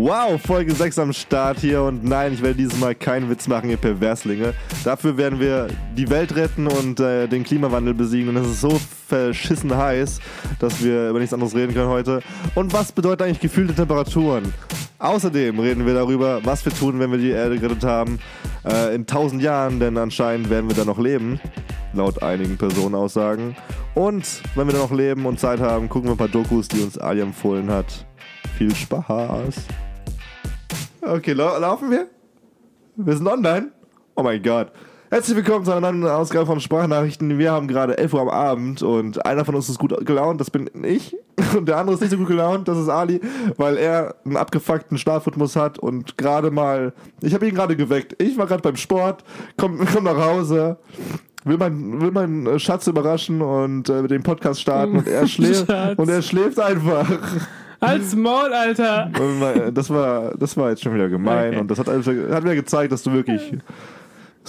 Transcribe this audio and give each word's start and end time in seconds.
Wow, 0.00 0.40
Folge 0.40 0.72
6 0.72 0.96
am 1.00 1.12
Start 1.12 1.58
hier 1.58 1.82
und 1.82 2.04
nein, 2.04 2.32
ich 2.32 2.40
werde 2.40 2.54
dieses 2.54 2.78
Mal 2.78 2.94
keinen 2.94 3.28
Witz 3.28 3.48
machen, 3.48 3.68
ihr 3.68 3.76
Perverslinge. 3.76 4.54
Dafür 4.84 5.16
werden 5.16 5.40
wir 5.40 5.66
die 5.96 6.08
Welt 6.08 6.36
retten 6.36 6.68
und 6.68 7.00
äh, 7.00 7.26
den 7.26 7.42
Klimawandel 7.42 7.94
besiegen 7.94 8.28
und 8.28 8.36
es 8.36 8.46
ist 8.46 8.60
so 8.60 8.80
verschissen 9.08 9.76
heiß, 9.76 10.20
dass 10.60 10.84
wir 10.84 11.10
über 11.10 11.18
nichts 11.18 11.34
anderes 11.34 11.56
reden 11.56 11.74
können 11.74 11.88
heute. 11.88 12.22
Und 12.54 12.72
was 12.72 12.92
bedeutet 12.92 13.22
eigentlich 13.22 13.40
gefühlte 13.40 13.74
Temperaturen? 13.74 14.54
Außerdem 15.00 15.58
reden 15.58 15.84
wir 15.84 15.94
darüber, 15.94 16.44
was 16.44 16.64
wir 16.64 16.72
tun, 16.72 17.00
wenn 17.00 17.10
wir 17.10 17.18
die 17.18 17.30
Erde 17.30 17.58
gerettet 17.58 17.82
haben, 17.82 18.20
äh, 18.64 18.94
in 18.94 19.04
tausend 19.04 19.42
Jahren, 19.42 19.80
denn 19.80 19.96
anscheinend 19.96 20.48
werden 20.48 20.68
wir 20.68 20.76
da 20.76 20.84
noch 20.84 21.00
leben, 21.00 21.40
laut 21.92 22.22
einigen 22.22 22.56
Personenaussagen. 22.56 23.56
Und 23.98 24.42
wenn 24.54 24.68
wir 24.68 24.78
noch 24.78 24.92
leben 24.92 25.26
und 25.26 25.40
Zeit 25.40 25.58
haben, 25.58 25.88
gucken 25.88 26.08
wir 26.08 26.12
ein 26.12 26.18
paar 26.18 26.28
Dokus, 26.28 26.68
die 26.68 26.82
uns 26.82 26.96
Ali 26.98 27.20
empfohlen 27.20 27.68
hat. 27.68 28.06
Viel 28.56 28.72
Spaß! 28.72 29.56
Okay, 31.02 31.32
lau 31.32 31.58
laufen 31.58 31.90
wir? 31.90 32.06
Wir 32.94 33.16
sind 33.16 33.26
online? 33.26 33.72
Oh 34.14 34.22
mein 34.22 34.40
Gott. 34.40 34.70
Herzlich 35.10 35.36
willkommen 35.36 35.64
zu 35.64 35.72
einer 35.72 35.90
neuen 35.90 36.12
Ausgabe 36.12 36.46
von 36.46 36.60
Sprachnachrichten. 36.60 37.38
Wir 37.38 37.50
haben 37.50 37.66
gerade 37.66 37.98
11 37.98 38.14
Uhr 38.14 38.20
am 38.20 38.28
Abend 38.28 38.82
und 38.84 39.26
einer 39.26 39.44
von 39.44 39.56
uns 39.56 39.68
ist 39.68 39.80
gut 39.80 40.06
gelaunt, 40.06 40.40
das 40.40 40.52
bin 40.52 40.70
ich. 40.84 41.16
Und 41.56 41.66
der 41.66 41.78
andere 41.78 41.94
ist 41.94 42.00
nicht 42.00 42.10
so 42.10 42.18
gut 42.18 42.26
gelaunt, 42.26 42.68
das 42.68 42.78
ist 42.78 42.88
Ali, 42.88 43.20
weil 43.56 43.76
er 43.78 44.16
einen 44.24 44.36
abgefuckten 44.36 44.98
Schlafrhythmus 44.98 45.56
hat 45.56 45.78
und 45.78 46.18
gerade 46.18 46.50
mal. 46.50 46.92
Ich 47.22 47.32
habe 47.32 47.48
ihn 47.48 47.54
gerade 47.54 47.76
geweckt. 47.76 48.20
Ich 48.20 48.36
war 48.36 48.46
gerade 48.46 48.60
beim 48.60 48.76
Sport, 48.76 49.24
komm, 49.56 49.78
komm 49.92 50.04
nach 50.04 50.16
Hause, 50.16 50.78
will 51.44 51.58
meinen 51.58 52.00
will 52.00 52.10
mein 52.10 52.58
Schatz 52.58 52.86
überraschen 52.86 53.40
und 53.42 53.88
äh, 53.88 54.02
mit 54.02 54.10
dem 54.10 54.22
Podcast 54.22 54.60
starten 54.60 54.98
und 54.98 55.08
er 55.08 55.26
schläft 55.28 55.68
und 55.96 56.08
er 56.08 56.22
schläft 56.22 56.58
einfach. 56.60 57.08
Als 57.80 58.16
Maul, 58.16 58.52
Alter! 58.52 59.08
Das 59.72 59.88
war, 59.88 60.36
das 60.36 60.56
war 60.56 60.70
jetzt 60.70 60.82
schon 60.82 60.94
wieder 60.94 61.08
gemein 61.08 61.50
okay. 61.50 61.60
und 61.60 61.70
das 61.70 61.78
hat, 61.78 61.86
hat 61.86 62.44
mir 62.44 62.56
gezeigt, 62.56 62.90
dass 62.90 63.04
du 63.04 63.12
wirklich. 63.12 63.52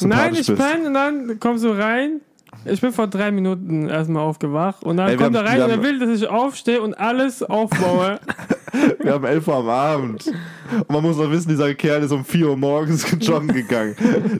Nein, 0.02 0.34
ich 0.34 0.48
penne 0.48 0.88
und 0.88 0.94
dann 0.96 1.40
kommst 1.40 1.64
du 1.64 1.70
rein. 1.70 2.22
Ich 2.66 2.82
bin 2.82 2.92
vor 2.92 3.08
drei 3.08 3.32
Minuten 3.32 3.88
erstmal 3.88 4.24
aufgewacht 4.24 4.84
und 4.84 4.98
dann 4.98 5.10
Ey, 5.10 5.18
kommt 5.18 5.36
er 5.36 5.46
rein 5.46 5.62
und 5.62 5.70
er 5.70 5.84
will, 5.84 6.00
dass 6.00 6.10
ich 6.10 6.28
aufstehe 6.28 6.82
und 6.82 6.96
alles 6.96 7.44
aufbaue. 7.44 8.20
wir 9.00 9.14
haben 9.14 9.26
11 9.26 9.48
Uhr 9.48 9.56
am 9.56 9.70
Abend. 9.70 10.28
Und 10.72 10.90
man 10.90 11.02
muss 11.02 11.18
noch 11.18 11.30
wissen, 11.32 11.50
dieser 11.50 11.74
Kerl 11.74 12.04
ist 12.04 12.12
um 12.12 12.24
4 12.24 12.50
Uhr 12.50 12.58
morgens 12.58 13.06
joggen 13.20 13.50
gegangen. 13.50 13.96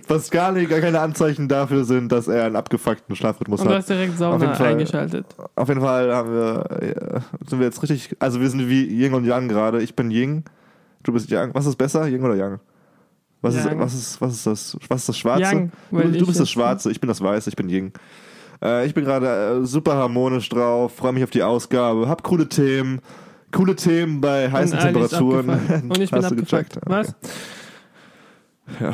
Was 0.08 0.30
gar, 0.30 0.52
nicht, 0.52 0.70
gar 0.70 0.80
keine 0.80 1.00
Anzeichen 1.00 1.48
dafür 1.48 1.86
sind, 1.86 2.12
dass 2.12 2.28
er 2.28 2.46
einen 2.46 2.56
abgefuckten 2.56 3.16
Schlafrhythmus 3.16 3.62
hat. 3.62 3.68
Und 3.68 3.72
du 3.74 3.78
hast 3.78 3.90
direkt 3.90 4.18
Sauna 4.18 4.54
Fall, 4.54 4.68
eingeschaltet. 4.68 5.26
Auf 5.56 5.68
jeden 5.68 5.82
Fall 5.82 6.14
haben 6.14 6.32
wir, 6.32 7.22
sind 7.48 7.60
wir 7.60 7.66
jetzt 7.66 7.82
richtig, 7.82 8.16
also 8.20 8.42
wir 8.42 8.50
sind 8.50 8.70
wie 8.70 8.86
Ying 8.86 9.14
und 9.14 9.26
Yang 9.26 9.48
gerade. 9.48 9.82
Ich 9.82 9.96
bin 9.96 10.12
Ying, 10.12 10.44
du 11.04 11.14
bist 11.14 11.30
Yang. 11.30 11.54
Was 11.54 11.66
ist 11.66 11.76
besser, 11.76 12.08
Ying 12.08 12.24
oder 12.24 12.36
Yang? 12.36 12.60
Was 13.42 13.56
ist, 13.56 13.66
was, 13.80 13.94
ist, 13.94 14.22
was 14.22 14.34
ist 14.34 14.48
das? 14.48 14.78
Was 14.90 15.02
ist 15.02 15.10
das 15.10 15.18
Schwarze? 15.18 15.42
Yang, 15.44 15.72
du, 15.92 16.12
du 16.12 16.26
bist 16.26 16.40
das 16.40 16.50
Schwarze, 16.50 16.92
ich 16.92 17.00
bin 17.00 17.08
das 17.08 17.22
Weiße, 17.22 17.50
ich 17.50 17.56
bin 17.56 17.70
Ying. 17.70 17.94
Äh, 18.62 18.86
ich 18.86 18.94
bin 18.94 19.06
gerade 19.06 19.62
äh, 19.62 19.66
super 19.66 19.96
harmonisch 19.96 20.50
drauf, 20.50 20.96
freue 20.96 21.14
mich 21.14 21.24
auf 21.24 21.30
die 21.30 21.44
Ausgabe, 21.44 22.10
hab 22.10 22.24
coole 22.24 22.50
Themen, 22.50 23.00
coole 23.52 23.76
Themen 23.76 24.22
bei 24.22 24.52
heißen 24.52 24.78
Und 24.78 24.84
Temperaturen. 24.84 25.50
Und 25.90 26.00
ich 26.00 26.12
bin 26.12 26.24
Hast 26.24 26.32
abgefuckt. 26.32 26.78
Okay. 26.78 26.86
Was? 26.86 27.16
Ja. 28.80 28.94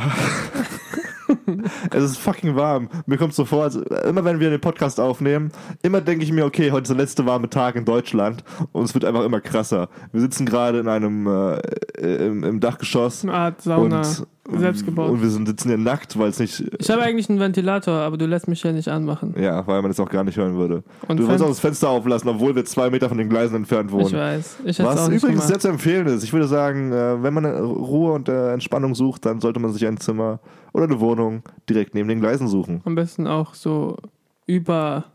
es 1.91 2.03
ist 2.03 2.17
fucking 2.17 2.55
warm. 2.55 2.89
Mir 3.05 3.17
kommt 3.17 3.33
so 3.33 3.45
vor, 3.45 3.63
also 3.63 3.81
immer 3.81 4.23
wenn 4.23 4.39
wir 4.39 4.49
den 4.49 4.61
Podcast 4.61 4.99
aufnehmen, 4.99 5.51
immer 5.81 6.01
denke 6.01 6.23
ich 6.23 6.31
mir, 6.31 6.45
okay, 6.45 6.71
heute 6.71 6.83
ist 6.83 6.89
der 6.89 6.97
letzte 6.97 7.25
warme 7.25 7.49
Tag 7.49 7.75
in 7.75 7.85
Deutschland 7.85 8.43
und 8.71 8.83
es 8.83 8.93
wird 8.93 9.05
einfach 9.05 9.23
immer 9.23 9.41
krasser. 9.41 9.89
Wir 10.11 10.21
sitzen 10.21 10.45
gerade 10.45 10.79
in 10.79 10.87
einem 10.87 11.27
äh, 11.27 11.59
im, 11.99 12.43
im, 12.43 12.59
Dachgeschoss. 12.59 13.23
Eine 13.23 13.33
Art 13.33 13.61
Sauna. 13.61 13.97
Und 13.97 14.27
selbst 14.53 14.85
gebaut. 14.85 15.11
Und 15.11 15.21
wir 15.21 15.29
sind, 15.29 15.47
sitzen 15.47 15.69
hier 15.69 15.77
nackt, 15.77 16.17
weil 16.17 16.29
es 16.29 16.39
nicht. 16.39 16.63
Ich 16.79 16.89
habe 16.89 17.01
eigentlich 17.01 17.29
einen 17.29 17.39
Ventilator, 17.39 17.93
aber 17.95 18.17
du 18.17 18.25
lässt 18.25 18.47
mich 18.47 18.61
ja 18.63 18.71
nicht 18.71 18.87
anmachen. 18.87 19.33
Ja, 19.39 19.65
weil 19.65 19.81
man 19.81 19.91
es 19.91 19.99
auch 19.99 20.09
gar 20.09 20.23
nicht 20.23 20.37
hören 20.37 20.55
würde. 20.55 20.83
Und 21.07 21.19
du 21.19 21.27
willst 21.27 21.43
auch 21.43 21.47
das 21.47 21.59
Fenster 21.59 21.89
auflassen, 21.89 22.29
obwohl 22.29 22.55
wir 22.55 22.65
zwei 22.65 22.89
Meter 22.89 23.09
von 23.09 23.17
den 23.17 23.29
Gleisen 23.29 23.55
entfernt 23.55 23.91
wohnen. 23.91 24.07
Ich 24.07 24.13
weiß. 24.13 24.57
Ich 24.65 24.79
Was 24.83 25.07
übrigens 25.07 25.23
gemacht. 25.23 25.47
sehr 25.47 25.59
zu 25.59 25.67
empfehlen 25.69 26.07
ist. 26.07 26.23
Ich 26.23 26.33
würde 26.33 26.47
sagen, 26.47 26.91
äh, 26.91 27.21
wenn 27.23 27.33
man 27.33 27.45
Ruhe 27.45 28.13
und 28.13 28.29
äh, 28.29 28.53
Entspannung 28.53 28.93
sucht, 28.95 29.25
dann 29.25 29.41
sollte 29.41 29.59
man 29.59 29.73
sich 29.73 29.85
ein 29.87 29.97
Zimmer 29.97 30.39
oder 30.73 30.85
eine 30.85 30.99
Wohnung 30.99 31.43
direkt 31.69 31.95
neben 31.95 32.07
den 32.07 32.19
Gleisen 32.19 32.47
suchen. 32.47 32.81
Am 32.85 32.95
besten 32.95 33.27
auch 33.27 33.53
so 33.53 33.97
über 34.45 35.05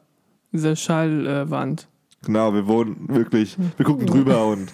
diese 0.52 0.74
Schallwand. 0.74 1.86
Genau, 2.24 2.52
wir 2.52 2.66
wohnen 2.66 2.96
wirklich, 3.08 3.56
wir 3.76 3.86
gucken 3.86 4.06
drüber 4.06 4.46
und 4.46 4.72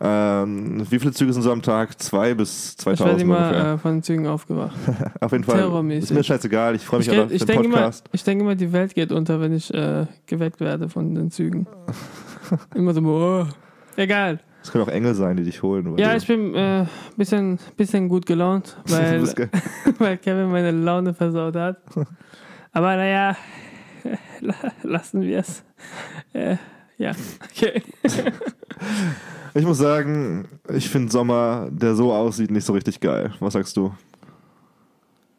ähm, 0.00 0.82
wie 0.90 0.98
viele 0.98 1.12
Züge 1.12 1.32
sind 1.32 1.42
so 1.42 1.52
am 1.52 1.62
Tag? 1.62 2.00
Zwei 2.00 2.34
bis 2.34 2.76
2000 2.76 3.00
Ich 3.00 3.06
werde 3.06 3.22
immer 3.22 3.72
äh, 3.74 3.78
von 3.78 3.96
den 3.96 4.02
Zügen 4.02 4.26
aufgewacht. 4.26 4.76
auf 5.20 5.32
jeden 5.32 5.44
Fall. 5.44 5.90
Ist 5.92 6.12
mir 6.12 6.22
scheißegal. 6.22 6.74
Ich 6.74 6.84
freue 6.84 6.98
mich 6.98 7.08
ich 7.08 7.18
auf 7.18 7.28
den 7.28 7.62
Podcast. 7.62 8.06
Immer, 8.06 8.14
ich 8.14 8.24
denke 8.24 8.44
immer, 8.44 8.54
die 8.54 8.72
Welt 8.72 8.94
geht 8.94 9.12
unter, 9.12 9.40
wenn 9.40 9.54
ich 9.54 9.72
äh, 9.72 10.06
geweckt 10.26 10.60
werde 10.60 10.88
von 10.88 11.14
den 11.14 11.30
Zügen. 11.30 11.66
immer 12.74 12.92
so, 12.92 13.00
oh, 13.00 13.46
egal. 13.96 14.40
Es 14.62 14.72
können 14.72 14.84
auch 14.84 14.88
Engel 14.88 15.14
sein, 15.14 15.36
die 15.36 15.44
dich 15.44 15.62
holen. 15.62 15.96
Ja, 15.96 16.16
ich 16.16 16.26
bin 16.26 16.54
ein 16.54 16.84
äh, 16.84 16.86
bisschen, 17.16 17.58
bisschen 17.76 18.08
gut 18.08 18.26
gelaunt, 18.26 18.76
weil, 18.88 19.22
weil 19.98 20.16
Kevin 20.18 20.50
meine 20.50 20.72
Laune 20.72 21.14
versaut 21.14 21.54
hat. 21.54 21.78
Aber 22.72 22.96
naja, 22.96 23.36
lassen 24.82 25.22
wir 25.22 25.38
es. 25.38 25.62
Äh, 26.32 26.56
ja, 26.98 27.12
okay. 27.44 27.82
Ich 29.54 29.64
muss 29.64 29.78
sagen, 29.78 30.48
ich 30.68 30.90
finde 30.90 31.10
Sommer, 31.10 31.68
der 31.70 31.94
so 31.94 32.12
aussieht, 32.12 32.50
nicht 32.50 32.66
so 32.66 32.74
richtig 32.74 33.00
geil. 33.00 33.32
Was 33.40 33.54
sagst 33.54 33.74
du? 33.78 33.90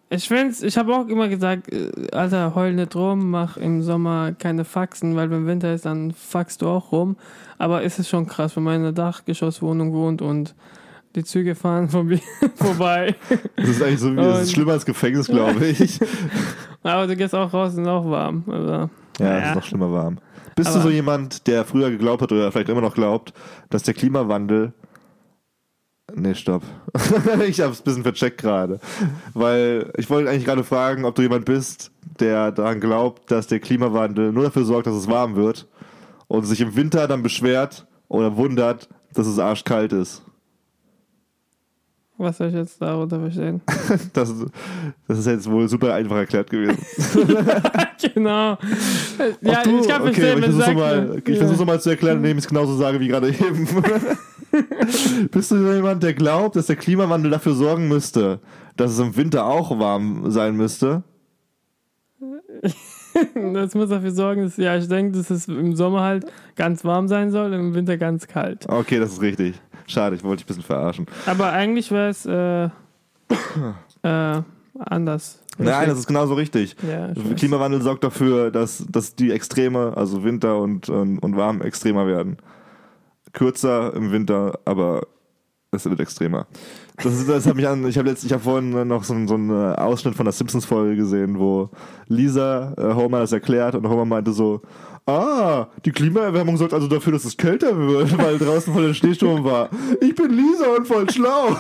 Ich 0.10 0.28
find's, 0.28 0.64
ich 0.64 0.76
habe 0.76 0.96
auch 0.96 1.08
immer 1.08 1.28
gesagt, 1.28 1.72
äh, 1.72 1.92
Alter, 2.12 2.56
heul 2.56 2.74
nicht 2.74 2.96
rum, 2.96 3.30
mach 3.30 3.58
im 3.58 3.84
Sommer 3.84 4.32
keine 4.32 4.66
Faxen, 4.66 5.16
weil 5.16 5.30
wenn 5.30 5.46
Winter 5.46 5.72
ist, 5.72 5.86
dann 5.86 6.14
faxst 6.14 6.64
du 6.64 6.68
auch 6.68 6.92
rum. 6.92 7.16
Aber 7.60 7.84
ist 7.84 8.00
es 8.00 8.10
schon 8.10 8.26
krass, 8.26 8.56
wenn 8.56 8.64
man 8.64 8.76
in 8.78 8.82
einer 8.82 8.92
Dachgeschosswohnung 8.92 9.94
wohnt 9.94 10.24
und 10.24 10.56
die 11.16 11.24
Züge 11.24 11.54
fahren 11.54 11.90
vorbei. 12.56 13.16
Das 13.56 13.70
ist 13.70 13.84
eigentlich 13.84 14.00
so 14.00 14.14
wie, 14.14 14.16
das 14.16 14.44
ist 14.44 14.54
schlimmer 14.54 14.72
als 14.74 14.86
Gefängnis, 14.86 15.28
glaube 15.28 15.64
ich. 15.68 16.00
Aber 16.82 17.06
du 17.06 17.16
gehst 17.16 17.36
auch 17.36 17.54
raus 17.54 17.76
und 17.76 17.84
ist 17.84 17.88
auch 17.88 18.10
warm. 18.10 18.44
Also, 18.48 18.90
ja, 19.20 19.26
naja. 19.26 19.40
es 19.40 19.50
ist 19.50 19.56
noch 19.56 19.64
schlimmer 19.64 19.92
warm. 19.92 20.20
Bist 20.56 20.70
Aber 20.70 20.80
du 20.80 20.84
so 20.86 20.90
jemand, 20.90 21.48
der 21.48 21.66
früher 21.66 21.92
geglaubt 21.92 22.22
hat 22.22 22.32
oder 22.32 22.52
vielleicht 22.52 22.70
immer 22.70 22.82
noch 22.82 22.96
glaubt, 22.96 23.34
dass 23.70 23.84
der 23.84 23.94
Klimawandel. 23.94 24.74
Nee, 26.16 26.36
stopp. 26.36 26.64
ich 27.48 27.62
hab's 27.62 27.82
ein 27.82 27.84
bisschen 27.84 28.04
vercheckt 28.04 28.40
gerade. 28.40 28.80
Weil 29.34 29.92
ich 29.98 30.10
wollte 30.10 30.30
eigentlich 30.30 30.46
gerade 30.46 30.64
fragen, 30.64 31.06
ob 31.06 31.16
du 31.16 31.22
jemand 31.22 31.46
bist, 31.46 31.92
der 32.20 32.52
daran 32.52 32.80
glaubt, 32.80 33.30
dass 33.30 33.48
der 33.48 33.60
Klimawandel 33.60 34.32
nur 34.32 34.46
dafür 34.46 34.66
sorgt, 34.66 34.88
dass 34.88 34.96
es 34.96 35.08
warm 35.08 35.36
wird 35.36 35.68
und 36.28 36.44
sich 36.46 36.62
im 36.62 36.76
Winter 36.76 37.08
dann 37.08 37.24
beschwert 37.24 37.86
oder 38.08 38.38
wundert, 38.38 38.90
dass 39.14 39.28
es 39.28 39.38
arschkalt 39.38 39.94
ist. 39.94 40.24
Was 42.20 42.38
soll 42.38 42.48
ich 42.48 42.56
jetzt 42.56 42.82
darunter 42.82 43.20
verstehen? 43.20 43.62
das, 44.14 44.34
das 45.08 45.20
ist 45.20 45.28
jetzt 45.28 45.50
wohl 45.50 45.68
super 45.70 45.94
einfach 45.94 46.16
erklärt 46.16 46.50
gewesen. 46.50 46.78
genau. 48.14 48.58
Ja, 49.42 49.62
du? 49.64 49.82
ich 49.82 49.88
kann 49.88 50.02
okay, 50.02 50.14
verstehen, 50.14 50.40
ich 50.40 50.46
versuche 50.46 50.74
mal, 50.74 51.22
ich 51.24 51.38
versuche 51.38 51.66
mal 51.66 51.80
zu 51.80 51.90
erklären, 51.92 52.18
indem 52.18 52.40
ich 52.40 52.46
es 52.46 52.48
genauso 52.48 52.76
sage 52.76 53.00
wie 53.00 53.08
gerade 53.08 53.30
eben. 53.30 53.68
Bist 55.32 55.52
du 55.52 55.58
jemand, 55.74 56.02
der 56.02 56.14
glaubt, 56.16 56.56
dass 56.56 56.66
der 56.66 56.76
Klimawandel 56.76 57.30
dafür 57.30 57.54
sorgen 57.54 57.88
müsste, 57.88 58.40
dass 58.76 58.92
es 58.92 59.00
im 59.00 59.16
Winter 59.16 59.46
auch 59.46 59.78
warm 59.78 60.32
sein 60.32 60.56
müsste? 60.56 61.04
das 63.54 63.76
muss 63.76 63.90
dafür 63.90 64.12
sorgen, 64.12 64.44
dass, 64.44 64.58
ja, 64.58 64.76
ich 64.76 64.88
denke, 64.88 65.18
dass 65.18 65.30
es 65.30 65.48
im 65.48 65.76
Sommer 65.76 66.02
halt 66.02 66.26
ganz 66.56 66.84
warm 66.84 67.08
sein 67.08 67.32
soll 67.32 67.54
und 67.54 67.60
im 67.60 67.74
Winter 67.76 67.98
ganz 67.98 68.28
kalt. 68.28 68.68
Okay, 68.68 69.00
das 69.00 69.14
ist 69.14 69.22
richtig. 69.22 69.62
Schade, 69.90 70.16
ich 70.16 70.24
wollte 70.24 70.44
dich 70.44 70.46
ein 70.46 70.48
bisschen 70.48 70.64
verarschen. 70.64 71.06
Aber 71.26 71.52
eigentlich 71.52 71.92
wäre 71.92 72.10
es 72.10 72.26
äh, 72.26 72.66
äh, 74.04 74.42
anders. 74.80 75.42
Nein, 75.58 75.90
das 75.90 76.00
ist 76.00 76.08
genauso 76.08 76.36
richtig. 76.36 76.76
Ja, 76.88 77.14
Klimawandel 77.36 77.82
sorgt 77.82 78.04
dafür, 78.04 78.52
dass, 78.52 78.86
dass 78.90 79.16
die 79.16 79.32
Extreme, 79.32 79.94
also 79.96 80.24
Winter 80.24 80.60
und, 80.60 80.88
und, 80.90 81.18
und 81.20 81.36
warm, 81.36 81.62
extremer 81.62 82.06
werden. 82.06 82.38
Kürzer 83.34 83.94
im 83.96 84.12
Winter, 84.12 84.60
aber 84.66 85.08
es 85.72 85.86
wird 85.86 86.00
extremer. 86.00 86.48
Das, 86.98 87.26
das 87.26 87.46
hat 87.46 87.56
mich 87.56 87.68
an, 87.68 87.88
ich 87.88 87.98
habe 87.98 88.12
hab 88.12 88.42
vorhin 88.42 88.88
noch 88.88 89.04
so, 89.04 89.14
so 89.28 89.34
einen 89.34 89.52
Ausschnitt 89.76 90.16
von 90.16 90.26
der 90.26 90.34
Simpsons-Folge 90.34 90.96
gesehen, 90.96 91.40
wo 91.40 91.70
Lisa 92.08 92.74
äh, 92.78 92.94
Homer 92.94 93.20
das 93.20 93.32
erklärt 93.32 93.76
und 93.76 93.88
Homer 93.88 94.06
meinte 94.06 94.32
so, 94.32 94.62
Ah, 95.08 95.68
die 95.86 95.92
Klimaerwärmung 95.92 96.58
sorgt 96.58 96.74
also 96.74 96.88
dafür, 96.88 97.14
dass 97.14 97.24
es 97.24 97.38
kälter 97.38 97.78
wird, 97.78 98.18
weil 98.18 98.38
draußen 98.38 98.74
voll 98.74 98.88
der 98.88 98.94
Schneesturm 98.94 99.46
war. 99.46 99.70
Ich 100.02 100.14
bin 100.14 100.32
Lisa 100.32 100.66
und 100.76 100.86
voll 100.86 101.10
schlau. 101.10 101.56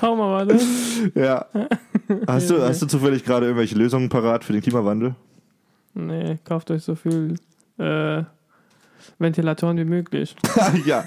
Hau 0.00 0.16
mal 0.16 0.46
warte. 0.46 0.58
Ja. 1.14 1.46
Hast 2.26 2.50
du, 2.50 2.62
hast 2.62 2.80
du 2.82 2.86
zufällig 2.86 3.24
gerade 3.24 3.46
irgendwelche 3.46 3.74
Lösungen 3.74 4.08
parat 4.08 4.44
für 4.44 4.52
den 4.52 4.62
Klimawandel? 4.62 5.14
Nee, 5.94 6.38
kauft 6.44 6.70
euch 6.70 6.82
so 6.82 6.94
viel 6.94 7.34
äh, 7.78 8.22
Ventilatoren 9.18 9.76
wie 9.78 9.84
möglich. 9.84 10.36
ja, 10.86 11.04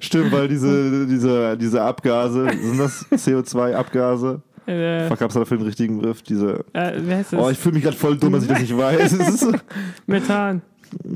stimmt, 0.00 0.32
weil 0.32 0.48
diese, 0.48 1.06
diese, 1.06 1.56
diese 1.58 1.82
Abgase, 1.82 2.48
sind 2.60 2.78
das 2.78 3.06
CO2-Abgase? 3.12 4.40
Äh, 4.66 5.08
Fuck, 5.08 5.20
hab's 5.20 5.34
dafür 5.34 5.56
den 5.56 5.66
richtigen 5.66 5.98
Begriff? 5.98 6.22
Diese. 6.22 6.64
äh, 6.72 6.92
wie 7.00 7.14
heißt 7.14 7.32
das? 7.32 7.40
Oh, 7.40 7.50
ich 7.50 7.58
fühle 7.58 7.74
mich 7.74 7.84
gerade 7.84 7.96
voll 7.96 8.16
dumm, 8.16 8.32
dass 8.32 8.44
ich 8.44 8.48
das 8.48 8.60
nicht 8.60 8.76
weiß. 8.76 9.16
Methan. 10.06 10.62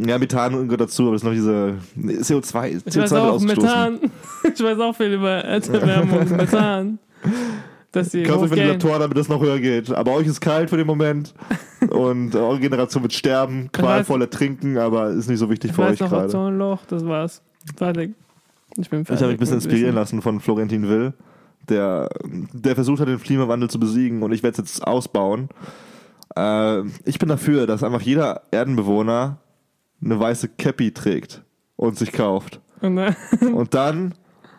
ja, 0.07 0.19
Methan 0.19 0.65
gehört 0.65 0.81
dazu, 0.81 1.05
aber 1.05 1.13
das 1.13 1.23
ist 1.23 1.25
noch 1.25 1.33
diese 1.33 1.75
nee, 1.95 2.15
CO2. 2.15 2.69
Ich 2.69 2.95
CO2 2.95 3.03
weiß 3.03 3.13
auch. 3.13 3.41
Methan. 3.41 3.99
Ich 4.55 4.63
weiß 4.63 4.79
auch 4.79 4.97
viel 4.97 5.13
über 5.13 5.31
Erderwärmung. 5.31 6.29
Methan. 6.37 6.99
Dass 7.93 8.11
die 8.11 8.23
Kauft 8.23 8.45
euch. 8.45 8.51
Ventilatoren, 8.51 9.01
damit 9.01 9.17
das 9.17 9.29
noch 9.29 9.41
höher 9.41 9.59
geht. 9.59 9.91
Aber 9.93 10.13
euch 10.13 10.27
ist 10.27 10.41
kalt 10.41 10.71
für 10.71 10.77
den 10.77 10.87
Moment. 10.87 11.35
und 11.91 12.35
eure 12.35 12.59
Generation 12.61 13.03
wird 13.03 13.13
sterben, 13.13 13.71
qualvoll 13.73 14.23
ertrinken, 14.23 14.79
aber 14.79 15.11
ist 15.11 15.29
nicht 15.29 15.39
so 15.39 15.49
wichtig 15.51 15.71
Ich 15.71 15.77
für 15.77 15.83
euch 15.83 16.01
noch 16.01 16.11
gerade. 16.11 16.29
Ozonloch, 16.29 16.85
das 16.87 17.05
war's. 17.07 17.43
Fertig. 17.77 18.15
Ich 18.77 18.91
bin 18.91 19.05
fertig. 19.05 19.17
Ich 19.17 19.23
habe 19.23 19.33
mich 19.33 19.37
ein 19.37 19.41
bisschen 19.41 19.57
inspirieren 19.57 19.95
lassen 19.95 20.23
von 20.23 20.41
Florentin 20.41 20.89
Will, 20.89 21.13
der, 21.69 22.09
der 22.53 22.75
versucht 22.75 23.01
hat, 23.01 23.09
den 23.09 23.21
Klimawandel 23.21 23.71
zu 23.71 23.79
besiegen 23.79 24.23
und 24.23 24.33
ich 24.33 24.43
werde 24.43 24.63
es 24.63 24.71
jetzt 24.71 24.87
ausbauen. 24.87 25.49
Äh, 26.37 26.83
ich 27.05 27.19
bin 27.19 27.29
dafür, 27.29 27.67
dass 27.67 27.83
einfach 27.83 28.03
jeder 28.03 28.43
Erdenbewohner 28.51 29.39
eine 30.03 30.21
weiße 30.21 30.49
Cappy 30.49 30.93
trägt 30.93 31.43
und 31.77 31.99
sich 31.99 32.13
kauft. 32.13 32.61
Und, 32.81 32.99
äh, 32.99 33.13
Und 33.53 33.75
dann, 33.75 34.15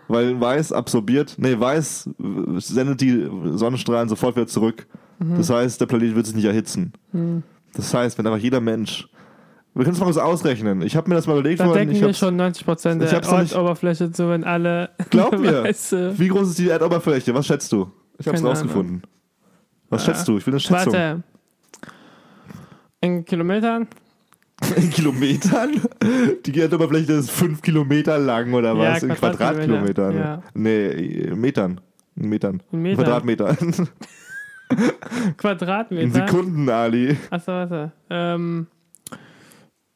weil 0.08 0.40
weiß 0.40 0.72
absorbiert, 0.72 1.36
nee, 1.38 1.60
weiß 1.60 2.10
sendet 2.58 3.02
die 3.02 3.30
Sonnenstrahlen 3.54 4.10
sofort 4.10 4.36
wieder 4.36 4.48
zurück. 4.48 4.88
Mhm. 5.20 5.38
Das 5.38 5.50
heißt, 5.50 5.82
der 5.82 5.86
Planet 5.86 6.16
wird 6.16 6.26
sich 6.26 6.36
nicht 6.36 6.46
erhitzen. 6.46 6.94
Das 7.74 7.94
heißt, 7.94 8.18
wenn 8.18 8.26
einfach 8.26 8.40
jeder 8.42 8.62
Mensch. 8.62 9.08
Wir 9.78 9.84
können 9.84 9.94
es 9.94 10.00
mal 10.00 10.08
was 10.08 10.18
ausrechnen. 10.18 10.82
Ich 10.82 10.96
habe 10.96 11.08
mir 11.08 11.16
das 11.16 11.28
mal 11.28 11.34
überlegt 11.38 11.60
da 11.60 11.72
decken 11.72 11.92
Ich 11.92 12.02
wir 12.02 12.12
schon 12.14 12.36
90% 12.42 13.04
ich 13.04 13.10
der 13.12 13.22
Erdoberfläche 13.22 14.12
zu, 14.12 14.28
wenn 14.28 14.44
alle 14.44 14.90
Glaub 15.12 15.38
mir. 15.38 15.64
weiße 15.66 16.18
Wie 16.18 16.30
groß 16.30 16.50
ist 16.50 16.58
die 16.60 16.70
Erdoberfläche? 16.70 17.32
Was 17.36 17.46
schätzt 17.46 17.72
du? 17.72 17.92
Ich 18.18 18.28
habe 18.28 18.38
es 18.38 18.44
rausgefunden. 18.44 19.04
Was 19.90 20.02
Ah. 20.02 20.06
schätzt 20.06 20.28
du? 20.28 20.38
Ich 20.40 20.48
will 20.48 20.54
eine 20.56 20.60
Schätzung. 20.60 20.94
Warte. 20.94 21.24
In 23.02 23.24
Kilometern? 23.24 23.88
In 24.76 24.90
Kilometern? 24.90 25.80
Die 26.44 26.60
Erdoberfläche 26.60 27.14
ist 27.14 27.30
5 27.30 27.62
Kilometer 27.62 28.18
lang 28.18 28.52
oder 28.56 28.74
Ja, 28.74 28.94
was? 28.96 29.04
In 29.04 29.10
Quadratkilometer. 29.10 30.10
Quadratkilometern? 30.12 30.18
Ja. 30.18 30.44
Nee, 30.56 31.32
Metern. 31.36 31.80
In 32.16 32.30
Metern. 32.30 32.64
In 32.72 32.84
In 32.84 32.98
Metern. 32.98 33.06
Quadratmeter. 35.38 36.02
In? 36.04 36.12
Sekunden, 36.12 36.68
Ali. 36.70 37.16
Achso, 37.30 37.52
warte. 37.52 37.92
Ähm, 38.10 38.66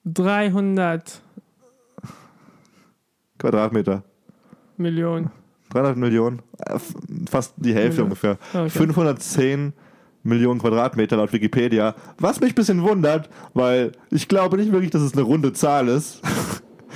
300 0.06 1.22
Quadratmeter. 3.38 4.04
Millionen. 4.78 5.32
300 5.72 5.98
Millionen. 5.98 6.42
Äh, 6.66 6.80
Fast 7.30 7.54
die 7.58 7.74
Hälfte 7.74 8.00
Ja. 8.00 8.04
ungefähr. 8.04 8.38
Okay. 8.54 8.70
510 8.70 9.74
Millionen 10.24 10.60
Quadratmeter 10.60 11.18
laut 11.18 11.34
Wikipedia. 11.34 11.96
Was 12.20 12.40
mich 12.40 12.52
ein 12.52 12.56
bisschen 12.56 12.84
wundert, 12.84 13.30
weil 13.54 13.92
ich 14.12 14.28
glaube 14.28 14.58
nicht 14.58 14.72
wirklich, 14.72 14.92
dass 14.92 15.02
es 15.02 15.14
eine 15.14 15.24
runde 15.24 15.54
Zahl 15.54 15.88
ist. 15.88 16.22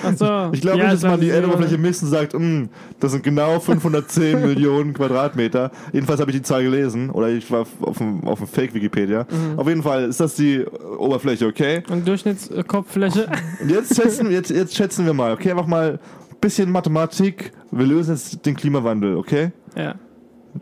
Achso. 0.06 0.50
Ich 0.54 0.62
glaube 0.62 0.78
ja, 0.80 0.84
nicht, 0.92 1.04
dass 1.04 1.10
man 1.10 1.20
die 1.20 1.28
das 1.28 1.36
Erdoberfläche 1.38 1.78
misst 1.78 2.04
und 2.04 2.10
sagt, 2.10 2.34
"Mm, 2.34 2.66
das 3.00 3.12
sind 3.12 3.24
genau 3.24 3.60
510 3.60 4.42
Millionen 4.46 4.94
Quadratmeter. 4.94 5.72
Jedenfalls 5.94 6.20
habe 6.22 6.32
ich 6.32 6.38
die 6.38 6.44
Zahl 6.44 6.64
gelesen. 6.64 7.10
Oder 7.10 7.30
ich 7.30 7.50
war 7.52 7.66
auf 7.82 7.98
dem, 7.98 8.24
auf 8.28 8.40
dem 8.40 8.48
Fake-Wikipedia. 8.48 9.26
Mhm. 9.30 9.60
Auf 9.60 9.68
jeden 9.68 9.84
Fall 9.84 10.06
ist 10.06 10.20
das 10.20 10.36
die 10.36 10.66
Oberfläche, 10.98 11.46
okay? 11.48 11.84
Und 11.90 12.08
Durchschnittskopffläche? 12.08 13.28
Und 13.62 13.70
jetzt 13.70 13.96
schätzen, 13.96 14.32
jetzt, 14.32 14.50
jetzt 14.52 14.76
schätzen 14.76 15.06
wir 15.06 15.14
mal, 15.14 15.34
okay? 15.34 15.52
Einfach 15.52 15.68
mal 15.68 16.00
ein 16.32 16.40
bisschen 16.42 16.72
Mathematik. 16.72 17.52
Wir 17.72 17.86
lösen 17.86 18.16
jetzt 18.16 18.46
den 18.46 18.56
Klimawandel, 18.56 19.16
okay? 19.18 19.52
ja. 19.76 19.96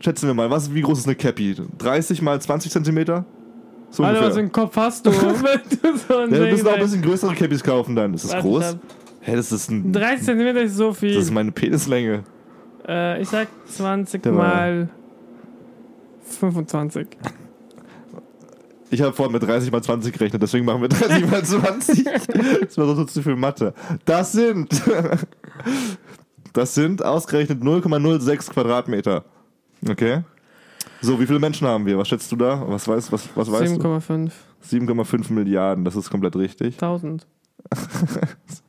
Schätzen 0.00 0.26
wir 0.26 0.34
mal, 0.34 0.50
was, 0.50 0.74
wie 0.74 0.80
groß 0.80 0.98
ist 0.98 1.06
eine 1.06 1.14
Cappy? 1.14 1.54
30 1.78 2.20
mal 2.20 2.40
20 2.40 2.72
Zentimeter? 2.72 3.24
So 3.90 4.02
Alter, 4.02 4.18
was 4.22 4.24
ungefähr. 4.36 4.42
im 4.42 4.50
Kopf 4.50 4.76
hast 4.76 5.06
du? 5.06 5.10
Du 5.12 5.16
so 5.16 6.20
Ja, 6.20 6.26
Ding 6.26 6.50
müssen 6.50 6.66
auch 6.66 6.72
ein 6.72 6.80
bisschen 6.80 7.02
größere 7.02 7.32
Cappies 7.36 7.62
kaufen 7.62 7.94
dann. 7.94 8.12
Ist 8.12 8.24
das 8.24 8.32
Warte, 8.32 8.44
groß? 8.44 8.76
Hä, 9.26 9.36
das 9.36 9.52
ist 9.52 9.70
ein, 9.70 9.90
30 9.92 10.26
cm 10.26 10.56
ist 10.58 10.76
so 10.76 10.92
viel. 10.92 11.14
das 11.14 11.24
ist 11.24 11.30
meine 11.30 11.50
Penislänge. 11.50 12.24
äh, 12.86 13.20
ich 13.22 13.28
sag 13.28 13.48
20 13.66 14.22
Der 14.22 14.32
mal 14.32 14.88
25. 16.24 17.06
Ich 18.90 19.00
habe 19.00 19.12
vorhin 19.12 19.32
mit 19.32 19.42
30 19.42 19.72
mal 19.72 19.82
20 19.82 20.12
gerechnet, 20.12 20.42
deswegen 20.42 20.64
machen 20.66 20.82
wir 20.82 20.88
30 20.88 21.30
mal 21.30 21.42
20. 21.42 22.04
Das 22.60 22.76
war 22.78 22.94
sonst 22.94 23.14
zu 23.14 23.22
viel 23.22 23.34
Mathe. 23.36 23.72
Das 24.04 24.32
sind. 24.32 24.68
Das 26.52 26.74
sind 26.74 27.04
ausgerechnet 27.04 27.62
0,06 27.62 28.50
Quadratmeter. 28.52 29.24
Okay. 29.88 30.20
So, 31.00 31.18
wie 31.18 31.26
viele 31.26 31.40
Menschen 31.40 31.66
haben 31.66 31.84
wir? 31.86 31.98
Was 31.98 32.08
schätzt 32.08 32.30
du 32.30 32.36
da? 32.36 32.62
Was 32.68 32.86
weißt, 32.86 33.10
was, 33.10 33.28
was 33.34 33.50
weißt 33.50 33.76
du? 33.76 33.80
7,5. 33.80 34.30
7,5 34.70 35.32
Milliarden, 35.32 35.84
das 35.84 35.96
ist 35.96 36.10
komplett 36.10 36.36
richtig. 36.36 36.74
1000. 36.74 37.26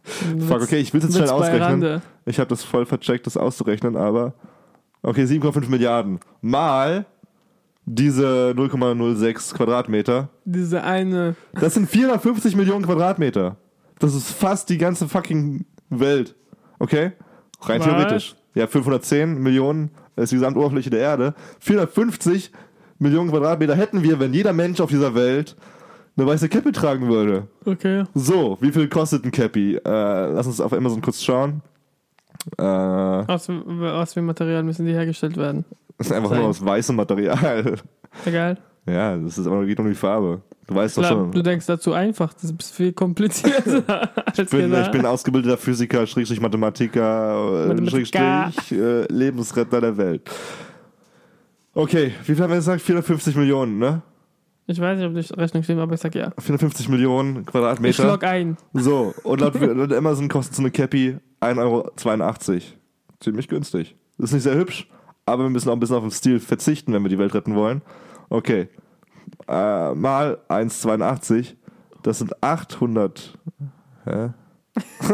Fuck, 0.47 0.62
okay, 0.62 0.79
ich 0.79 0.94
will 0.94 1.00
es 1.00 1.07
jetzt 1.07 1.17
schnell 1.17 1.29
ausrechnen. 1.29 1.62
Rande. 1.62 2.01
Ich 2.25 2.39
habe 2.39 2.50
das 2.50 2.63
voll 2.63 2.85
vercheckt, 2.85 3.25
das 3.25 3.38
auszurechnen, 3.38 3.95
aber. 3.95 4.33
Okay, 5.01 5.23
7,5 5.23 5.69
Milliarden. 5.69 6.19
Mal 6.41 7.06
diese 7.85 8.53
0,06 8.56 9.53
Quadratmeter. 9.53 10.29
Diese 10.45 10.83
eine. 10.83 11.35
Das 11.53 11.75
sind 11.75 11.89
450 11.89 12.56
Millionen 12.56 12.85
Quadratmeter. 12.85 13.57
Das 14.00 14.15
ist 14.15 14.31
fast 14.31 14.69
die 14.69 14.77
ganze 14.77 15.07
fucking 15.07 15.65
Welt. 15.89 16.35
Okay? 16.79 17.11
Rein 17.61 17.79
Was? 17.79 17.88
theoretisch. 17.88 18.35
Ja, 18.56 18.68
510 18.68 19.38
Millionen 19.38 19.91
ist 20.15 20.31
die 20.31 20.38
Gesamtoberfläche 20.38 20.89
der 20.89 21.00
Erde. 21.00 21.35
450 21.59 22.51
Millionen 22.97 23.29
Quadratmeter 23.29 23.75
hätten 23.75 24.01
wir, 24.03 24.19
wenn 24.19 24.33
jeder 24.33 24.53
Mensch 24.53 24.79
auf 24.79 24.89
dieser 24.89 25.13
Welt 25.13 25.56
eine 26.17 26.25
weiße 26.27 26.50
Cappy 26.50 26.71
tragen 26.71 27.07
würde. 27.09 27.47
Okay. 27.65 28.03
So, 28.13 28.57
wie 28.62 28.71
viel 28.71 28.88
kostet 28.88 29.25
ein 29.25 29.31
Cappy? 29.31 29.75
Äh, 29.75 29.81
lass 29.85 30.47
uns 30.47 30.62
auf 30.62 30.71
Amazon 30.73 31.01
kurz 31.01 31.21
schauen. 31.21 31.62
Äh, 32.57 32.62
Aus, 32.63 33.50
aus 33.50 34.15
wie 34.15 34.21
Material 34.21 34.63
müssen 34.63 34.85
die 34.85 34.94
hergestellt 34.94 35.38
werden? 35.38 35.65
das 35.97 36.07
ist 36.07 36.13
einfach 36.13 36.29
Sein. 36.29 36.39
nur 36.39 36.50
aus 36.50 36.63
weißem 36.63 36.95
Material. 36.95 37.75
Egal. 38.25 38.57
ja, 38.85 39.17
das 39.17 39.38
ist 39.38 39.47
aber 39.47 39.65
geht 39.65 39.79
um 39.79 39.88
die 39.88 39.95
Farbe. 39.95 40.41
Du 40.67 40.75
weißt 40.75 40.97
doch 40.97 41.03
Klar, 41.03 41.13
schon. 41.13 41.31
du 41.31 41.41
denkst 41.44 41.65
dazu 41.67 41.94
einfach, 41.94 42.33
das 42.33 42.45
ist 42.51 42.71
viel 42.75 42.91
komplizierter 42.91 44.09
als 44.25 44.39
Ich 44.39 44.50
bin, 44.50 44.69
gedacht. 44.71 44.85
ich 44.88 44.91
bin 44.91 45.06
ausgebildeter 45.06 45.57
Physiker, 45.57 46.06
Schrägstrich 46.07 46.41
Mathematiker, 46.41 47.63
äh, 47.66 47.68
Mathematiker. 47.68 48.51
Schrägstrich 48.51 48.80
äh, 48.80 49.06
Lebensretter 49.11 49.80
der 49.81 49.97
Welt. 49.97 50.30
Okay, 51.73 52.13
wie 52.25 52.33
viel 52.35 52.44
haben 52.44 52.49
wir 52.51 52.57
gesagt? 52.57 52.81
450 52.81 53.35
Millionen, 53.35 53.78
ne? 53.80 54.01
Ich 54.68 54.80
weiß 54.80 54.98
nicht, 54.98 55.07
ob 55.07 55.14
die 55.14 55.40
Rechnung 55.40 55.62
stimmt, 55.64 55.80
aber 55.81 55.94
ich 55.94 56.02
sag 56.02 56.16
ja. 56.16 56.31
450 56.40 56.90
Millionen 56.90 57.42
Ich 57.42 57.45
Quadratmeter. 57.45 58.07
log 58.07 58.24
ein. 58.24 58.57
So, 58.74 59.14
und 59.24 59.42
laut, 59.42 59.54
laut 59.60 59.94
Amazon 59.94 60.28
kostet 60.28 60.56
so 60.56 60.62
eine 60.64 60.72
Cappy 60.72 61.18
1,82 61.42 61.60
Euro. 61.60 62.62
Ziemlich 63.19 63.48
günstig. 63.48 63.95
Ist 64.18 64.34
nicht 64.34 64.44
sehr 64.44 64.56
hübsch, 64.56 64.90
aber 65.26 65.44
wir 65.44 65.50
müssen 65.50 65.69
auch 65.69 65.74
ein 65.74 65.80
bisschen 65.80 65.98
auf 65.98 66.04
den 66.04 66.12
Stil 66.12 66.40
verzichten, 66.40 66.94
wenn 66.94 67.04
wir 67.04 67.10
die 67.10 67.19
Welt 67.19 67.34
retten 67.36 67.56
wollen. 67.56 67.81
Okay. 68.30 68.69
Äh, 69.48 69.94
mal 69.94 70.40
1,82. 70.50 71.56
Das 72.02 72.19
sind 72.19 72.42
800. 72.44 73.38
Hä? 74.06 74.30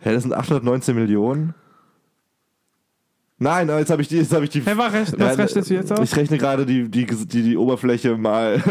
Hä, 0.00 0.12
das 0.14 0.22
sind 0.22 0.32
819 0.34 0.94
Millionen? 0.94 1.54
Nein, 3.42 3.70
jetzt 3.70 3.90
habe 3.90 4.02
ich 4.02 4.08
die, 4.08 4.18
jetzt 4.18 4.34
habe 4.34 4.44
ich 4.44 4.50
die. 4.50 4.60
Hey, 4.60 4.76
was, 4.76 4.92
rech 4.92 5.08
Ja, 5.08 5.18
was 5.30 5.38
rechnest 5.38 5.70
du 5.70 5.74
jetzt 5.74 5.90
aus? 5.90 6.00
Ich 6.00 6.14
rechne 6.14 6.36
gerade 6.36 6.66
die, 6.66 6.90
die, 6.90 7.06
die, 7.06 7.42
die 7.42 7.56
Oberfläche 7.56 8.18
mal, 8.18 8.62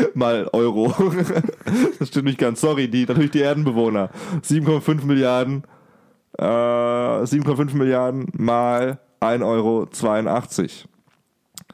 mal 0.14 0.48
Euro. 0.54 0.94
das 1.98 2.08
stimmt 2.08 2.24
nicht 2.24 2.38
ganz. 2.38 2.62
Sorry, 2.62 2.88
die, 2.88 3.04
natürlich 3.04 3.32
die 3.32 3.40
Erdenbewohner. 3.42 4.08
7,5 4.42 5.04
Milliarden. 5.04 5.64
Äh, 6.38 6.42
7,5 6.42 7.76
Milliarden 7.76 8.28
mal 8.32 8.98
1,82 9.20 9.42
Euro. 9.44 9.88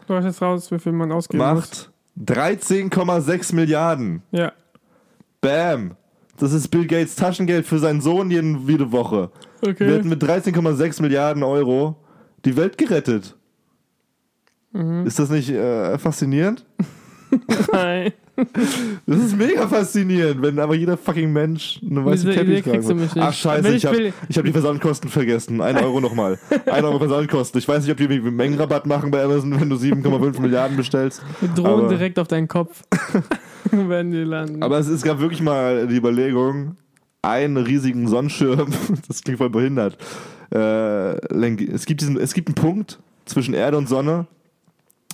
Du 0.09 0.15
hast 0.17 0.25
jetzt 0.25 0.43
raus, 0.43 0.73
wie 0.73 0.81
viel 0.81 0.91
man 0.91 1.13
ausgeben. 1.13 1.39
Macht 1.39 1.93
13,6 2.19 3.55
Milliarden. 3.55 4.23
Ja. 4.33 4.53
Bam. 5.41 5.93
Das 6.37 6.53
ist 6.53 6.67
Bill 6.69 6.87
Gates 6.89 7.15
Taschengeld 7.15 7.65
für 7.65 7.79
seinen 7.79 8.01
Sohn 8.01 8.29
jeden, 8.33 8.67
jede 8.67 8.91
Woche. 8.91 9.31
Wir 9.61 9.71
Okay. 9.71 9.93
hätten 9.93 10.09
mit 10.09 10.21
13,6 10.21 11.01
Milliarden 11.01 11.45
Euro 11.45 11.97
die 12.45 12.57
Welt 12.57 12.79
gerettet. 12.79 13.37
Mhm. 14.73 15.07
Ist 15.07 15.19
das 15.19 15.31
nicht 15.31 15.51
äh, 15.51 15.99
faszinierend? 15.99 16.65
Nein. 17.73 18.13
Das 19.07 19.19
ist 19.19 19.37
mega 19.37 19.69
faszinierend, 19.69 20.41
wenn 20.41 20.59
aber 20.59 20.75
jeder 20.75 20.97
fucking 20.97 21.31
Mensch 21.31 21.79
eine 21.89 22.05
weiße 22.05 22.27
Diese 22.27 22.39
Cappy 22.39 22.63
tragen 22.63 22.97
nicht. 23.01 23.17
Ach 23.19 23.35
scheiße, 23.35 23.65
Wenn 23.65 23.75
ich 23.75 23.85
ich 23.85 23.87
habe 23.87 24.13
hab 24.33 24.45
die 24.45 24.53
Versandkosten 24.53 25.11
vergessen. 25.11 25.61
Ein 25.61 25.77
Euro 25.77 26.01
nochmal. 26.01 26.39
Ein 26.67 26.85
Euro 26.85 26.99
Versandkosten. 26.99 27.59
Ich 27.59 27.69
weiß 27.69 27.83
nicht, 27.83 27.93
ob 27.93 27.99
die 27.99 28.05
irgendwie 28.05 28.31
Mengenrabatt 28.31 28.87
machen 28.87 29.11
bei 29.11 29.23
Amazon, 29.23 29.61
wenn 29.61 29.69
du 29.69 29.77
7,5 29.77 30.41
Milliarden 30.41 30.77
bestellst. 30.77 31.23
Wir 31.41 31.51
drohen 31.51 31.81
Aber- 31.81 31.89
direkt 31.89 32.19
auf 32.19 32.29
deinen 32.29 32.49
Kopf. 32.49 32.83
werden 33.71 34.11
die 34.11 34.19
landen. 34.19 34.63
Aber 34.63 34.79
es, 34.79 34.89
es 34.89 35.03
gab 35.03 35.21
wirklich 35.21 35.43
mal 35.43 35.87
die 35.87 35.97
Überlegung, 35.97 36.77
einen 37.23 37.57
riesigen 37.57 38.09
Sonnenschirm, 38.09 38.73
das 39.09 39.23
klingt 39.23 39.39
voll 39.39 39.51
behindert. 39.51 39.99
Äh, 40.53 41.67
es, 41.73 41.87
gibt 41.87 42.01
diesen, 42.01 42.19
es 42.19 42.35
gibt 42.35 42.49
einen 42.49 42.55
Punkt 42.55 42.99
zwischen 43.25 43.55
Erde 43.55 43.79
und 43.79 43.89
Sonne. 43.89 44.27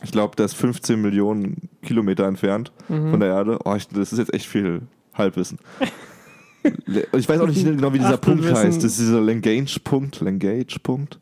Ich 0.03 0.13
glaube, 0.13 0.37
der 0.37 0.45
ist 0.45 0.55
15 0.55 1.01
Millionen 1.01 1.69
Kilometer 1.83 2.27
entfernt 2.27 2.71
von 2.87 3.19
der 3.19 3.31
Erde. 3.31 3.59
Oh, 3.65 3.75
ich, 3.75 3.89
das 3.89 4.13
ist 4.13 4.19
jetzt 4.19 4.35
echt 4.35 4.47
viel 4.47 4.83
Halbwissen. 5.15 5.59
Ich 7.13 7.29
weiß 7.29 7.41
auch 7.41 7.47
nicht 7.47 7.65
genau, 7.65 7.93
wie 7.93 7.99
dieser 7.99 8.17
Punkt 8.17 8.41
Achtelwissen. 8.41 8.67
heißt. 8.67 8.79
Das 8.79 8.93
ist 8.93 9.01
dieser 9.01 9.21
Lagrange-Punkt. 9.21 10.21
Lagrange-Punkt? 10.21 11.21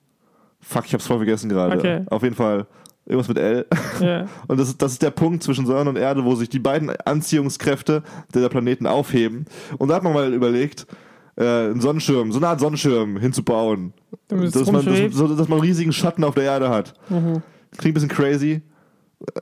Fuck, 0.61 0.87
ich 0.87 0.95
hab's 0.95 1.07
voll 1.07 1.19
vergessen 1.19 1.49
gerade. 1.49 1.77
Okay. 1.77 2.03
Auf 2.07 2.23
jeden 2.23 2.35
Fall 2.35 2.67
irgendwas 3.07 3.29
mit 3.29 3.39
L. 3.39 3.67
Ja. 4.01 4.27
Und 4.49 4.59
das 4.59 4.69
ist, 4.69 4.81
das 4.81 4.93
ist 4.93 5.03
der 5.03 5.11
Punkt 5.11 5.43
zwischen 5.43 5.67
Sonne 5.67 5.91
und 5.91 5.97
Erde, 5.97 6.25
wo 6.25 6.35
sich 6.35 6.49
die 6.49 6.59
beiden 6.59 6.91
Anziehungskräfte 6.91 8.03
der 8.33 8.49
Planeten 8.49 8.87
aufheben. 8.87 9.45
Und 9.79 9.89
da 9.89 9.97
hat 9.97 10.03
man 10.03 10.15
mal 10.15 10.33
überlegt, 10.33 10.87
äh, 11.37 11.43
einen 11.45 11.81
Sonnenschirm, 11.81 12.33
so 12.33 12.39
eine 12.39 12.49
Art 12.49 12.61
Sonnenschirm 12.61 13.17
hinzubauen. 13.19 13.93
Damit 14.29 14.55
Dass 14.55 14.71
man, 14.71 14.85
dass, 14.85 15.15
so, 15.15 15.29
dass 15.29 15.49
man 15.49 15.59
einen 15.59 15.67
riesigen 15.69 15.93
Schatten 15.93 16.25
auf 16.25 16.35
der 16.35 16.45
Erde 16.45 16.69
hat. 16.69 16.95
Mhm. 17.09 17.43
Klingt 17.77 17.93
ein 17.93 17.95
bisschen 17.95 18.09
crazy. 18.09 18.63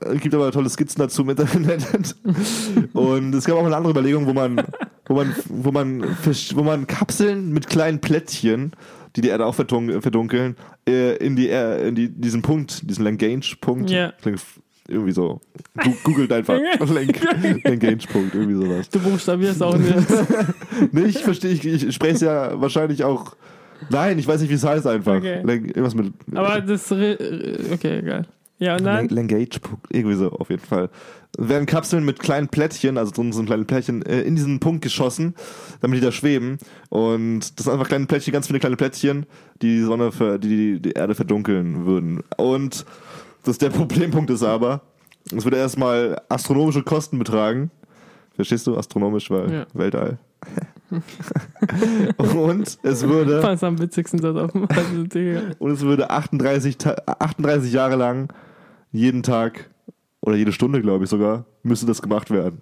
Äh, 0.01 0.17
Gibt 0.17 0.33
aber 0.33 0.51
tolle 0.51 0.69
Skizzen 0.69 0.99
dazu 0.99 1.21
im 1.23 1.29
Internet. 1.29 2.15
Und 2.93 3.33
es 3.35 3.45
gab 3.45 3.57
auch 3.57 3.65
eine 3.65 3.75
andere 3.75 3.91
Überlegung, 3.91 4.25
wo 4.25 4.33
man, 4.33 4.61
wo 5.07 5.15
man, 5.15 5.35
wo 5.49 5.71
man, 5.71 6.03
wo 6.03 6.63
man 6.63 6.87
Kapseln 6.87 7.51
mit 7.51 7.67
kleinen 7.67 7.99
Plättchen, 7.99 8.71
die 9.15 9.21
die 9.21 9.29
Erde 9.29 9.45
auch 9.45 9.55
verdun- 9.55 10.01
verdunkeln, 10.01 10.55
äh, 10.87 11.15
in 11.17 11.35
die, 11.35 11.49
in 11.49 11.95
die, 11.95 12.09
diesen 12.09 12.41
Punkt, 12.41 12.89
diesen 12.89 13.03
Lagrange-Punkt. 13.03 13.89
Ja. 13.89 14.13
Klingt 14.21 14.41
irgendwie 14.87 15.11
so. 15.11 15.41
Gu- 15.81 15.95
Googelt 16.03 16.31
einfach. 16.31 16.55
Lang- 16.79 17.61
Lagrange-Punkt, 17.63 18.35
irgendwie 18.35 18.55
sowas. 18.65 18.89
Du 18.89 18.99
buchstabierst 18.99 19.61
auch 19.63 19.77
nicht. 19.77 19.93
Nee, 20.91 21.05
ich 21.05 21.19
verstehe, 21.23 21.51
ich, 21.51 21.65
ich 21.65 21.93
spreche 21.95 22.15
es 22.15 22.21
ja 22.21 22.59
wahrscheinlich 22.59 23.03
auch. 23.03 23.35
Nein, 23.89 24.17
ich 24.19 24.27
weiß 24.27 24.41
nicht, 24.41 24.49
wie 24.49 24.55
es 24.55 24.63
heißt 24.63 24.87
einfach. 24.87 25.15
Okay. 25.17 25.41
Lang- 25.43 25.65
Irgendwas 25.65 25.95
mit. 25.95 26.13
Aber 26.33 26.61
das. 26.61 26.91
re- 26.91 27.17
Okay, 27.73 27.99
egal. 27.99 28.27
Ja, 28.59 28.77
und 28.77 28.83
dann? 28.85 29.09
Langage, 29.09 29.59
irgendwie 29.89 30.15
so, 30.15 30.31
auf 30.31 30.49
jeden 30.49 30.61
Fall. 30.63 30.89
Werden 31.37 31.65
Kapseln 31.65 32.05
mit 32.05 32.19
kleinen 32.19 32.47
Plättchen, 32.47 32.97
also 32.97 33.11
drin 33.11 33.33
sind 33.33 33.47
kleine 33.47 33.65
Plättchen, 33.65 34.05
äh, 34.05 34.21
in 34.21 34.35
diesen 34.35 34.59
Punkt 34.59 34.83
geschossen, 34.83 35.33
damit 35.81 35.97
die 35.97 36.05
da 36.05 36.11
schweben. 36.11 36.59
Und 36.89 37.57
das 37.57 37.65
sind 37.65 37.73
einfach 37.73 37.87
kleine 37.87 38.05
Plättchen, 38.05 38.31
ganz 38.31 38.47
viele 38.47 38.59
kleine 38.59 38.75
Plättchen, 38.77 39.25
die 39.61 39.77
die 39.77 39.81
Sonne, 39.81 40.11
für, 40.11 40.37
die 40.39 40.79
die 40.79 40.91
Erde 40.91 41.15
verdunkeln 41.15 41.85
würden. 41.87 42.21
Und 42.37 42.85
das 43.43 43.57
der 43.57 43.69
Problempunkt 43.71 44.29
ist 44.29 44.43
aber, 44.43 44.81
es 45.35 45.43
würde 45.43 45.57
erstmal 45.57 46.21
astronomische 46.29 46.83
Kosten 46.83 47.17
betragen. 47.19 47.71
Verstehst 48.35 48.65
du? 48.67 48.75
Astronomisch, 48.77 49.29
weil 49.29 49.51
Ja. 49.53 49.65
Weltall. 49.73 50.17
und 52.17 52.77
es 52.83 53.07
würde. 53.07 53.41
Was 53.43 53.63
am 53.63 53.79
witzigsten 53.79 54.19
dort 54.19 54.37
auf 54.37 54.51
dem. 54.51 54.67
Und 55.59 55.71
es 55.71 55.81
würde 55.81 56.09
38, 56.09 56.77
Ta- 56.77 56.95
38 57.19 57.71
Jahre 57.71 57.95
lang 57.95 58.31
jeden 58.91 59.23
Tag 59.23 59.69
oder 60.21 60.35
jede 60.35 60.51
Stunde, 60.51 60.81
glaube 60.81 61.03
ich 61.05 61.09
sogar, 61.09 61.45
müsste 61.63 61.85
das 61.85 62.01
gemacht 62.01 62.29
werden. 62.31 62.61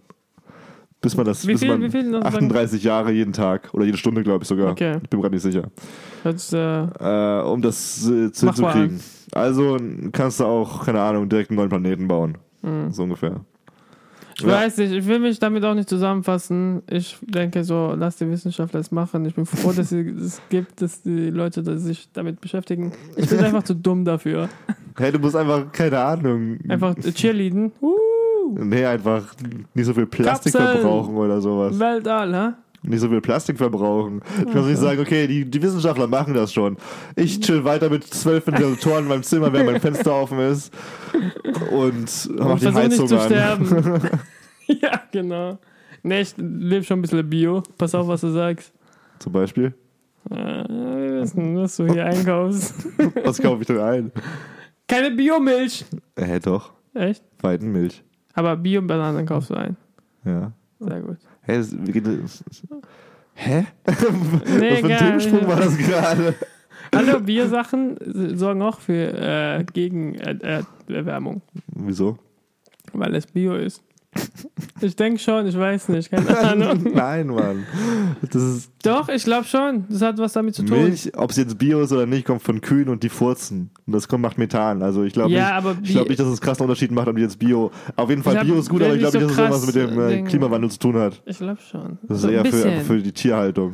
Bis 1.01 1.17
man 1.17 1.25
das, 1.25 1.47
Wie 1.47 1.53
bis 1.53 1.61
viel- 1.61 1.69
man 1.69 1.81
wie 1.81 1.89
viel 1.89 2.03
noch 2.03 2.21
sagen? 2.21 2.35
38 2.35 2.83
Jahre 2.83 3.11
jeden 3.11 3.33
Tag 3.33 3.73
oder 3.73 3.85
jede 3.85 3.97
Stunde, 3.97 4.21
glaube 4.23 4.43
ich 4.43 4.47
sogar. 4.47 4.71
Okay. 4.71 4.99
Ich 5.01 5.09
bin 5.09 5.19
gerade 5.19 5.33
nicht 5.33 5.41
sicher. 5.43 5.63
Sich, 6.35 6.53
äh, 6.53 7.39
Äh, 7.39 7.43
um 7.43 7.61
das 7.61 8.07
äh, 8.07 8.29
hinzukriegen. 8.29 8.99
Also 9.33 9.77
kannst 10.11 10.39
du 10.39 10.45
auch, 10.45 10.85
keine 10.85 11.01
Ahnung, 11.01 11.29
direkt 11.29 11.49
einen 11.49 11.57
neuen 11.57 11.69
Planeten 11.69 12.07
bauen. 12.07 12.37
So 12.89 13.03
ungefähr. 13.03 13.41
ich 14.35 14.41
Ja. 14.43 14.49
weiß 14.49 14.77
nicht, 14.77 14.91
ich 14.91 15.07
will 15.07 15.19
mich 15.19 15.39
damit 15.39 15.63
auch 15.65 15.73
nicht 15.73 15.89
zusammenfassen. 15.89 16.83
Ich 16.89 17.17
denke 17.21 17.63
so, 17.63 17.95
lass 17.97 18.17
die 18.17 18.29
Wissenschaftler 18.29 18.79
es 18.81 18.91
machen. 18.91 19.25
Ich 19.25 19.35
bin 19.35 19.45
froh, 19.45 19.71
dass 19.71 19.91
es 19.91 20.41
gibt, 20.49 20.81
dass 20.81 21.01
die 21.01 21.29
Leute 21.29 21.63
dass 21.63 21.81
sich 21.81 22.09
damit 22.13 22.39
beschäftigen. 22.41 22.91
Ich 23.15 23.29
bin 23.29 23.39
einfach 23.39 23.63
zu 23.63 23.73
dumm 23.75 24.05
dafür. 24.05 24.49
Hey, 24.97 25.11
du 25.11 25.19
musst 25.19 25.35
einfach, 25.35 25.71
keine 25.71 25.99
Ahnung. 25.99 26.59
Einfach 26.67 26.95
cheerleaden. 26.95 27.71
Uh, 27.81 27.89
Nee, 28.53 28.85
einfach 28.85 29.33
nicht 29.73 29.85
so 29.85 29.93
viel 29.93 30.07
Plastik 30.07 30.51
Kapseln. 30.53 30.81
verbrauchen 30.81 31.15
oder 31.15 31.39
sowas. 31.39 31.79
Weltall, 31.79 32.35
hä? 32.35 32.53
Nicht 32.83 32.99
so 32.99 33.09
viel 33.09 33.21
Plastik 33.21 33.57
verbrauchen. 33.57 34.21
Ich 34.47 34.53
muss 34.53 34.65
nicht 34.65 34.79
sagen, 34.79 34.99
okay, 34.99 35.27
die, 35.27 35.45
die 35.45 35.61
Wissenschaftler 35.61 36.07
machen 36.07 36.33
das 36.33 36.51
schon. 36.51 36.77
Ich 37.15 37.39
chill 37.39 37.63
weiter 37.63 37.89
mit 37.89 38.03
zwölf 38.03 38.47
Ventilatoren 38.47 39.03
in 39.03 39.09
meinem 39.09 39.23
Zimmer, 39.23 39.53
während 39.53 39.71
mein 39.71 39.81
Fenster 39.81 40.13
offen 40.15 40.39
ist 40.39 40.73
und 41.71 42.29
mach 42.37 42.59
die 42.59 42.67
Heizung 42.67 43.05
nicht 43.05 43.09
zu 43.09 43.19
an. 43.19 43.25
sterben. 43.27 44.09
ja, 44.67 45.01
genau. 45.11 45.59
Nee, 46.03 46.21
ich 46.21 46.33
lebe 46.37 46.83
schon 46.83 46.99
ein 46.99 47.01
bisschen 47.03 47.29
Bio. 47.29 47.61
Pass 47.77 47.93
auf, 47.93 48.07
was 48.07 48.21
du 48.21 48.29
sagst. 48.29 48.73
Zum 49.19 49.31
Beispiel. 49.31 49.73
Äh, 50.29 50.35
wir 50.35 51.21
wissen, 51.21 51.57
was 51.57 51.77
du 51.77 51.87
hier 51.91 52.05
einkaufst. 52.05 52.87
Was 53.23 53.41
kaufe 53.41 53.61
ich 53.61 53.67
denn 53.67 53.79
ein? 53.79 54.11
Keine 54.87 55.11
Biomilch. 55.11 55.85
Äh, 56.15 56.25
Hä, 56.25 56.39
doch. 56.39 56.73
Echt? 56.93 57.23
Weidenmilch. 57.41 58.03
Aber 58.33 58.55
Bio-Bananen 58.55 59.25
kaufst 59.25 59.49
du 59.49 59.55
ein. 59.55 59.77
Ja. 60.25 60.51
Sehr 60.79 61.01
gut. 61.01 61.17
Hä? 61.43 61.63
Hä? 63.33 63.65
Nee, 63.85 64.71
Was 64.71 64.79
für 64.79 64.87
ein. 64.87 64.97
Themensprung 64.97 65.47
war 65.47 65.55
das 65.57 65.77
gerade? 65.77 66.35
Hallo, 66.93 67.19
Biosachen 67.21 67.97
sorgen 68.37 68.61
auch 68.61 68.79
für 68.79 69.13
äh, 69.13 69.63
gegen 69.73 70.15
äh, 70.15 70.61
Erwärmung, 70.89 71.41
Wieso? 71.67 72.17
weil 72.93 73.15
es 73.15 73.25
Bio 73.27 73.55
ist. 73.55 73.81
Ich 74.83 74.95
denke 74.95 75.19
schon, 75.19 75.45
ich 75.45 75.55
weiß 75.55 75.89
nicht, 75.89 76.09
keine 76.09 76.35
Ahnung. 76.39 76.89
Nein, 76.95 77.27
Mann. 77.27 77.65
Das 78.31 78.41
ist 78.41 78.71
Doch, 78.83 79.09
ich 79.09 79.23
glaube 79.23 79.45
schon. 79.45 79.85
Das 79.89 80.01
hat 80.01 80.17
was 80.17 80.33
damit 80.33 80.55
zu 80.55 80.63
tun. 80.63 80.75
Milch, 80.85 81.11
ob 81.15 81.29
es 81.29 81.37
jetzt 81.37 81.55
Bio 81.59 81.81
ist 81.81 81.91
oder 81.91 82.07
nicht, 82.07 82.25
kommt 82.25 82.41
von 82.41 82.61
Kühen 82.61 82.89
und 82.89 83.03
die 83.03 83.09
furzen. 83.09 83.69
Und 83.85 83.93
das 83.93 84.07
kommt, 84.07 84.23
macht 84.23 84.39
Methan. 84.39 84.81
Also 84.81 85.03
ich 85.03 85.13
glaube 85.13 85.31
Ja, 85.31 85.61
nicht, 85.61 85.81
ich 85.83 85.91
glaube 85.91 86.09
nicht, 86.09 86.19
dass 86.19 86.25
es 86.27 86.33
einen 86.33 86.39
krassen 86.39 86.63
Unterschied 86.63 86.89
macht, 86.91 87.07
ob 87.07 87.15
die 87.15 87.21
jetzt 87.21 87.37
Bio. 87.37 87.69
Auf 87.95 88.09
jeden 88.09 88.23
Fall 88.23 88.37
hab- 88.39 88.45
Bio 88.45 88.55
ist 88.57 88.69
gut, 88.69 88.81
aber 88.81 88.95
ich 88.95 89.01
glaube 89.01 89.19
nicht, 89.19 89.29
so 89.35 89.35
dass 89.35 89.53
es 89.53 89.61
irgendwas 89.61 89.65
mit 89.67 89.75
dem 89.75 89.99
äh, 90.01 90.09
Ding- 90.15 90.25
Klimawandel 90.25 90.71
zu 90.71 90.79
tun 90.79 90.95
hat. 90.95 91.21
Ich 91.27 91.37
glaube 91.37 91.59
schon. 91.69 91.99
Das 92.07 92.17
ist 92.17 92.21
So 92.23 92.27
ein 92.29 92.33
eher 92.33 92.45
für, 92.45 92.71
für 92.81 92.97
die 93.03 93.11
Tierhaltung. 93.11 93.73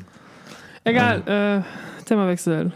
Egal, 0.84 1.63
äh, 1.65 2.03
Themawechsel. 2.06 2.74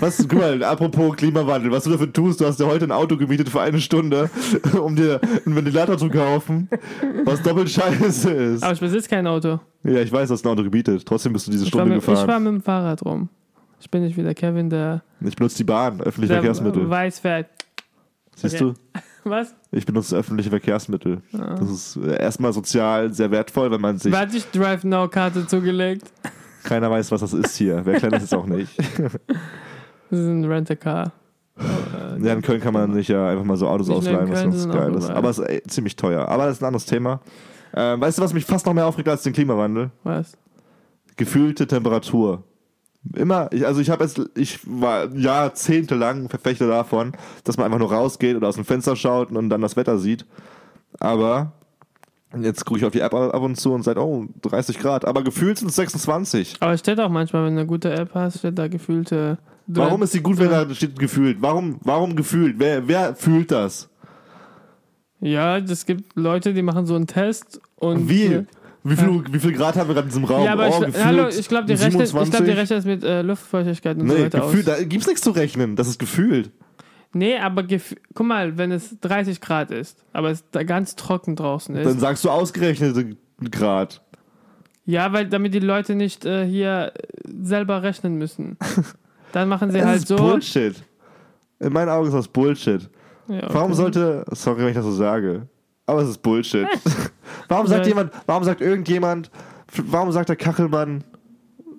Was, 0.00 0.18
guck 0.28 0.38
mal, 0.40 0.62
apropos 0.64 1.16
Klimawandel, 1.16 1.70
was 1.70 1.84
du 1.84 1.90
dafür 1.90 2.12
tust, 2.12 2.40
du 2.40 2.46
hast 2.46 2.58
dir 2.58 2.66
heute 2.66 2.86
ein 2.86 2.92
Auto 2.92 3.16
gemietet 3.16 3.48
für 3.48 3.60
eine 3.60 3.80
Stunde, 3.80 4.30
um 4.80 4.96
dir 4.96 5.20
einen 5.44 5.54
Ventilator 5.56 5.98
zu 5.98 6.08
kaufen, 6.08 6.68
was 7.24 7.42
doppelt 7.42 7.68
scheiße 7.70 8.30
ist. 8.30 8.62
Aber 8.62 8.72
ich 8.72 8.80
besitze 8.80 9.08
kein 9.08 9.26
Auto. 9.26 9.60
Ja, 9.84 10.00
ich 10.00 10.10
weiß, 10.10 10.28
dass 10.30 10.42
du 10.42 10.48
ein 10.48 10.52
Auto 10.52 10.64
gemietet. 10.64 11.04
Trotzdem 11.06 11.32
bist 11.32 11.46
du 11.46 11.50
diese 11.50 11.64
Ich 11.64 11.68
Stunde 11.68 11.94
mit, 11.94 12.02
ich 12.02 12.08
war 12.08 12.14
gefahren. 12.14 12.42
mit 12.44 12.52
dem 12.54 12.62
Fahrrad 12.62 13.04
rum. 13.04 13.28
Ich 13.80 13.90
bin 13.90 14.02
nicht 14.02 14.16
wie 14.16 14.22
der 14.22 14.34
Kevin, 14.34 14.70
der, 14.70 15.02
Ich 15.20 15.36
benutze 15.36 15.58
die 15.58 15.64
Bahn, 15.64 16.00
öffentliche 16.00 16.34
Verkehrsmittel. 16.34 16.88
weiß 16.88 17.20
fährt. 17.20 17.48
Siehst 18.34 18.60
okay. 18.60 18.74
du? 18.92 19.00
Was? 19.28 19.54
Ich 19.72 19.84
benutze 19.84 20.16
öffentliche 20.16 20.50
Verkehrsmittel. 20.50 21.20
Das 21.32 21.68
ist 21.68 21.96
äh, 21.96 22.18
erstmal 22.20 22.52
sozial 22.52 23.12
sehr 23.12 23.30
wertvoll, 23.30 23.70
wenn 23.70 23.80
man 23.80 23.98
sich. 23.98 24.12
Wer 24.12 24.20
hat 24.20 24.32
dich 24.32 24.46
Drive 24.50 24.84
Now 24.84 25.08
Karte 25.08 25.46
zugelegt? 25.46 26.06
Keiner 26.62 26.90
weiß, 26.90 27.10
was 27.10 27.20
das 27.20 27.32
ist 27.32 27.56
hier. 27.56 27.82
Wer 27.84 27.98
klein 27.98 28.12
ist, 28.12 28.24
ist 28.24 28.34
auch 28.34 28.46
nicht. 28.46 28.70
Das 30.10 30.20
ist 30.20 30.26
ein 30.26 30.44
Rent-A-Car. 30.44 31.12
Äh, 31.58 32.24
Ja, 32.24 32.32
in 32.32 32.42
Köln 32.42 32.60
kann 32.60 32.72
man 32.74 32.92
nicht 32.92 33.08
ja 33.08 33.28
einfach 33.28 33.44
mal 33.44 33.56
so 33.56 33.68
Autos 33.68 33.90
ausleihen, 33.90 34.30
was 34.30 34.42
ganz 34.42 34.68
geil 34.68 34.94
ist. 34.94 35.10
Aber 35.10 35.30
es 35.30 35.38
ist 35.38 35.48
ey, 35.48 35.62
ziemlich 35.64 35.96
teuer. 35.96 36.28
Aber 36.28 36.46
das 36.46 36.56
ist 36.56 36.62
ein 36.62 36.66
anderes 36.66 36.86
Thema. 36.86 37.20
Ähm, 37.74 38.00
weißt 38.00 38.18
du, 38.18 38.22
was 38.22 38.32
mich 38.32 38.44
fast 38.44 38.64
noch 38.66 38.74
mehr 38.74 38.86
aufregt 38.86 39.08
als 39.08 39.22
den 39.22 39.32
Klimawandel? 39.32 39.90
Was? 40.04 40.36
Gefühlte 41.16 41.66
Temperatur. 41.66 42.42
Immer, 43.14 43.48
ich, 43.52 43.66
also 43.66 43.80
ich 43.80 43.90
habe 43.90 44.04
jetzt, 44.04 44.20
ich 44.34 44.60
war 44.64 45.12
jahrzehntelang 45.14 46.28
Verfechter 46.28 46.66
davon, 46.66 47.12
dass 47.44 47.56
man 47.56 47.66
einfach 47.66 47.78
nur 47.78 47.92
rausgeht 47.92 48.36
oder 48.36 48.48
aus 48.48 48.56
dem 48.56 48.64
Fenster 48.64 48.96
schaut 48.96 49.30
und 49.30 49.48
dann 49.48 49.60
das 49.60 49.76
Wetter 49.76 49.98
sieht. 49.98 50.26
Aber 50.98 51.52
jetzt 52.42 52.64
gucke 52.64 52.78
ich 52.80 52.84
auf 52.86 52.92
die 52.92 53.00
App 53.00 53.14
ab 53.14 53.40
und 53.42 53.56
zu 53.56 53.72
und 53.72 53.82
sage, 53.82 54.00
oh, 54.00 54.26
30 54.42 54.78
Grad. 54.78 55.04
Aber 55.04 55.22
gefühlt 55.22 55.58
sind 55.58 55.68
es 55.68 55.76
26. 55.76 56.56
Aber 56.60 56.72
es 56.72 56.80
steht 56.80 57.00
auch 57.00 57.08
manchmal, 57.10 57.44
wenn 57.46 57.54
du 57.54 57.60
eine 57.60 57.66
gute 57.66 57.92
App 57.92 58.10
hast, 58.14 58.38
steht 58.38 58.58
da 58.58 58.68
gefühlte. 58.68 59.38
Warum 59.66 60.02
ist 60.02 60.12
sie 60.12 60.20
gut, 60.20 60.38
wenn 60.38 60.50
da 60.50 60.68
steht 60.74 60.98
gefühlt? 60.98 61.38
Warum, 61.40 61.78
warum 61.82 62.14
gefühlt? 62.16 62.56
Wer, 62.58 62.86
wer 62.88 63.14
fühlt 63.16 63.50
das? 63.50 63.88
Ja, 65.20 65.58
es 65.58 65.86
gibt 65.86 66.14
Leute, 66.14 66.52
die 66.54 66.62
machen 66.62 66.86
so 66.86 66.94
einen 66.94 67.06
Test 67.06 67.60
und. 67.76 68.08
Wie? 68.08 68.44
Wie 68.88 68.94
viel, 68.94 69.24
wie 69.32 69.40
viel 69.40 69.52
Grad 69.52 69.74
haben 69.74 69.88
wir 69.88 69.94
gerade 69.94 70.06
in 70.06 70.10
diesem 70.10 70.24
Raum? 70.24 70.44
Ja, 70.44 70.52
aber 70.52 70.68
oh, 70.68 70.84
ich, 70.86 71.04
hallo, 71.04 71.26
ich 71.26 71.48
glaube, 71.48 71.66
die, 71.66 71.72
rechnet- 71.72 72.02
ich 72.02 72.10
27? 72.10 72.30
glaub, 72.30 72.44
die 72.44 72.50
rechnet 72.52 72.78
es 72.78 72.84
mit 72.84 73.02
äh, 73.02 73.22
Luftfeuchtigkeit 73.22 73.96
und 73.98 74.08
so 74.08 74.14
Nee, 74.14 74.24
weiter 74.26 74.40
gefühlt, 74.42 74.70
aus. 74.70 74.76
da 74.78 74.84
gibt's 74.84 75.06
nichts 75.08 75.22
zu 75.22 75.30
rechnen. 75.32 75.74
Das 75.74 75.88
ist 75.88 75.98
gefühlt. 75.98 76.52
Nee, 77.16 77.38
aber 77.38 77.64
guck 78.14 78.26
mal, 78.26 78.58
wenn 78.58 78.70
es 78.72 79.00
30 79.00 79.40
Grad 79.40 79.70
ist, 79.70 80.04
aber 80.12 80.30
es 80.30 80.44
da 80.50 80.62
ganz 80.64 80.96
trocken 80.96 81.34
draußen 81.34 81.74
ist. 81.74 81.86
Dann 81.86 81.98
sagst 81.98 82.24
du 82.24 82.30
ausgerechnet 82.30 83.16
Grad. 83.50 84.02
ja, 84.84 85.12
weil 85.12 85.26
damit 85.26 85.54
die 85.54 85.60
Leute 85.60 85.94
nicht 85.94 86.26
äh, 86.26 86.46
hier 86.46 86.92
äh, 86.94 87.28
selber 87.42 87.82
rechnen 87.82 88.16
müssen. 88.16 88.58
Dann 89.32 89.48
machen 89.48 89.70
sie 89.70 89.78
Das 89.78 89.86
halt 89.86 89.98
ist 90.00 90.08
so. 90.08 90.16
Bullshit. 90.16 90.74
In 91.58 91.72
meinen 91.72 91.88
Augen 91.88 92.06
ist 92.08 92.14
das 92.14 92.28
Bullshit. 92.28 92.88
Ja, 93.28 93.38
okay. 93.38 93.46
Warum 93.50 93.72
sollte, 93.72 94.24
sorry, 94.32 94.58
wenn 94.58 94.68
ich 94.68 94.74
das 94.74 94.84
so 94.84 94.92
sage, 94.92 95.48
aber 95.86 96.02
es 96.02 96.10
ist 96.10 96.18
Bullshit. 96.18 96.66
warum 97.48 97.66
sagt 97.66 97.86
jemand, 97.86 98.12
warum 98.26 98.44
sagt 98.44 98.60
irgendjemand, 98.60 99.30
warum 99.84 100.12
sagt 100.12 100.28
der 100.28 100.36
Kachelmann 100.36 101.02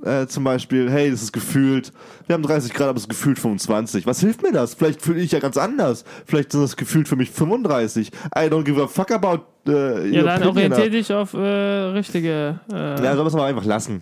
äh, 0.03 0.27
zum 0.27 0.43
Beispiel, 0.43 0.89
hey, 0.89 1.09
das 1.11 1.21
ist 1.23 1.33
gefühlt, 1.33 1.91
wir 2.27 2.33
haben 2.33 2.43
30 2.43 2.73
Grad, 2.73 2.89
aber 2.89 2.97
es 2.97 3.03
ist 3.03 3.09
gefühlt 3.09 3.39
25. 3.39 4.05
Was 4.05 4.19
hilft 4.19 4.43
mir 4.43 4.51
das? 4.51 4.73
Vielleicht 4.75 5.01
fühle 5.01 5.19
ich 5.19 5.31
ja 5.31 5.39
ganz 5.39 5.57
anders. 5.57 6.03
Vielleicht 6.25 6.51
sind 6.51 6.61
das 6.61 6.75
gefühlt 6.77 7.07
für 7.07 7.15
mich 7.15 7.31
35. 7.31 8.11
I 8.35 8.39
don't 8.41 8.63
give 8.63 8.81
a 8.81 8.87
fuck 8.87 9.11
about 9.11 9.43
äh, 9.67 10.07
Ja, 10.09 10.23
dann 10.23 10.43
orientier 10.43 10.89
dich 10.89 11.11
auf 11.11 11.33
äh, 11.33 11.37
richtige. 11.39 12.59
Äh, 12.71 13.03
Ja, 13.03 13.15
soll 13.15 13.25
man 13.25 13.27
es 13.27 13.35
einfach 13.35 13.65
lassen. 13.65 14.01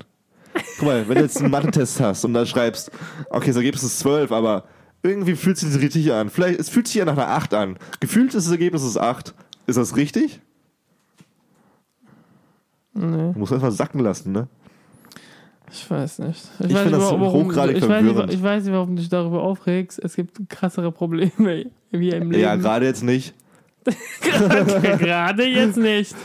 Guck 0.79 0.87
mal, 0.87 1.07
wenn 1.07 1.15
du 1.15 1.21
jetzt 1.21 1.41
einen 1.41 1.51
Mathe-Test 1.51 1.99
hast 1.99 2.23
und 2.25 2.33
da 2.33 2.45
schreibst, 2.45 2.89
okay, 3.29 3.47
das 3.47 3.57
Ergebnis 3.57 3.83
ist 3.83 3.99
12, 3.99 4.31
aber 4.31 4.63
irgendwie 5.03 5.35
fühlt 5.35 5.57
sich 5.57 5.69
das 5.69 5.81
richtig 5.81 6.11
an. 6.11 6.29
Vielleicht, 6.29 6.59
es 6.59 6.69
fühlt 6.69 6.87
sich 6.87 6.95
ja 6.95 7.05
nach 7.05 7.13
einer 7.13 7.27
8 7.29 7.53
an. 7.53 7.77
Gefühlt 7.99 8.33
ist 8.33 8.45
das 8.47 8.51
Ergebnis 8.51 8.83
ist 8.83 8.97
8. 8.97 9.33
Ist 9.67 9.77
das 9.77 9.95
richtig? 9.95 10.39
nee, 12.93 13.33
Du 13.33 13.39
musst 13.39 13.51
erstmal 13.51 13.71
sacken 13.71 13.99
lassen, 13.99 14.31
ne? 14.31 14.47
Ich 15.75 15.89
weiß 15.89 16.19
nicht. 16.19 16.41
Ich 16.59 16.73
weiß 16.73 16.81
find 16.81 16.85
nicht, 16.85 16.93
das 16.93 17.11
warum, 17.11 17.47
hochgradig 17.47 17.77
ich, 17.77 17.87
weiß 17.87 18.01
nicht, 18.03 18.13
verwirrend. 18.13 18.33
ich 18.33 18.41
weiß 18.43 18.63
nicht, 18.63 18.73
warum 18.73 18.95
du 18.95 19.01
dich 19.01 19.09
darüber 19.09 19.43
aufregst. 19.43 19.99
Es 20.03 20.15
gibt 20.15 20.49
krassere 20.49 20.91
Probleme 20.91 21.31
wie 21.91 22.09
im 22.09 22.31
Leben. 22.31 22.41
Ja, 22.43 22.55
gerade 22.55 22.85
jetzt 22.85 23.03
nicht. 23.03 23.33
Gerade 24.21 25.45
jetzt 25.45 25.77
nicht. 25.77 26.15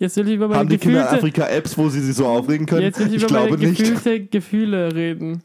Jetzt 0.00 0.16
will 0.16 0.26
ich 0.28 0.34
über 0.34 0.48
meine 0.48 0.60
Haben 0.60 0.68
die 0.68 0.78
Kinder 0.78 0.98
in 0.98 1.04
gefühlte, 1.04 1.42
Afrika 1.44 1.48
Apps, 1.56 1.78
wo 1.78 1.88
sie 1.88 2.00
sich 2.00 2.16
so 2.16 2.26
aufregen 2.26 2.66
können? 2.66 2.82
jetzt 2.82 2.98
will 2.98 3.06
ich 3.06 3.14
ich 3.14 3.22
über 3.22 3.28
glaube 3.28 3.50
meine 3.52 3.68
nicht. 3.68 3.78
gefühlte 3.78 4.24
Gefühle 4.24 4.92
reden. 4.94 5.40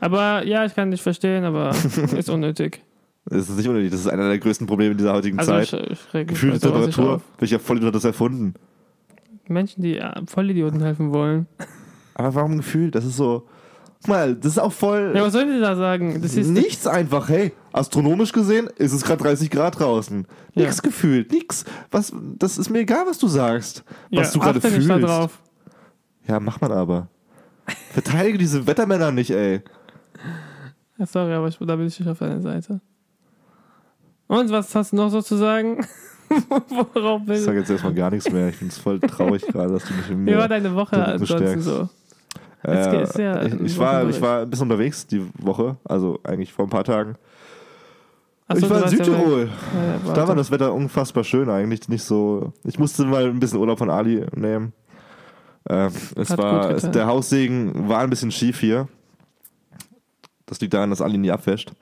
Aber 0.00 0.44
ja, 0.46 0.64
ich 0.64 0.74
kann 0.74 0.90
dich 0.90 1.02
verstehen, 1.02 1.44
aber 1.44 1.70
ist 2.16 2.30
unnötig. 2.30 2.80
Das 3.26 3.48
ist 3.48 3.56
nicht 3.56 3.68
unnötig. 3.68 3.90
Das 3.90 4.00
ist 4.00 4.06
einer 4.06 4.28
der 4.28 4.38
größten 4.38 4.66
Probleme 4.66 4.94
dieser 4.94 5.12
heutigen 5.12 5.38
Also 5.38 5.58
ich, 5.58 5.70
Zeit. 5.70 5.86
ich 5.90 6.26
Gefühlte 6.26 6.54
nicht 6.54 6.62
Temperatur. 6.62 7.20
Welcher 7.38 7.58
Vollidiot 7.58 7.88
hat 7.88 7.94
das 7.96 8.04
erfunden? 8.04 8.54
Menschen, 9.48 9.82
die 9.82 9.96
ja, 9.96 10.14
Vollidioten 10.26 10.80
helfen 10.82 11.12
wollen. 11.12 11.46
Aber 12.14 12.34
warum 12.34 12.56
gefühlt? 12.56 12.94
Das 12.94 13.04
ist 13.04 13.16
so. 13.16 13.46
Guck 14.00 14.08
mal, 14.08 14.34
das 14.34 14.52
ist 14.52 14.58
auch 14.58 14.72
voll. 14.72 15.12
Ja, 15.14 15.22
was 15.22 15.32
sollen 15.32 15.52
die 15.52 15.60
da 15.60 15.74
sagen? 15.76 16.20
Das 16.20 16.36
ist 16.36 16.48
Nichts 16.48 16.86
einfach, 16.86 17.28
hey, 17.28 17.52
astronomisch 17.72 18.32
gesehen 18.32 18.68
ist 18.76 18.92
es 18.92 19.02
gerade 19.02 19.22
30 19.22 19.50
Grad 19.50 19.78
draußen. 19.78 20.26
Ja. 20.54 20.64
Nix 20.64 20.82
gefühlt, 20.82 21.32
nix. 21.32 21.64
Was, 21.90 22.12
das 22.38 22.58
ist 22.58 22.68
mir 22.70 22.80
egal, 22.80 23.06
was 23.06 23.18
du 23.18 23.28
sagst, 23.28 23.82
was 24.10 24.32
du 24.32 24.40
gerade 24.40 24.60
fühlst. 24.60 24.88
da 24.90 24.98
drauf. 24.98 25.38
Ja, 26.28 26.38
mach 26.38 26.60
man 26.60 26.72
aber. 26.72 27.08
Verteidige 27.92 28.38
diese 28.38 28.66
Wettermänner 28.66 29.10
nicht, 29.10 29.30
ey. 29.30 29.62
Ja, 30.98 31.06
sorry, 31.06 31.32
aber 31.32 31.48
ich, 31.48 31.58
da 31.58 31.76
bin 31.76 31.86
ich 31.86 31.98
nicht 31.98 32.08
auf 32.08 32.18
deiner 32.18 32.40
Seite. 32.40 32.80
Und 34.26 34.50
was 34.50 34.74
hast 34.74 34.92
du 34.92 34.96
noch 34.96 35.10
so 35.10 35.22
zu 35.22 35.36
sagen? 35.36 35.86
Worauf 36.94 37.22
Ich 37.28 37.40
sage 37.40 37.54
du? 37.54 37.60
jetzt 37.60 37.70
erstmal 37.70 37.94
gar 37.94 38.10
nichts 38.10 38.30
mehr. 38.30 38.48
Ich 38.48 38.60
es 38.62 38.78
voll 38.78 39.00
traurig 39.00 39.46
gerade, 39.46 39.72
dass 39.72 39.84
du 39.84 39.94
mich 39.94 40.10
in 40.10 40.26
Wie 40.26 40.36
war 40.36 40.48
deine 40.48 40.74
Woche 40.74 41.04
ansonsten 41.04 41.60
so? 41.60 41.88
Äh, 42.66 43.02
ist 43.02 43.18
ja 43.18 43.42
ich, 43.42 43.78
war, 43.78 44.08
ich 44.08 44.20
war 44.20 44.42
ein 44.42 44.50
bisschen 44.50 44.70
unterwegs 44.70 45.06
die 45.06 45.26
Woche, 45.38 45.76
also 45.84 46.18
eigentlich 46.24 46.52
vor 46.52 46.66
ein 46.66 46.70
paar 46.70 46.84
Tagen. 46.84 47.16
Achso, 48.46 48.66
ich 48.66 48.70
war 48.70 48.80
du 48.80 48.84
in 48.84 48.98
ja. 48.98 49.04
Südtirol. 49.04 49.48
Ja, 50.06 50.14
Da 50.14 50.28
war 50.28 50.34
das 50.34 50.50
Wetter 50.50 50.72
unfassbar 50.72 51.24
schön 51.24 51.48
eigentlich. 51.48 51.88
Nicht 51.88 52.04
so. 52.04 52.52
Ich 52.64 52.78
musste 52.78 53.04
mal 53.04 53.24
ein 53.26 53.40
bisschen 53.40 53.58
Urlaub 53.58 53.78
von 53.78 53.90
Ali 53.90 54.26
nehmen. 54.34 54.72
Äh, 55.68 55.88
es 56.16 56.30
Hat 56.30 56.38
war, 56.38 56.70
es, 56.70 56.90
der 56.90 57.06
Haussegen 57.06 57.88
war 57.88 58.00
ein 58.00 58.10
bisschen 58.10 58.30
schief 58.30 58.60
hier. 58.60 58.88
Das 60.46 60.60
liegt 60.60 60.74
daran, 60.74 60.90
dass 60.90 61.00
Ali 61.00 61.16
nie 61.16 61.30
abwäscht. 61.30 61.72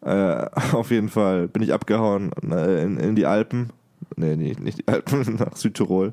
Äh, 0.00 0.46
auf 0.72 0.90
jeden 0.90 1.08
Fall 1.08 1.48
bin 1.48 1.62
ich 1.62 1.72
abgehauen 1.72 2.32
äh, 2.50 2.82
in, 2.82 2.98
in 2.98 3.14
die 3.14 3.26
Alpen. 3.26 3.70
Nee, 4.16 4.36
nee, 4.36 4.56
nicht 4.58 4.78
die 4.78 4.88
Alpen, 4.88 5.36
nach 5.38 5.56
Südtirol. 5.56 6.12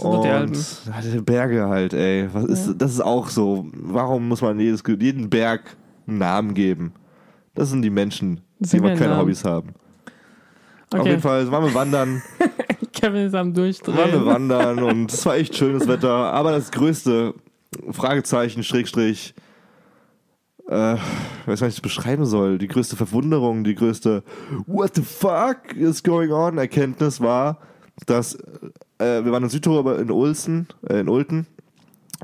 Sind 0.00 0.12
doch 0.12 0.22
die 0.22 0.28
Alpen. 0.28 1.24
Berge 1.24 1.68
halt, 1.68 1.92
ey. 1.94 2.28
Was 2.32 2.44
ist, 2.44 2.66
Ja. 2.68 2.72
Das 2.74 2.92
ist 2.92 3.00
auch 3.00 3.28
so. 3.28 3.66
Warum 3.72 4.28
muss 4.28 4.42
man 4.42 4.58
jedes, 4.60 4.82
jeden 4.86 5.30
Berg 5.30 5.76
einen 6.06 6.18
Namen 6.18 6.54
geben? 6.54 6.92
Das 7.54 7.70
sind 7.70 7.82
die 7.82 7.90
Menschen, 7.90 8.40
Das 8.58 8.70
die 8.70 8.78
aber 8.78 8.90
keine 8.94 9.10
Namen. 9.10 9.20
Hobbys 9.22 9.44
haben. 9.44 9.70
Auf 10.92 11.00
Okay, 11.00 11.10
jeden 11.10 11.22
Fall 11.22 11.50
waren 11.50 11.64
wir 11.64 11.74
wandern, 11.74 12.22
Kevin 12.92 13.26
ist 13.26 13.34
am 13.34 13.48
waren 13.48 13.56
wir 13.56 13.62
Durchdrehen. 13.62 14.26
wandern 14.26 14.82
und 14.82 15.12
es 15.12 15.24
war 15.24 15.36
echt 15.36 15.56
schönes 15.56 15.86
Wetter. 15.86 16.10
Aber 16.10 16.50
das 16.52 16.70
größte 16.72 17.34
Fragezeichen, 17.92 18.62
Schrägstrich, 18.64 19.34
äh, 20.68 20.94
ich 20.94 21.00
weiß 21.46 21.60
nicht, 21.60 21.62
wie 21.62 21.66
ich 21.68 21.74
das 21.74 21.80
beschreiben 21.80 22.24
soll. 22.26 22.58
Die 22.58 22.66
größte 22.68 22.96
Verwunderung, 22.96 23.62
die 23.64 23.74
größte 23.76 24.22
What 24.66 24.96
the 24.96 25.02
fuck 25.02 25.74
is 25.76 26.02
going 26.02 26.32
on 26.32 26.58
Erkenntnis 26.58 27.20
war, 27.20 27.58
dass 28.06 28.36
äh, 29.00 29.24
wir 29.24 29.32
waren 29.32 29.42
in 29.42 29.48
Südtirol 29.48 29.78
aber 29.80 29.98
in 29.98 30.10
Ulsen, 30.10 30.68
äh, 30.88 31.00
in 31.00 31.08
Ulten, 31.08 31.46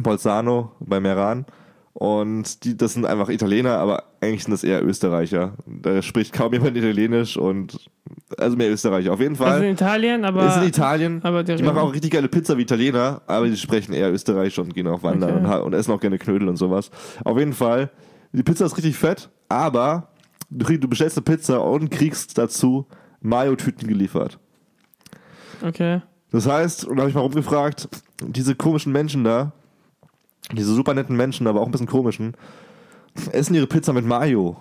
Bolzano 0.00 0.72
bei 0.80 1.00
Meran. 1.00 1.46
Und 1.94 2.64
die, 2.64 2.76
das 2.76 2.92
sind 2.92 3.06
einfach 3.06 3.30
Italiener, 3.30 3.78
aber 3.78 4.04
eigentlich 4.20 4.44
sind 4.44 4.52
das 4.52 4.62
eher 4.64 4.84
Österreicher. 4.84 5.54
Da 5.64 6.02
spricht 6.02 6.34
kaum 6.34 6.52
jemand 6.52 6.76
Italienisch 6.76 7.38
und 7.38 7.88
also 8.36 8.54
mehr 8.54 8.70
Österreicher. 8.70 9.14
Auf 9.14 9.20
jeden 9.20 9.34
Fall. 9.36 9.64
in 9.64 9.72
Italien, 9.72 10.26
aber. 10.26 10.46
ist 10.46 10.56
in 10.58 10.64
Italien. 10.64 11.20
aber 11.22 11.42
die 11.42 11.62
machen 11.62 11.78
auch 11.78 11.94
richtig 11.94 12.10
geile 12.12 12.28
Pizza 12.28 12.58
wie 12.58 12.62
Italiener, 12.62 13.22
aber 13.26 13.46
die 13.46 13.56
sprechen 13.56 13.94
eher 13.94 14.12
Österreichisch 14.12 14.58
und 14.58 14.74
gehen 14.74 14.86
auch 14.88 15.02
wandern 15.02 15.46
Okay. 15.46 15.56
und, 15.56 15.62
und 15.62 15.72
essen 15.72 15.90
auch 15.92 16.00
gerne 16.00 16.18
Knödel 16.18 16.48
und 16.48 16.56
sowas. 16.56 16.90
Auf 17.24 17.38
jeden 17.38 17.54
Fall, 17.54 17.90
die 18.32 18.42
Pizza 18.42 18.66
ist 18.66 18.76
richtig 18.76 18.96
fett, 18.98 19.30
aber 19.48 20.08
du, 20.50 20.66
krieg- 20.66 20.82
du 20.82 20.88
bestellst 20.88 21.16
eine 21.16 21.24
Pizza 21.24 21.64
und 21.64 21.90
kriegst 21.90 22.36
dazu 22.36 22.84
Mayo-Tüten 23.22 23.88
geliefert. 23.88 24.38
Okay. 25.66 26.02
Das 26.36 26.46
heißt, 26.46 26.84
und 26.84 26.96
da 26.96 27.00
habe 27.02 27.08
ich 27.08 27.14
mal 27.14 27.22
rumgefragt, 27.22 27.88
diese 28.20 28.54
komischen 28.54 28.92
Menschen 28.92 29.24
da, 29.24 29.52
diese 30.52 30.74
super 30.74 30.92
netten 30.92 31.16
Menschen, 31.16 31.46
aber 31.46 31.62
auch 31.62 31.64
ein 31.66 31.72
bisschen 31.72 31.86
komischen, 31.86 32.34
essen 33.32 33.54
ihre 33.54 33.66
Pizza 33.66 33.94
mit 33.94 34.04
Mayo. 34.04 34.56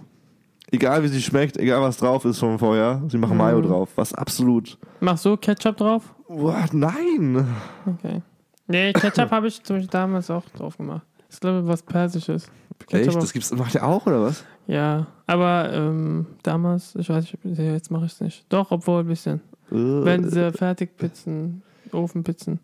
Egal 0.72 1.04
wie 1.04 1.10
sie 1.10 1.22
schmeckt, 1.22 1.58
egal 1.58 1.82
was 1.82 1.98
drauf 1.98 2.24
ist 2.24 2.40
schon 2.40 2.58
vorher, 2.60 3.02
sie 3.10 3.18
machen 3.18 3.36
Mayo 3.38 3.58
Mhm. 3.60 3.64
drauf. 3.64 3.90
Was 3.98 4.14
absolut. 4.14 4.78
Machst 5.02 5.26
du 5.26 5.36
Ketchup 5.36 5.76
drauf? 5.76 6.16
What? 6.30 6.74
Nein! 6.74 7.46
Okay. 7.86 8.22
Nee, 8.68 8.94
Ketchup 8.94 9.30
habe 9.32 9.48
ich 9.48 9.62
zum 9.62 9.76
Beispiel 9.76 9.92
damals 9.92 10.32
auch 10.32 10.44
drauf 10.58 10.78
gemacht. 10.78 11.06
Ist, 11.30 11.42
glaube 11.42 11.60
ich, 11.60 11.68
was 11.68 11.84
Persisches. 11.84 12.48
Ketchup 12.88 13.08
Echt? 13.08 13.22
Das 13.22 13.34
gibt's, 13.34 13.52
macht 13.54 13.76
er 13.76 13.86
auch, 13.86 14.06
oder 14.08 14.22
was? 14.22 14.46
Ja, 14.68 15.08
aber 15.28 15.74
ähm, 15.74 16.26
damals, 16.42 16.96
ich 16.96 17.10
weiß 17.10 17.26
nicht, 17.44 17.58
jetzt 17.60 17.92
mache 17.92 18.06
ich 18.06 18.14
es 18.14 18.22
nicht. 18.22 18.46
Doch, 18.48 18.72
obwohl 18.72 19.02
ein 19.02 19.08
bisschen. 19.08 19.42
Wenn 19.70 20.22
Äh, 20.22 20.28
diese 20.28 20.52
Fertigpizzen, 20.54 21.62
Ofenpizzen. 21.96 22.60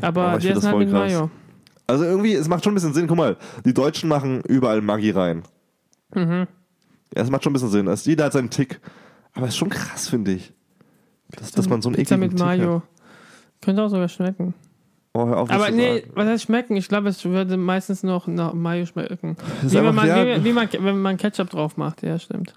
Aber 0.00 0.28
Aber 0.28 0.38
essen 0.38 0.54
das 0.54 0.66
halt 0.66 0.78
mit 0.78 0.90
krass. 0.90 1.12
Mayo. 1.12 1.30
Also 1.86 2.04
irgendwie, 2.04 2.34
es 2.34 2.48
macht 2.48 2.64
schon 2.64 2.72
ein 2.72 2.76
bisschen 2.76 2.94
Sinn. 2.94 3.06
Guck 3.06 3.16
mal, 3.18 3.36
die 3.64 3.74
Deutschen 3.74 4.08
machen 4.08 4.40
überall 4.48 4.80
Maggi 4.80 5.10
rein. 5.10 5.42
Mhm. 6.14 6.46
Ja, 7.14 7.22
es 7.22 7.30
macht 7.30 7.44
schon 7.44 7.50
ein 7.50 7.54
bisschen 7.54 7.70
Sinn. 7.70 7.88
Also 7.88 8.08
jeder 8.08 8.24
hat 8.24 8.32
seinen 8.32 8.50
Tick. 8.50 8.80
Aber 9.34 9.46
es 9.46 9.52
ist 9.52 9.58
schon 9.58 9.68
krass, 9.70 10.08
finde 10.08 10.32
ich. 10.32 10.52
Dass, 11.30 11.52
dass 11.52 11.68
man 11.68 11.82
so 11.82 11.88
einen 11.88 11.96
Pizza 11.96 12.16
mit 12.16 12.30
Tick 12.30 12.40
Mayo. 12.40 12.76
Hat. 12.76 12.82
Könnte 13.62 13.82
auch 13.82 13.88
sogar 13.88 14.08
schmecken. 14.08 14.54
Oh, 15.14 15.26
hör 15.26 15.38
auf, 15.38 15.50
Aber 15.50 15.70
nee, 15.70 16.00
sagen. 16.00 16.12
was 16.14 16.26
heißt 16.26 16.44
schmecken? 16.44 16.76
Ich 16.76 16.88
glaube, 16.88 17.10
es 17.10 17.22
würde 17.24 17.58
meistens 17.58 18.02
noch 18.02 18.26
nach 18.26 18.54
Mayo 18.54 18.86
schmecken. 18.86 19.36
Ist 19.62 19.72
Wie, 19.72 19.76
wenn 19.76 19.94
man, 19.94 20.08
wie, 20.08 20.44
wie 20.44 20.52
man, 20.52 20.68
wenn 20.78 21.02
man 21.02 21.16
Ketchup 21.18 21.50
drauf 21.50 21.76
macht, 21.76 22.02
ja, 22.02 22.18
stimmt. 22.18 22.54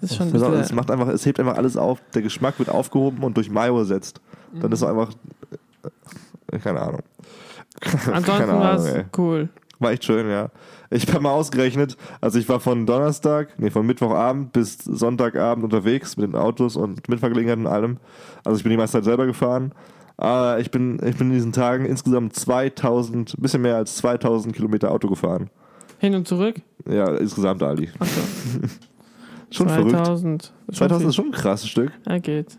Das 0.00 0.10
ist 0.12 0.16
schon 0.16 0.30
bisschen. 0.30 0.52
es 0.54 0.72
macht 0.72 0.90
einfach, 0.90 1.08
es 1.08 1.26
hebt 1.26 1.40
einfach 1.40 1.56
alles 1.56 1.76
auf. 1.76 2.00
Der 2.14 2.22
Geschmack 2.22 2.58
wird 2.58 2.68
aufgehoben 2.68 3.22
und 3.22 3.36
durch 3.36 3.50
Mayo 3.50 3.78
ersetzt. 3.78 4.20
Dann 4.60 4.72
ist 4.72 4.82
es 4.82 4.88
einfach. 4.88 5.10
äh, 6.52 6.58
Keine 6.58 6.80
Ahnung. 6.80 7.02
Ansonsten 8.06 8.24
Keine 8.24 8.52
war 8.52 8.72
Ahnung, 8.72 8.86
es 8.86 9.04
cool. 9.18 9.48
War 9.78 9.92
echt 9.92 10.04
schön, 10.04 10.28
ja. 10.28 10.48
Ich 10.90 11.06
habe 11.08 11.20
mal 11.20 11.30
ausgerechnet, 11.32 11.96
also 12.20 12.38
ich 12.38 12.48
war 12.48 12.60
von 12.60 12.86
Donnerstag, 12.86 13.50
nee, 13.58 13.70
von 13.70 13.86
Mittwochabend 13.86 14.52
bis 14.52 14.78
Sonntagabend 14.78 15.62
unterwegs 15.64 16.16
mit 16.16 16.32
den 16.32 16.34
Autos 16.34 16.76
und 16.76 17.06
Mitfahrgelegenheiten 17.08 17.66
und 17.66 17.72
allem. 17.72 17.96
Also 18.44 18.56
ich 18.56 18.62
bin 18.64 18.70
die 18.70 18.76
meiste 18.78 18.98
Zeit 18.98 19.04
selber 19.04 19.26
gefahren. 19.26 19.72
Aber 20.16 20.58
ich 20.58 20.72
bin, 20.72 20.98
ich 21.04 21.16
bin 21.16 21.28
in 21.28 21.34
diesen 21.34 21.52
Tagen 21.52 21.84
insgesamt 21.84 22.34
2000, 22.34 23.34
ein 23.38 23.42
bisschen 23.42 23.62
mehr 23.62 23.76
als 23.76 23.96
2000 23.98 24.52
Kilometer 24.54 24.90
Auto 24.90 25.08
gefahren. 25.08 25.48
Hin 25.98 26.14
und 26.16 26.26
zurück? 26.26 26.56
Ja, 26.88 27.14
insgesamt, 27.14 27.62
Ali. 27.62 27.90
Achso. 27.98 28.20
Schon 29.50 29.68
verrückt. 29.68 29.90
2000. 29.90 30.52
2000 30.72 31.08
ist 31.08 31.14
schon 31.14 31.26
ein 31.26 31.32
krasses 31.32 31.68
Stück. 31.68 31.92
Ja, 32.06 32.18
geht. 32.18 32.58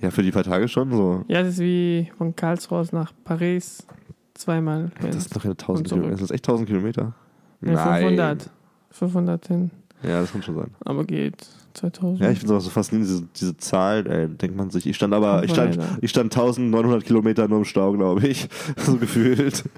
Ja, 0.00 0.10
für 0.10 0.22
die 0.22 0.32
paar 0.32 0.42
Tage 0.42 0.68
schon 0.68 0.90
so. 0.90 1.24
Ja, 1.28 1.42
das 1.42 1.54
ist 1.54 1.60
wie 1.60 2.10
von 2.18 2.34
Karlsruhe 2.34 2.84
nach 2.92 3.12
Paris 3.24 3.86
zweimal 4.34 4.90
hin. 5.00 5.10
Das 5.12 5.16
ist 5.16 5.36
doch 5.36 5.42
keine 5.42 5.52
1000 5.52 5.78
Und 5.78 5.88
zurück. 5.88 6.02
Kilometer. 6.02 6.20
Das 6.20 6.22
ist 6.22 6.30
echt 6.32 6.48
1000 6.48 6.68
Kilometer. 6.68 7.14
Nee, 7.60 7.76
500. 7.76 8.50
500 8.90 9.46
hin. 9.46 9.70
Ja, 10.02 10.20
das 10.20 10.32
kann 10.32 10.42
schon 10.42 10.56
sein. 10.56 10.70
Aber 10.84 11.04
geht. 11.04 11.46
2000. 11.74 12.20
Ja, 12.20 12.30
ich 12.30 12.38
finde 12.38 12.54
es 12.54 12.60
auch 12.60 12.64
so 12.64 12.70
faszinierend, 12.70 13.10
diese, 13.10 13.52
diese 13.52 13.56
Zahl, 13.56 14.06
ey, 14.06 14.28
denkt 14.28 14.56
man 14.56 14.70
sich. 14.70 14.86
Ich 14.86 14.96
stand 14.96 15.14
aber, 15.14 15.44
ich 15.44 15.50
stand, 15.50 15.78
ich 16.00 16.10
stand 16.10 16.36
1900 16.36 17.04
Kilometer 17.04 17.48
nur 17.48 17.58
im 17.58 17.64
Stau, 17.64 17.92
glaube 17.92 18.26
ich. 18.26 18.48
So 18.76 18.96
gefühlt. 18.96 19.64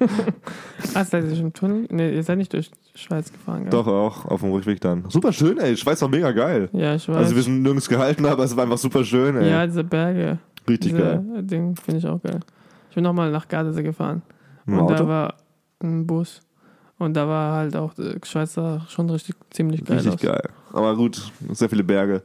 Ah, 0.95 1.05
seid 1.05 1.25
ihr 1.25 1.29
durch 1.31 1.41
den 1.41 1.53
Tunnel? 1.53 1.87
Nee, 1.91 2.15
ihr 2.15 2.23
seid 2.23 2.39
nicht 2.39 2.53
durch 2.53 2.71
die 2.71 2.99
Schweiz 2.99 3.33
gefahren, 3.33 3.63
gell? 3.63 3.71
Doch 3.71 3.87
auch, 3.87 4.27
auf 4.27 4.41
dem 4.43 4.53
Rückweg 4.53 4.81
dann. 4.81 5.05
Super 5.09 5.33
schön, 5.33 5.59
ey. 5.59 5.77
Schweiz 5.77 6.01
war 6.03 6.09
mega 6.09 6.31
geil. 6.33 6.69
Ja, 6.73 6.95
ich 6.95 7.09
weiß. 7.09 7.17
Also 7.17 7.35
wir 7.35 7.43
sind 7.43 7.63
nirgends 7.63 7.89
gehalten, 7.89 8.25
aber 8.27 8.45
es 8.45 8.55
war 8.57 8.65
einfach 8.65 8.79
super 8.79 9.05
schön, 9.05 9.37
ey. 9.37 9.51
ja, 9.51 9.67
diese 9.67 9.83
Berge. 9.83 10.39
Richtig 10.69 10.93
diese 10.93 11.03
geil. 11.03 11.25
Ding 11.43 11.75
finde 11.77 11.99
ich 11.99 12.07
auch 12.07 12.23
geil. 12.23 12.41
Ich 12.91 12.95
bin 12.95 13.05
nochmal 13.05 13.31
nach 13.31 13.49
Gardasee 13.49 13.83
gefahren. 13.83 14.23
Im 14.67 14.75
und 14.75 14.81
Auto? 14.81 14.95
da 14.95 15.09
war 15.09 15.35
ein 15.83 16.07
Bus. 16.07 16.41
Und 16.99 17.15
da 17.15 17.27
war 17.27 17.55
halt 17.55 17.77
auch 17.77 17.97
äh, 17.99 18.15
Schweizer 18.25 18.83
schon 18.89 19.11
richtig 19.11 19.35
ziemlich 19.51 19.85
geil. 19.85 19.97
Richtig 19.97 20.15
aus. 20.15 20.21
geil. 20.21 20.49
Aber 20.75 20.97
gut, 20.97 21.31
sehr 21.53 21.69
viele 21.69 21.85
Berge. 21.85 22.23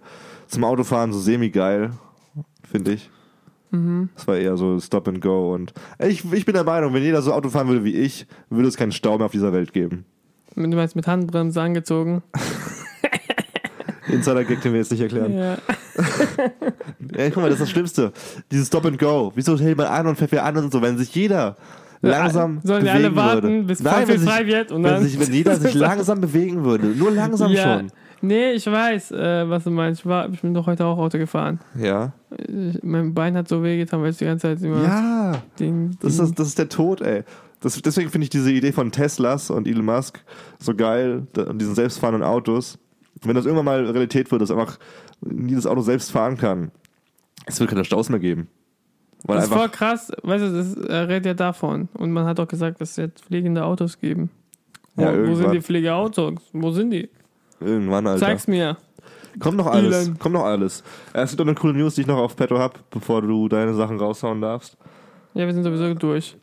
Zum 0.48 0.64
Autofahren 0.64 1.14
so 1.14 1.20
semi-geil, 1.20 1.92
finde 2.70 2.94
ich. 2.94 3.10
Mhm. 3.70 4.10
Das 4.16 4.28
war 4.28 4.38
eher 4.38 4.58
so 4.58 4.80
Stop 4.80 5.08
and 5.08 5.22
Go. 5.22 5.54
Und 5.54 5.72
ich, 6.00 6.26
ich 6.34 6.46
bin 6.46 6.56
der 6.56 6.64
Meinung, 6.64 6.92
wenn 6.96 7.04
jeder 7.04 7.22
so 7.22 7.32
Auto 7.32 7.50
fahren 7.50 7.68
würde 7.68 7.84
wie 7.84 7.94
ich, 7.94 8.26
würde 8.50 8.68
es 8.68 8.76
keinen 8.76 8.92
Stau 8.92 9.18
mehr 9.18 9.28
auf 9.28 9.32
dieser 9.32 9.54
Welt 9.54 9.72
geben. 9.72 10.06
Du 10.56 10.68
meinst 10.68 10.96
mit 10.96 11.06
Handbremse 11.06 11.62
angezogen? 11.62 12.24
Insider-Gag, 14.08 14.62
den 14.62 14.74
wir 14.74 14.80
jetzt 14.80 14.92
nicht 14.92 15.02
erklären. 15.02 15.38
Ja. 15.38 15.58
Ey, 17.14 17.30
guck 17.30 17.44
mal, 17.44 17.50
das 17.50 17.60
ist 17.60 17.62
das 17.62 17.70
Schlimmste. 17.70 18.12
Dieses 18.52 18.66
Stop 18.66 18.86
and 18.88 18.98
Go. 18.98 19.32
Wieso 19.36 19.60
hält 19.60 19.78
man 19.78 19.86
an 19.86 20.08
und 20.08 20.16
fährt 20.18 20.32
wieder 20.32 20.44
an 20.44 20.58
und 20.58 20.74
so, 20.74 20.82
wenn 20.82 20.98
sich 20.98 21.14
jeder 21.14 21.56
langsam 22.02 22.62
Sollen 22.64 22.82
bewegen 22.84 23.06
alle 23.06 23.16
warten, 23.16 23.44
würde. 23.44 23.64
bis 23.64 23.82
Nein, 23.82 24.08
wenn, 24.08 24.20
sich, 24.20 24.30
frei 24.30 24.48
wird 24.48 24.72
und 24.72 24.84
wenn, 24.84 24.92
dann. 24.94 25.04
sich, 25.04 25.20
wenn 25.20 25.32
jeder 25.32 25.56
sich 25.56 25.74
langsam 25.76 26.22
bewegen 26.22 26.64
würde. 26.64 26.88
Nur 26.88 27.12
langsam 27.12 27.52
ja. 27.52 27.78
schon. 27.78 27.92
Nee, 28.22 28.52
ich 28.52 28.66
weiß, 28.66 29.12
äh, 29.12 29.50
was 29.50 29.64
du 29.64 29.72
meinst. 29.72 30.02
Ich, 30.02 30.06
war, 30.06 30.30
ich 30.30 30.42
bin 30.42 30.54
doch 30.54 30.68
heute 30.68 30.86
auch 30.86 30.98
Auto 30.98 31.18
gefahren. 31.18 31.60
Ja. 31.80 32.14
Ich, 32.38 32.82
mein 32.84 33.14
Bein 33.14 33.36
hat 33.36 33.48
so 33.48 33.64
wehgetan, 33.64 34.02
weil 34.02 34.12
ich 34.12 34.18
die 34.18 34.26
ganze 34.26 34.48
Zeit 34.48 34.62
immer 34.62 34.84
Ja. 34.84 35.42
den, 35.60 35.98
Das 36.02 36.18
den, 36.18 36.26
ist, 36.26 36.40
das 36.40 36.48
ist 36.50 36.60
der 36.60 36.70
Tod, 36.70 37.02
ey. 37.02 37.24
Das, 37.62 37.82
deswegen 37.82 38.10
finde 38.10 38.24
ich 38.24 38.30
diese 38.30 38.52
Idee 38.52 38.72
von 38.72 38.92
Teslas 38.92 39.50
und 39.50 39.68
Elon 39.68 39.86
Musk 39.86 40.24
so 40.60 40.74
geil, 40.76 41.28
da- 41.34 41.44
und 41.44 41.60
diesen 41.60 41.76
selbstfahrenden 41.76 42.24
Autos. 42.24 42.78
Wenn 43.24 43.36
das 43.36 43.46
irgendwann 43.46 43.66
mal 43.66 43.86
Realität 43.86 44.32
wird, 44.32 44.42
dass 44.42 44.52
einfach 44.52 44.80
jedes 45.30 45.66
Auto 45.66 45.82
selbst 45.82 46.12
fahren 46.12 46.38
kann, 46.38 46.72
es 47.46 47.60
wird 47.60 47.70
keine 47.70 47.84
Staus 47.84 48.10
mehr 48.10 48.20
geben. 48.20 48.48
Weil 49.24 49.38
das 49.38 49.46
ist 49.48 49.54
voll 49.54 49.68
krass. 49.70 50.12
Weißt 50.24 50.44
du, 50.46 50.54
das 50.54 50.76
äh, 50.88 50.96
redet 50.96 51.26
ja 51.26 51.34
davon. 51.34 51.90
Und 51.94 52.12
man 52.12 52.26
hat 52.26 52.40
auch 52.40 52.48
gesagt, 52.48 52.80
dass 52.80 52.92
es 52.92 52.96
jetzt 52.98 53.26
fliegende 53.26 53.66
Autos 53.66 54.00
geben. 54.00 54.30
Wo, 54.96 55.02
Ja, 55.04 55.10
wo 55.12 55.14
sind 55.16 55.28
irgendwann. 55.28 55.52
die 55.52 55.62
Pflegeautos? 55.62 56.34
Wo 56.54 56.72
sind 56.72 56.92
die? 56.92 57.10
Irgendwann, 57.62 58.08
Alter. 58.08 58.26
Zeig's 58.26 58.48
mir. 58.48 58.78
Kommt 59.40 59.58
noch 59.58 59.68
alles. 59.68 60.06
Elon. 60.08 60.20
Kommt 60.20 60.34
noch 60.34 60.46
alles. 60.46 60.84
Äh, 61.14 61.22
Es 61.22 61.30
gibt 61.32 61.42
auch 61.42 61.46
eine 61.46 61.56
coole 61.56 61.74
News, 61.74 61.96
die 61.96 62.02
ich 62.02 62.08
noch 62.08 62.18
auf 62.18 62.36
Petto 62.36 62.58
hab, 62.60 62.90
bevor 62.90 63.22
du 63.22 63.48
deine 63.48 63.74
Sachen 63.74 63.98
raushauen 64.00 64.42
darfst. 64.42 64.78
Ja, 65.34 65.46
wir 65.46 65.54
sind 65.54 65.64
sowieso 65.64 65.94
durch. 65.94 66.36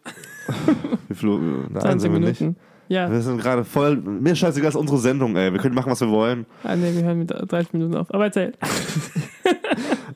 Wie 1.09 1.15
viel, 1.15 1.29
äh, 1.31 1.33
nein, 1.71 1.81
20 1.83 2.01
sind 2.01 2.13
wir 2.13 2.21
nicht. 2.21 2.41
Minuten. 2.41 2.61
Ja, 2.89 3.11
Wir 3.11 3.21
sind 3.21 3.41
gerade 3.41 3.65
voll. 3.65 3.97
Mir 3.97 4.33
ist 4.33 4.39
scheißegal, 4.39 4.69
ist 4.69 4.77
unsere 4.77 4.99
Sendung, 4.99 5.35
ey. 5.37 5.53
Wir 5.53 5.59
können 5.59 5.75
machen, 5.75 5.91
was 5.91 6.01
wir 6.01 6.09
wollen. 6.09 6.47
ah, 6.63 6.77
nee, 6.77 6.95
wir 6.95 7.03
hören 7.03 7.19
mit 7.19 7.31
30 7.31 7.73
Minuten 7.73 7.97
auf. 7.97 8.15
Aber 8.15 8.27
erzähl. 8.27 8.53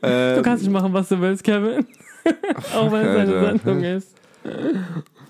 Äh, 0.02 0.36
Du 0.36 0.42
kannst 0.42 0.62
nicht 0.62 0.72
machen, 0.72 0.92
was 0.92 1.08
du 1.08 1.20
willst, 1.20 1.42
Kevin. 1.44 1.84
auch 2.76 2.92
wenn 2.92 3.06
es 3.06 3.18
Alter. 3.18 3.58
Sendung 3.58 3.82
ist. 3.82 4.14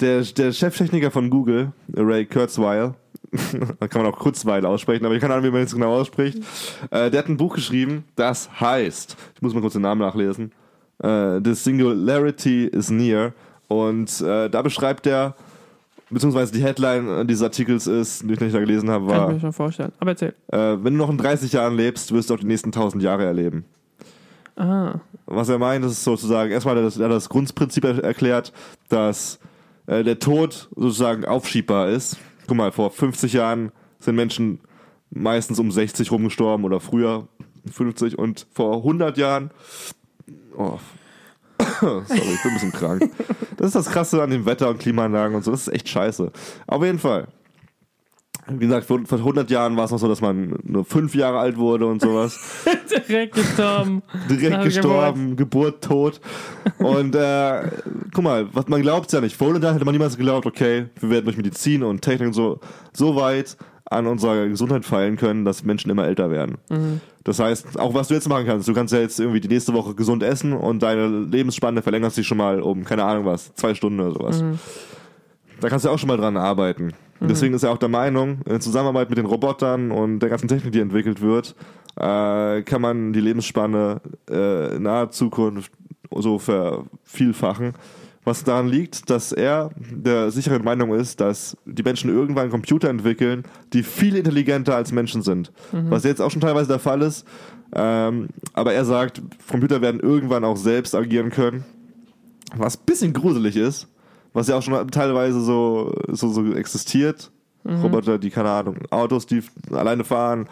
der, 0.00 0.20
der 0.22 0.52
Cheftechniker 0.52 1.10
von 1.10 1.30
Google, 1.30 1.72
Ray 1.96 2.26
Kurzweil, 2.26 2.94
kann 3.90 4.02
man 4.02 4.12
auch 4.12 4.18
Kurzweil 4.18 4.64
aussprechen, 4.66 5.04
aber 5.06 5.14
ich 5.14 5.20
keine 5.20 5.34
Ahnung, 5.34 5.46
wie 5.46 5.50
man 5.52 5.62
das 5.62 5.72
genau 5.74 5.94
ausspricht. 5.94 6.38
Äh, 6.90 7.10
der 7.10 7.18
hat 7.20 7.28
ein 7.28 7.36
Buch 7.36 7.54
geschrieben, 7.54 8.04
das 8.16 8.50
heißt, 8.60 9.16
ich 9.36 9.42
muss 9.42 9.54
mal 9.54 9.60
kurz 9.60 9.74
den 9.74 9.82
Namen 9.82 10.00
nachlesen, 10.00 10.52
äh, 11.02 11.40
The 11.44 11.54
Singularity 11.54 12.66
is 12.66 12.90
Near. 12.90 13.32
Und 13.68 14.20
äh, 14.20 14.50
da 14.50 14.62
beschreibt 14.62 15.06
er, 15.06 15.36
beziehungsweise 16.10 16.52
die 16.52 16.60
Headline 16.62 17.24
dieses 17.28 17.44
Artikels 17.44 17.86
ist, 17.86 18.22
die 18.28 18.32
ich 18.32 18.40
nicht 18.40 18.52
da 18.54 18.58
gelesen 18.58 18.90
habe, 18.90 19.06
Kann 19.06 19.14
ich 19.14 19.20
war, 19.22 19.32
mir 19.32 19.40
schon 19.40 19.52
vorstellen. 19.52 19.92
Aber 20.00 20.10
erzähl. 20.10 20.34
äh, 20.48 20.58
wenn 20.82 20.94
du 20.94 20.98
noch 20.98 21.10
in 21.10 21.18
30 21.18 21.52
Jahren 21.52 21.76
lebst, 21.76 22.12
wirst 22.12 22.30
du 22.30 22.34
auch 22.34 22.40
die 22.40 22.46
nächsten 22.46 22.70
1000 22.70 23.00
Jahre 23.02 23.24
erleben. 23.24 23.64
Ah, 24.56 24.94
Was 25.26 25.48
er 25.48 25.58
meint, 25.58 25.84
ist 25.84 26.02
sozusagen, 26.02 26.50
erstmal 26.50 26.74
hat 26.74 26.80
er 26.82 26.84
das, 26.84 26.98
er 26.98 27.04
hat 27.04 27.12
das 27.12 27.28
Grundprinzip 27.28 27.84
er- 27.84 28.02
erklärt, 28.02 28.52
dass 28.88 29.38
äh, 29.86 30.02
der 30.02 30.18
Tod 30.18 30.68
sozusagen 30.74 31.24
aufschiebbar 31.24 31.88
ist. 31.90 32.16
Guck 32.50 32.56
mal, 32.56 32.72
vor 32.72 32.90
50 32.90 33.34
Jahren 33.34 33.70
sind 34.00 34.16
Menschen 34.16 34.58
meistens 35.10 35.60
um 35.60 35.70
60 35.70 36.10
rumgestorben 36.10 36.66
oder 36.66 36.80
früher 36.80 37.28
50 37.72 38.18
und 38.18 38.48
vor 38.52 38.78
100 38.78 39.16
Jahren. 39.16 39.52
Oh. 40.56 40.80
Sorry, 41.80 42.02
ich 42.08 42.42
bin 42.42 42.50
ein 42.50 42.54
bisschen 42.54 42.72
krank. 42.72 43.08
Das 43.56 43.68
ist 43.68 43.76
das 43.76 43.88
Krasse 43.88 44.20
an 44.20 44.30
dem 44.30 44.46
Wetter 44.46 44.68
und 44.68 44.80
Klimaanlagen 44.80 45.36
und 45.36 45.44
so. 45.44 45.52
Das 45.52 45.68
ist 45.68 45.72
echt 45.72 45.88
scheiße. 45.88 46.32
Auf 46.66 46.82
jeden 46.82 46.98
Fall. 46.98 47.28
Wie 48.58 48.66
gesagt, 48.66 48.86
vor 48.86 49.00
vor 49.04 49.18
100 49.18 49.50
Jahren 49.50 49.76
war 49.76 49.84
es 49.84 49.90
noch 49.90 49.98
so, 49.98 50.08
dass 50.08 50.20
man 50.20 50.58
nur 50.62 50.84
fünf 50.84 51.14
Jahre 51.14 51.38
alt 51.38 51.56
wurde 51.56 51.86
und 51.86 52.00
sowas. 52.00 52.38
direkt 53.08 53.34
gestorben. 53.34 54.02
direkt 54.28 54.62
gestorben, 54.64 55.36
Geburt, 55.36 55.82
Tod. 55.84 56.20
Und 56.78 57.14
äh, 57.14 57.62
guck 58.14 58.24
mal, 58.24 58.48
was 58.52 58.68
man 58.68 58.82
glaubt 58.82 59.12
ja 59.12 59.20
nicht. 59.20 59.36
Vor 59.36 59.48
100 59.48 59.62
Jahren 59.62 59.74
hätte 59.74 59.84
man 59.84 59.94
niemals 59.94 60.16
geglaubt, 60.16 60.46
okay, 60.46 60.86
wir 61.00 61.10
werden 61.10 61.24
durch 61.24 61.36
Medizin 61.36 61.82
und 61.82 62.02
Technik 62.02 62.28
und 62.28 62.34
so, 62.34 62.60
so 62.92 63.16
weit 63.16 63.56
an 63.90 64.06
unserer 64.06 64.46
Gesundheit 64.46 64.84
feilen 64.84 65.16
können, 65.16 65.44
dass 65.44 65.64
Menschen 65.64 65.90
immer 65.90 66.06
älter 66.06 66.30
werden. 66.30 66.58
Das 67.24 67.40
heißt, 67.40 67.78
auch 67.78 67.92
was 67.92 68.08
du 68.08 68.14
jetzt 68.14 68.28
machen 68.28 68.46
kannst, 68.46 68.68
du 68.68 68.72
kannst 68.72 68.92
ja 68.94 69.00
jetzt 69.00 69.18
irgendwie 69.18 69.40
die 69.40 69.48
nächste 69.48 69.74
Woche 69.74 69.94
gesund 69.94 70.22
essen 70.22 70.52
und 70.52 70.82
deine 70.82 71.08
Lebensspanne 71.08 71.82
verlängerst 71.82 72.14
sich 72.16 72.26
schon 72.26 72.38
mal 72.38 72.60
um, 72.62 72.84
keine 72.84 73.04
Ahnung 73.04 73.24
was, 73.24 73.52
zwei 73.56 73.74
Stunden 73.74 74.00
oder 74.00 74.12
sowas. 74.12 74.44
Da 75.60 75.68
kannst 75.68 75.84
du 75.84 75.90
auch 75.90 75.98
schon 75.98 76.08
mal 76.08 76.16
dran 76.16 76.36
arbeiten. 76.36 76.92
Deswegen 77.20 77.54
ist 77.54 77.62
er 77.62 77.70
auch 77.70 77.78
der 77.78 77.90
Meinung, 77.90 78.40
in 78.46 78.60
Zusammenarbeit 78.60 79.10
mit 79.10 79.18
den 79.18 79.26
Robotern 79.26 79.90
und 79.90 80.20
der 80.20 80.30
ganzen 80.30 80.48
Technik, 80.48 80.72
die 80.72 80.80
entwickelt 80.80 81.20
wird, 81.20 81.54
äh, 81.96 82.62
kann 82.62 82.80
man 82.80 83.12
die 83.12 83.20
Lebensspanne 83.20 84.00
äh, 84.30 84.76
in 84.76 84.84
naher 84.84 85.10
Zukunft 85.10 85.70
so 86.10 86.38
vervielfachen. 86.38 87.74
Was 88.24 88.44
daran 88.44 88.68
liegt, 88.68 89.08
dass 89.10 89.32
er 89.32 89.70
der 89.76 90.30
sicheren 90.30 90.62
Meinung 90.62 90.94
ist, 90.94 91.20
dass 91.20 91.56
die 91.64 91.82
Menschen 91.82 92.10
irgendwann 92.10 92.50
Computer 92.50 92.88
entwickeln, 92.88 93.44
die 93.72 93.82
viel 93.82 94.14
intelligenter 94.14 94.76
als 94.76 94.92
Menschen 94.92 95.22
sind. 95.22 95.52
Was 95.72 96.04
jetzt 96.04 96.20
auch 96.20 96.30
schon 96.30 96.42
teilweise 96.42 96.68
der 96.68 96.78
Fall 96.78 97.00
ist. 97.00 97.26
Ähm, 97.74 98.28
aber 98.52 98.74
er 98.74 98.84
sagt, 98.84 99.22
Computer 99.48 99.80
werden 99.80 100.00
irgendwann 100.00 100.44
auch 100.44 100.56
selbst 100.56 100.94
agieren 100.94 101.30
können. 101.30 101.64
Was 102.56 102.76
ein 102.76 102.84
bisschen 102.84 103.12
gruselig 103.12 103.56
ist, 103.56 103.88
was 104.32 104.48
ja 104.48 104.56
auch 104.56 104.62
schon 104.62 104.88
teilweise 104.88 105.40
so, 105.40 105.94
so, 106.08 106.28
so 106.28 106.52
existiert. 106.52 107.30
Roboter, 107.64 108.18
die, 108.18 108.30
keine 108.30 108.50
Ahnung, 108.50 108.78
Autos, 108.90 109.26
die 109.26 109.42
alleine 109.70 110.02
fahren. 110.04 110.48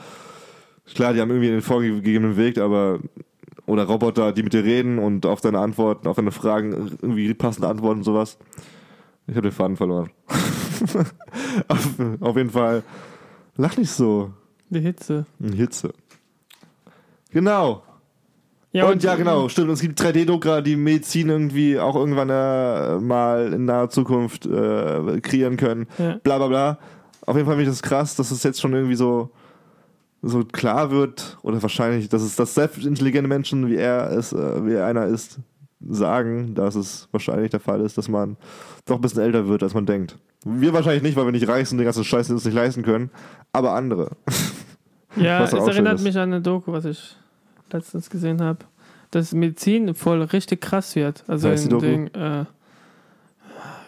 Klar, 0.95 1.15
die 1.15 1.21
haben 1.21 1.31
irgendwie 1.31 1.49
den 1.49 1.63
vorgegebenen 1.63 2.37
Weg, 2.37 2.59
aber 2.59 3.01
oder 3.67 3.85
Roboter, 3.85 4.33
die 4.33 4.43
mit 4.43 4.55
dir 4.55 4.65
reden 4.65 4.99
und 4.99 5.27
auf 5.27 5.41
deine 5.41 5.59
Antworten, 5.59 6.09
auf 6.09 6.17
deine 6.17 6.33
Fragen 6.33 6.97
irgendwie 7.03 7.33
passende 7.35 7.69
Antworten 7.69 7.99
und 7.99 8.05
sowas. 8.05 8.39
Ich 9.27 9.37
habe 9.37 9.49
den 9.49 9.53
Faden 9.53 9.77
verloren. 9.77 10.11
auf, 11.69 12.01
auf 12.21 12.37
jeden 12.37 12.51
Fall. 12.51 12.83
Lach 13.57 13.77
nicht 13.77 13.91
so. 13.91 14.31
Die 14.71 14.81
Hitze. 14.81 15.27
Hitze. 15.39 15.93
Genau. 17.31 17.83
Ja, 18.73 18.87
und, 18.87 19.03
ja, 19.03 19.15
genau, 19.15 19.49
stimmt. 19.49 19.69
Und 19.69 19.75
es 19.75 19.81
gibt 19.81 20.01
3D-Drucker, 20.01 20.61
die 20.61 20.77
Medizin 20.77 21.31
irgendwie 21.31 21.79
auch 21.79 21.97
irgendwann 21.97 22.29
äh, 22.29 22.99
mal 22.99 23.53
in 23.55 23.65
naher 23.65 23.89
Zukunft 23.89 24.45
äh, 24.45 25.21
kreieren 25.23 25.57
können. 25.57 25.87
Ja. 25.97 26.19
Bla 26.23 26.39
bla 26.39 26.49
bla. 26.49 26.79
Auf 27.25 27.37
jeden 27.37 27.47
Fall 27.47 27.57
finde 27.57 27.71
ich 27.71 27.77
das 27.77 27.83
krass, 27.83 28.15
dass 28.15 28.31
es 28.31 28.43
jetzt 28.43 28.61
schon 28.61 28.75
irgendwie 28.75 28.95
so, 28.95 29.31
so 30.21 30.45
klar 30.45 30.91
wird, 30.91 31.39
oder 31.43 31.63
wahrscheinlich, 31.63 32.09
dass 32.09 32.23
es 32.23 32.37
dass 32.37 32.55
selbst 32.55 32.85
intelligente 32.85 33.29
Menschen, 33.29 33.69
wie 33.69 33.77
er 33.77 34.11
es, 34.11 34.33
äh, 34.33 34.67
wie 34.67 34.75
er 34.75 34.87
einer 34.87 35.07
ist, 35.07 35.39
sagen, 35.81 36.55
dass 36.55 36.75
es 36.75 37.09
wahrscheinlich 37.11 37.51
der 37.51 37.61
Fall 37.61 37.81
ist, 37.81 37.97
dass 37.97 38.09
man 38.09 38.37
doch 38.85 38.97
ein 38.97 39.01
bisschen 39.01 39.23
älter 39.23 39.49
wird, 39.49 39.63
als 39.63 39.75
man 39.75 39.87
denkt. 39.87 40.17
Wir 40.45 40.73
wahrscheinlich 40.73 41.03
nicht, 41.03 41.17
weil 41.17 41.25
wir 41.25 41.33
nicht 41.33 41.49
reich 41.49 41.69
sind, 41.69 41.79
den 41.79 41.85
ganzen 41.85 42.05
Scheiß 42.05 42.31
uns 42.31 42.45
nicht 42.45 42.55
leisten 42.55 42.83
können, 42.83 43.11
aber 43.53 43.73
andere. 43.73 44.11
Ja, 45.17 45.43
es 45.45 45.53
erinnert 45.53 45.95
ist. 45.95 46.05
mich 46.05 46.17
an 46.17 46.33
eine 46.33 46.41
Doku, 46.41 46.73
was 46.73 46.85
ich 46.85 47.17
letztens 47.73 48.11
gesehen 48.11 48.41
habe, 48.41 48.61
dass 49.11 49.33
Medizin 49.33 49.95
voll 49.95 50.23
richtig 50.23 50.61
krass 50.61 50.95
wird. 50.97 51.25
Also 51.27 51.49
in 51.49 51.79
den, 51.79 52.15
äh, 52.15 52.45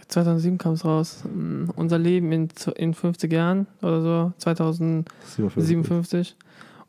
2007 0.09 0.59
kam 0.59 0.73
es 0.75 0.85
raus. 0.85 1.25
Mm, 1.25 1.71
Unser 1.77 1.99
Leben 1.99 2.33
in, 2.33 2.49
in 2.77 2.95
50 2.95 3.33
Jahren 3.33 3.67
oder 3.83 4.03
so, 4.03 4.33
2057. 4.39 6.37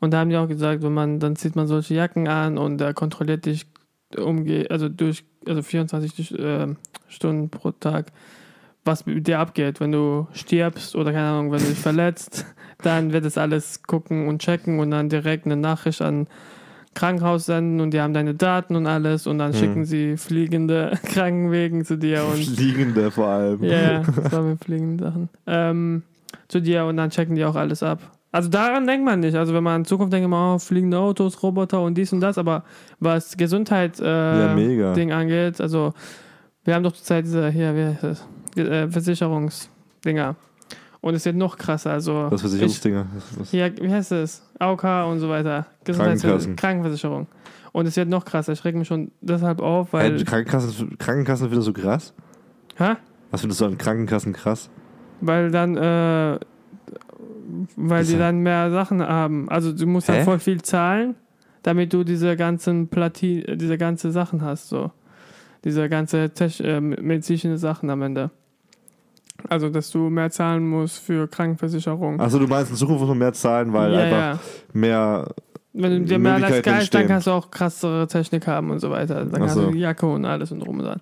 Und 0.00 0.12
da 0.12 0.18
haben 0.18 0.30
die 0.30 0.36
auch 0.36 0.48
gesagt, 0.48 0.82
wenn 0.82 0.94
man, 0.94 1.20
dann 1.20 1.36
zieht 1.36 1.54
man 1.54 1.66
solche 1.68 1.94
Jacken 1.94 2.26
an 2.26 2.58
und 2.58 2.78
der 2.78 2.92
kontrolliert 2.92 3.46
dich 3.46 3.66
umge 4.18 4.66
also 4.68 4.88
durch, 4.88 5.24
also 5.46 5.62
24 5.62 6.38
äh, 6.38 6.74
Stunden 7.08 7.48
pro 7.50 7.70
Tag, 7.70 8.12
was 8.84 9.06
mit 9.06 9.26
dir 9.26 9.38
abgeht. 9.38 9.80
Wenn 9.80 9.92
du 9.92 10.26
stirbst 10.32 10.96
oder 10.96 11.12
keine 11.12 11.28
Ahnung, 11.28 11.52
wenn 11.52 11.60
du 11.60 11.66
dich 11.66 11.78
verletzt, 11.78 12.44
dann 12.82 13.12
wird 13.12 13.24
es 13.24 13.38
alles 13.38 13.84
gucken 13.84 14.26
und 14.26 14.42
checken 14.42 14.80
und 14.80 14.90
dann 14.90 15.08
direkt 15.08 15.46
eine 15.46 15.56
Nachricht 15.56 16.02
an 16.02 16.26
Krankenhaus 16.94 17.46
senden 17.46 17.80
und 17.80 17.92
die 17.92 18.00
haben 18.00 18.12
deine 18.14 18.34
Daten 18.34 18.76
und 18.76 18.86
alles 18.86 19.26
und 19.26 19.38
dann 19.38 19.52
Mhm. 19.52 19.56
schicken 19.56 19.84
sie 19.84 20.16
fliegende 20.16 20.98
Krankenwegen 21.04 21.84
zu 21.84 21.96
dir 21.96 22.24
und 22.24 22.36
Fliegende 22.44 23.10
vor 23.10 23.28
allem. 23.28 23.62
ja, 23.64 23.92
ja, 23.92 24.02
das 24.02 24.32
war 24.32 24.42
mit 24.42 24.62
fliegenden 24.62 24.98
Sachen. 24.98 25.28
Ähm, 25.46 26.02
zu 26.48 26.60
dir 26.60 26.84
und 26.84 26.96
dann 26.98 27.10
checken 27.10 27.34
die 27.34 27.44
auch 27.44 27.56
alles 27.56 27.82
ab. 27.82 27.98
Also 28.30 28.48
daran 28.48 28.86
denkt 28.86 29.04
man 29.04 29.20
nicht. 29.20 29.34
Also 29.36 29.52
wenn 29.54 29.62
man 29.62 29.82
in 29.82 29.84
Zukunft 29.84 30.12
denkt, 30.12 30.28
man, 30.28 30.54
oh, 30.54 30.58
fliegende 30.58 30.98
Autos, 30.98 31.42
Roboter 31.42 31.82
und 31.82 31.96
dies 31.96 32.12
und 32.12 32.20
das, 32.20 32.38
aber 32.38 32.64
was 33.00 33.36
Gesundheit 33.36 34.00
äh, 34.00 34.04
Ja, 34.04 35.16
angeht, 35.16 35.60
also 35.60 35.92
wir 36.64 36.74
haben 36.74 36.82
doch 36.82 36.92
zurzeit 36.92 37.24
diese 37.24 37.50
hier, 37.50 37.74
wie 37.76 37.84
heißt 37.84 38.02
das? 38.04 38.26
Äh, 38.56 38.88
Versicherungsdinger. 38.90 40.36
Und 41.02 41.14
es 41.14 41.24
wird 41.26 41.36
noch 41.36 41.58
krasser. 41.58 41.90
Also 41.92 42.28
Das 42.30 42.40
Versicherungsdinger. 42.40 43.06
Das- 43.14 43.38
das- 43.38 43.52
ja, 43.52 43.68
wie 43.76 43.92
heißt 43.92 44.12
es? 44.12 44.42
AOK 44.58 44.84
und 45.10 45.18
so 45.18 45.28
weiter. 45.28 45.66
Krankenkassen. 45.84 46.56
Krankenversicherung. 46.56 47.26
Und 47.72 47.86
es 47.86 47.96
wird 47.96 48.08
noch 48.08 48.24
krasser. 48.24 48.52
Ich 48.52 48.64
reg 48.64 48.74
mich 48.76 48.88
schon 48.88 49.10
deshalb 49.20 49.60
auf, 49.60 49.92
weil. 49.92 50.16
Hey, 50.16 50.24
Krankenkassen, 50.24 50.96
Krankenkassen 50.98 51.48
findest 51.48 51.68
du 51.68 51.72
krass? 51.74 52.14
Hä? 52.76 52.94
Was 53.30 53.40
findest 53.40 53.60
du 53.60 53.64
an 53.66 53.76
Krankenkassen 53.78 54.32
krass? 54.32 54.70
Weil 55.20 55.50
dann, 55.50 55.76
äh, 55.76 56.38
weil 57.76 57.98
Das 58.02 58.08
die 58.08 58.18
dann 58.18 58.38
mehr 58.38 58.70
Sachen 58.70 59.02
haben. 59.02 59.48
Also 59.48 59.72
du 59.72 59.86
musst 59.86 60.08
dann 60.08 60.16
Hä? 60.16 60.24
voll 60.24 60.38
viel 60.38 60.62
zahlen, 60.62 61.14
damit 61.62 61.92
du 61.92 62.04
diese 62.04 62.36
ganzen 62.36 62.88
Platin, 62.88 63.44
diese 63.58 63.78
ganze 63.78 64.10
Sachen 64.12 64.42
hast, 64.42 64.68
so. 64.68 64.90
Diese 65.64 65.88
ganze 65.88 66.30
Tech, 66.30 66.60
äh, 66.60 66.80
medizinische 66.80 67.56
Sachen 67.58 67.88
am 67.90 68.02
Ende. 68.02 68.30
Also, 69.48 69.68
dass 69.68 69.90
du 69.90 70.10
mehr 70.10 70.30
zahlen 70.30 70.68
musst 70.68 70.98
für 70.98 71.28
Krankenversicherung. 71.28 72.20
Achso, 72.20 72.38
du 72.38 72.46
meinst 72.46 72.70
in 72.70 72.76
Zukunft 72.76 73.00
muss 73.00 73.08
man 73.08 73.18
mehr 73.18 73.32
zahlen, 73.32 73.72
weil 73.72 73.92
ja, 73.92 73.98
einfach 74.00 74.18
ja. 74.18 74.38
mehr. 74.72 75.34
Wenn 75.74 76.00
du 76.00 76.04
dir 76.04 76.18
mehr 76.18 76.34
als 76.34 76.62
Geist, 76.62 76.94
dann 76.94 77.06
kannst 77.06 77.26
du 77.26 77.30
auch 77.30 77.50
krassere 77.50 78.06
Technik 78.06 78.46
haben 78.46 78.70
und 78.70 78.80
so 78.80 78.90
weiter. 78.90 79.24
Dann 79.24 79.30
Ach 79.34 79.38
kannst 79.38 79.54
so. 79.54 79.66
du 79.66 79.70
die 79.72 79.80
Jacke 79.80 80.06
und 80.06 80.24
alles 80.24 80.52
und 80.52 80.60
drum 80.60 80.78
dran. 80.78 81.00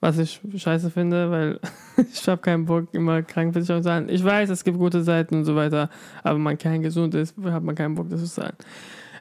Was 0.00 0.18
ich 0.18 0.40
scheiße 0.56 0.90
finde, 0.90 1.30
weil 1.30 1.60
ich 2.12 2.26
habe 2.26 2.40
keinen 2.40 2.64
Bock, 2.64 2.88
immer 2.92 3.22
Krankenversicherung 3.22 3.82
zu 3.82 3.88
zahlen. 3.88 4.08
Ich 4.08 4.24
weiß, 4.24 4.50
es 4.50 4.64
gibt 4.64 4.78
gute 4.78 5.02
Seiten 5.02 5.36
und 5.36 5.44
so 5.44 5.54
weiter, 5.54 5.90
aber 6.22 6.36
wenn 6.36 6.42
man 6.42 6.58
kein 6.58 6.82
gesund 6.82 7.14
ist, 7.14 7.36
hat 7.44 7.62
man 7.62 7.74
keinen 7.74 7.94
Bock, 7.94 8.08
das 8.08 8.20
zu 8.20 8.26
zahlen. 8.26 8.56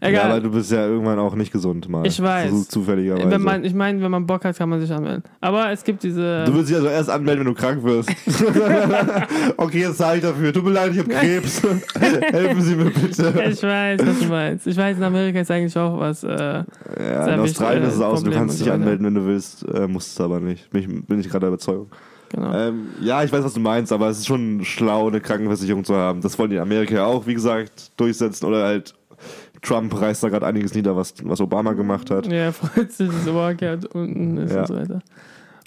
Ja, 0.01 0.07
Egal. 0.07 0.31
aber 0.31 0.41
du 0.41 0.49
bist 0.49 0.71
ja 0.71 0.87
irgendwann 0.87 1.19
auch 1.19 1.35
nicht 1.35 1.51
gesund 1.51 1.87
mal. 1.87 2.07
Ich 2.07 2.19
weiß. 2.19 2.49
So 2.49 2.63
zufälligerweise. 2.63 3.29
wenn 3.29 3.41
man, 3.41 3.63
ich 3.63 3.75
meine, 3.75 4.01
wenn 4.01 4.09
man 4.09 4.25
Bock 4.25 4.43
hat, 4.45 4.57
kann 4.57 4.67
man 4.67 4.81
sich 4.81 4.91
anmelden. 4.91 5.21
Aber 5.41 5.71
es 5.71 5.83
gibt 5.83 6.01
diese. 6.01 6.43
du 6.45 6.55
willst 6.55 6.69
dich 6.69 6.75
also 6.75 6.87
erst 6.87 7.09
anmelden, 7.11 7.45
wenn 7.45 7.53
du 7.53 7.59
krank 7.59 7.83
wirst. 7.83 8.09
okay, 9.57 9.81
jetzt 9.81 9.97
zahle 9.97 10.17
ich 10.17 10.23
dafür. 10.23 10.51
Tut 10.53 10.63
mir 10.63 10.71
leid, 10.71 10.91
ich 10.93 10.99
habe 10.99 11.09
Krebs. 11.09 11.61
Helfen 11.99 12.61
Sie 12.61 12.75
mir 12.75 12.85
bitte. 12.85 13.43
ich 13.49 13.61
weiß, 13.63 14.01
was 14.03 14.19
du 14.19 14.25
meinst. 14.25 14.67
Ich 14.67 14.77
weiß, 14.77 14.97
in 14.97 15.03
Amerika 15.03 15.39
ist 15.39 15.51
eigentlich 15.51 15.77
auch 15.77 15.99
was. 15.99 16.23
Äh, 16.23 16.63
Ja, 16.99 17.27
in 17.33 17.39
Australien 17.39 17.83
ist 17.83 17.95
es 17.95 18.01
aus. 18.01 18.19
Du 18.19 18.23
Problem 18.25 18.39
kannst 18.39 18.59
dich 18.59 18.67
so 18.67 18.73
anmelden, 18.73 19.05
wenn 19.05 19.15
du 19.15 19.25
willst. 19.25 19.67
Äh, 19.67 19.87
musst 19.87 20.11
es 20.13 20.21
aber 20.21 20.39
nicht. 20.39 20.69
Bin 20.71 20.81
ich, 20.81 21.07
bin 21.07 21.19
ich 21.19 21.27
gerade 21.29 21.41
der 21.41 21.49
Überzeugung. 21.49 21.87
genau. 22.29 22.53
Ähm, 22.53 22.87
ja, 23.01 23.23
ich 23.23 23.31
weiß, 23.31 23.43
was 23.43 23.53
du 23.53 23.59
meinst, 23.59 23.91
aber 23.93 24.09
es 24.09 24.19
ist 24.19 24.27
schon 24.27 24.63
schlau, 24.63 25.07
eine 25.09 25.21
Krankenversicherung 25.21 25.83
zu 25.83 25.95
haben. 25.95 26.21
Das 26.21 26.37
wollen 26.39 26.49
die 26.49 26.55
in 26.55 26.61
Amerika 26.61 26.95
ja 26.95 27.05
auch, 27.05 27.27
wie 27.27 27.33
gesagt, 27.33 27.91
durchsetzen. 27.97 28.45
Oder 28.45 28.63
halt 28.65 28.95
Trump 29.61 29.99
reißt 29.99 30.23
da 30.23 30.29
gerade 30.29 30.45
einiges 30.47 30.73
nieder, 30.73 30.95
was, 30.95 31.13
was 31.23 31.39
Obama 31.39 31.73
gemacht 31.73 32.09
hat. 32.09 32.25
Ja, 32.31 32.51
freut 32.51 32.91
sich, 32.91 33.09
dass 33.09 33.33
Walkout 33.33 33.85
unten 33.93 34.37
ist 34.37 34.53
Ja. 34.53 34.61
und 34.61 34.67
so 34.67 34.75
weiter. 34.75 34.99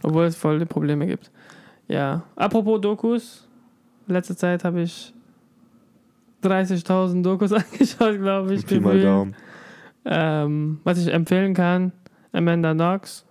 Obwohl 0.02 0.24
es 0.24 0.37
voll 0.37 0.64
Probleme 0.66 1.07
gibt. 1.07 1.30
Ja. 1.88 2.22
Apropos 2.37 2.80
Dokus. 2.80 3.48
Letzte 4.07 4.37
Zeit 4.37 4.64
habe 4.64 4.83
ich 4.83 5.14
30.000 6.42 7.22
Dokus 7.22 7.52
angeschaut, 7.52 8.18
glaube 8.18 8.54
ich. 8.54 8.66
Pi 8.66 8.80
mal. 8.80 9.00
Daumen. 9.00 9.35
Ähm, 10.04 10.80
was 10.85 10.98
ich 10.98 11.09
empfehlen 11.12 11.54
kann, 11.54 11.92
Amanda 12.33 12.74
Knox. 12.74 13.24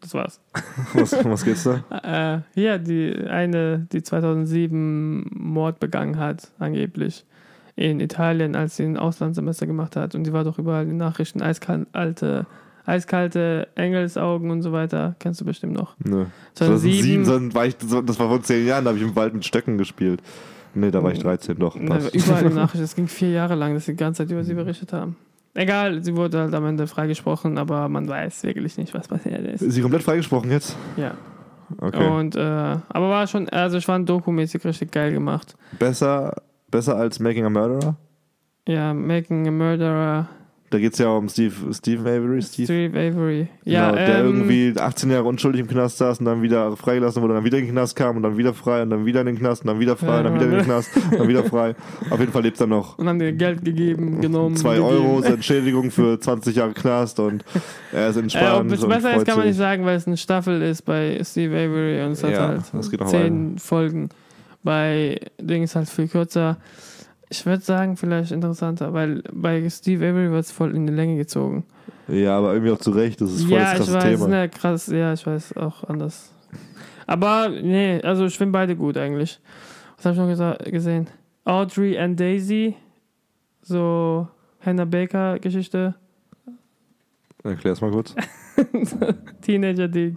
Das 0.00 0.14
war's. 0.14 0.40
Was, 0.94 1.12
was 1.24 1.44
geht's 1.44 1.64
da? 1.64 1.82
Äh, 2.02 2.40
hier, 2.54 2.78
die 2.78 3.14
eine, 3.28 3.86
die 3.92 4.00
2007 4.02 5.28
Mord 5.34 5.80
begangen 5.80 6.18
hat, 6.18 6.52
angeblich. 6.60 7.26
In 7.78 8.00
Italien, 8.00 8.56
als 8.56 8.76
sie 8.76 8.82
ein 8.82 8.96
Auslandssemester 8.96 9.64
gemacht 9.64 9.94
hat. 9.94 10.16
Und 10.16 10.24
die 10.24 10.32
war 10.32 10.42
doch 10.42 10.58
überall 10.58 10.82
in 10.82 10.88
den 10.88 10.96
Nachrichten. 10.96 11.40
Eiskalte, 11.42 12.44
eiskalte 12.84 13.68
Engelsaugen 13.76 14.50
und 14.50 14.62
so 14.62 14.72
weiter. 14.72 15.14
Kennst 15.20 15.40
du 15.40 15.44
bestimmt 15.44 15.74
noch. 15.74 15.94
Nö. 16.02 16.24
2007. 16.54 17.24
2007, 17.24 17.24
dann 17.24 17.54
war 17.54 17.66
ich, 17.66 17.76
das 17.76 18.18
war 18.18 18.28
vor 18.28 18.42
zehn 18.42 18.66
Jahren, 18.66 18.84
da 18.84 18.88
habe 18.88 18.98
ich 18.98 19.04
im 19.04 19.14
Wald 19.14 19.32
mit 19.32 19.44
Stöcken 19.44 19.78
gespielt. 19.78 20.20
Nee, 20.74 20.90
da 20.90 21.04
war 21.04 21.12
ich 21.12 21.20
13, 21.20 21.56
doch. 21.56 21.76
Ne, 21.76 21.86
Passt. 21.88 22.14
Überall 22.16 22.42
in 22.42 22.48
den 22.48 22.56
Nachrichten. 22.56 22.84
Es 22.84 22.96
ging 22.96 23.06
vier 23.06 23.30
Jahre 23.30 23.54
lang, 23.54 23.74
dass 23.74 23.86
sie 23.86 23.92
die 23.92 23.96
ganze 23.96 24.24
Zeit 24.24 24.32
über 24.32 24.42
sie 24.42 24.54
berichtet 24.54 24.92
haben. 24.92 25.14
Egal, 25.54 26.02
sie 26.02 26.16
wurde 26.16 26.40
halt 26.40 26.54
am 26.54 26.66
Ende 26.66 26.88
freigesprochen, 26.88 27.58
aber 27.58 27.88
man 27.88 28.08
weiß 28.08 28.42
wirklich 28.42 28.76
nicht, 28.76 28.92
was 28.92 29.06
passiert 29.06 29.46
ist. 29.46 29.62
Ist 29.62 29.74
sie 29.74 29.82
komplett 29.82 30.02
freigesprochen 30.02 30.50
jetzt? 30.50 30.76
Ja. 30.96 31.12
Okay. 31.80 32.08
Und, 32.08 32.34
äh, 32.34 32.40
aber 32.40 33.08
war 33.10 33.26
schon, 33.28 33.48
also 33.50 33.76
ich 33.76 33.86
fand 33.86 34.08
dokumäßig 34.08 34.64
richtig 34.64 34.90
geil 34.90 35.12
gemacht. 35.12 35.56
Besser, 35.78 36.34
besser 36.70 36.96
als 36.96 37.20
Making 37.20 37.44
a 37.46 37.50
Murderer? 37.50 37.96
Ja, 38.66 38.92
Making 38.94 39.48
a 39.48 39.50
Murderer, 39.50 40.28
Da 40.70 40.78
geht 40.78 40.92
es 40.92 40.98
ja 40.98 41.08
um 41.08 41.26
Steve, 41.30 41.54
Steve 41.72 42.02
Avery. 42.02 42.42
Steve, 42.42 42.66
Steve 42.66 42.98
Avery. 42.98 43.48
Ja, 43.64 43.90
genau, 43.90 43.96
der 44.04 44.18
ähm, 44.18 44.26
irgendwie 44.26 44.74
18 44.78 45.10
Jahre 45.10 45.24
unschuldig 45.24 45.62
im 45.62 45.66
Knast 45.68 45.96
saß 45.96 46.18
und 46.18 46.26
dann 46.26 46.42
wieder 46.42 46.76
freigelassen 46.76 47.22
wurde, 47.22 47.32
dann 47.32 47.44
wieder 47.44 47.56
in 47.56 47.64
den 47.64 47.72
Knast 47.72 47.96
kam 47.96 48.18
und 48.18 48.22
dann 48.24 48.36
wieder 48.36 48.52
frei 48.52 48.82
und 48.82 48.90
dann 48.90 49.06
wieder 49.06 49.20
in 49.22 49.28
den 49.28 49.38
Knast 49.38 49.62
und 49.62 49.68
dann 49.68 49.80
wieder 49.80 49.96
frei 49.96 50.18
und 50.18 50.24
dann 50.24 50.34
wieder 50.34 50.44
in 50.44 50.50
den 50.50 50.64
Knast 50.64 50.90
und 50.94 51.14
dann 51.18 51.28
wieder 51.28 51.44
frei. 51.44 51.74
Auf 52.10 52.20
jeden 52.20 52.32
Fall 52.32 52.42
lebt 52.42 52.60
er 52.60 52.66
noch. 52.66 52.98
Und 52.98 53.08
haben 53.08 53.18
dir 53.18 53.32
Geld 53.32 53.64
gegeben, 53.64 54.20
genommen. 54.20 54.56
Zwei 54.56 54.74
gegeben. 54.76 54.90
Euro 54.90 55.20
Entschädigung 55.22 55.90
für 55.90 56.20
20 56.20 56.54
Jahre 56.56 56.74
Knast 56.74 57.18
und 57.20 57.42
er 57.90 58.10
ist 58.10 58.16
Äh, 58.16 58.20
entspannt. 58.20 58.70
ob 58.70 58.78
es 58.78 58.86
besser 58.86 59.16
ist, 59.16 59.24
kann 59.26 59.38
man 59.38 59.46
nicht 59.46 59.56
sagen, 59.56 59.86
weil 59.86 59.96
es 59.96 60.06
eine 60.06 60.18
Staffel 60.18 60.60
ist 60.60 60.82
bei 60.82 61.18
Steve 61.24 61.54
Avery 61.56 62.02
und 62.04 62.12
es 62.12 62.22
hat 62.22 62.32
Ja, 62.32 62.48
halt 62.48 62.60
das 62.74 62.90
geht 62.90 63.00
noch 63.00 63.06
zehn 63.08 63.56
Folgen. 63.56 64.10
Bei 64.68 65.18
Ding 65.40 65.62
ist 65.62 65.74
halt 65.76 65.88
viel 65.88 66.08
kürzer. 66.08 66.58
Ich 67.30 67.46
würde 67.46 67.62
sagen, 67.62 67.96
vielleicht 67.96 68.32
interessanter, 68.32 68.92
weil 68.92 69.22
bei 69.32 69.66
Steve 69.70 70.06
Avery 70.10 70.30
wird 70.30 70.44
es 70.44 70.52
voll 70.52 70.76
in 70.76 70.86
die 70.86 70.92
Länge 70.92 71.16
gezogen. 71.16 71.64
Ja, 72.06 72.36
aber 72.36 72.52
irgendwie 72.52 72.72
auch 72.72 72.78
zu 72.78 72.90
Recht, 72.90 73.18
das 73.22 73.32
ist 73.32 73.44
voll 73.44 73.52
ja, 73.58 73.72
das 73.72 73.72
ich 73.72 73.78
krasse 73.78 73.94
weiß, 73.94 74.04
Thema. 74.20 74.28
ne, 74.28 74.48
krass, 74.50 74.86
ja, 74.88 75.14
ich 75.14 75.26
weiß 75.26 75.56
auch 75.56 75.84
anders. 75.84 76.34
Aber 77.06 77.48
nee, 77.48 77.98
also 78.02 78.26
ich 78.26 78.36
finde 78.36 78.52
beide 78.52 78.76
gut 78.76 78.98
eigentlich. 78.98 79.40
Was 79.96 80.04
habe 80.04 80.16
ich 80.16 80.20
noch 80.20 80.28
gesa- 80.28 80.70
gesehen? 80.70 81.06
Audrey 81.46 81.98
and 81.98 82.20
Daisy, 82.20 82.74
so 83.62 84.28
Hannah 84.60 84.84
Baker 84.84 85.38
Geschichte. 85.38 85.94
Erklär's 87.42 87.80
mal 87.80 87.90
kurz. 87.90 88.14
Teenager, 89.40 89.88
die 89.88 90.14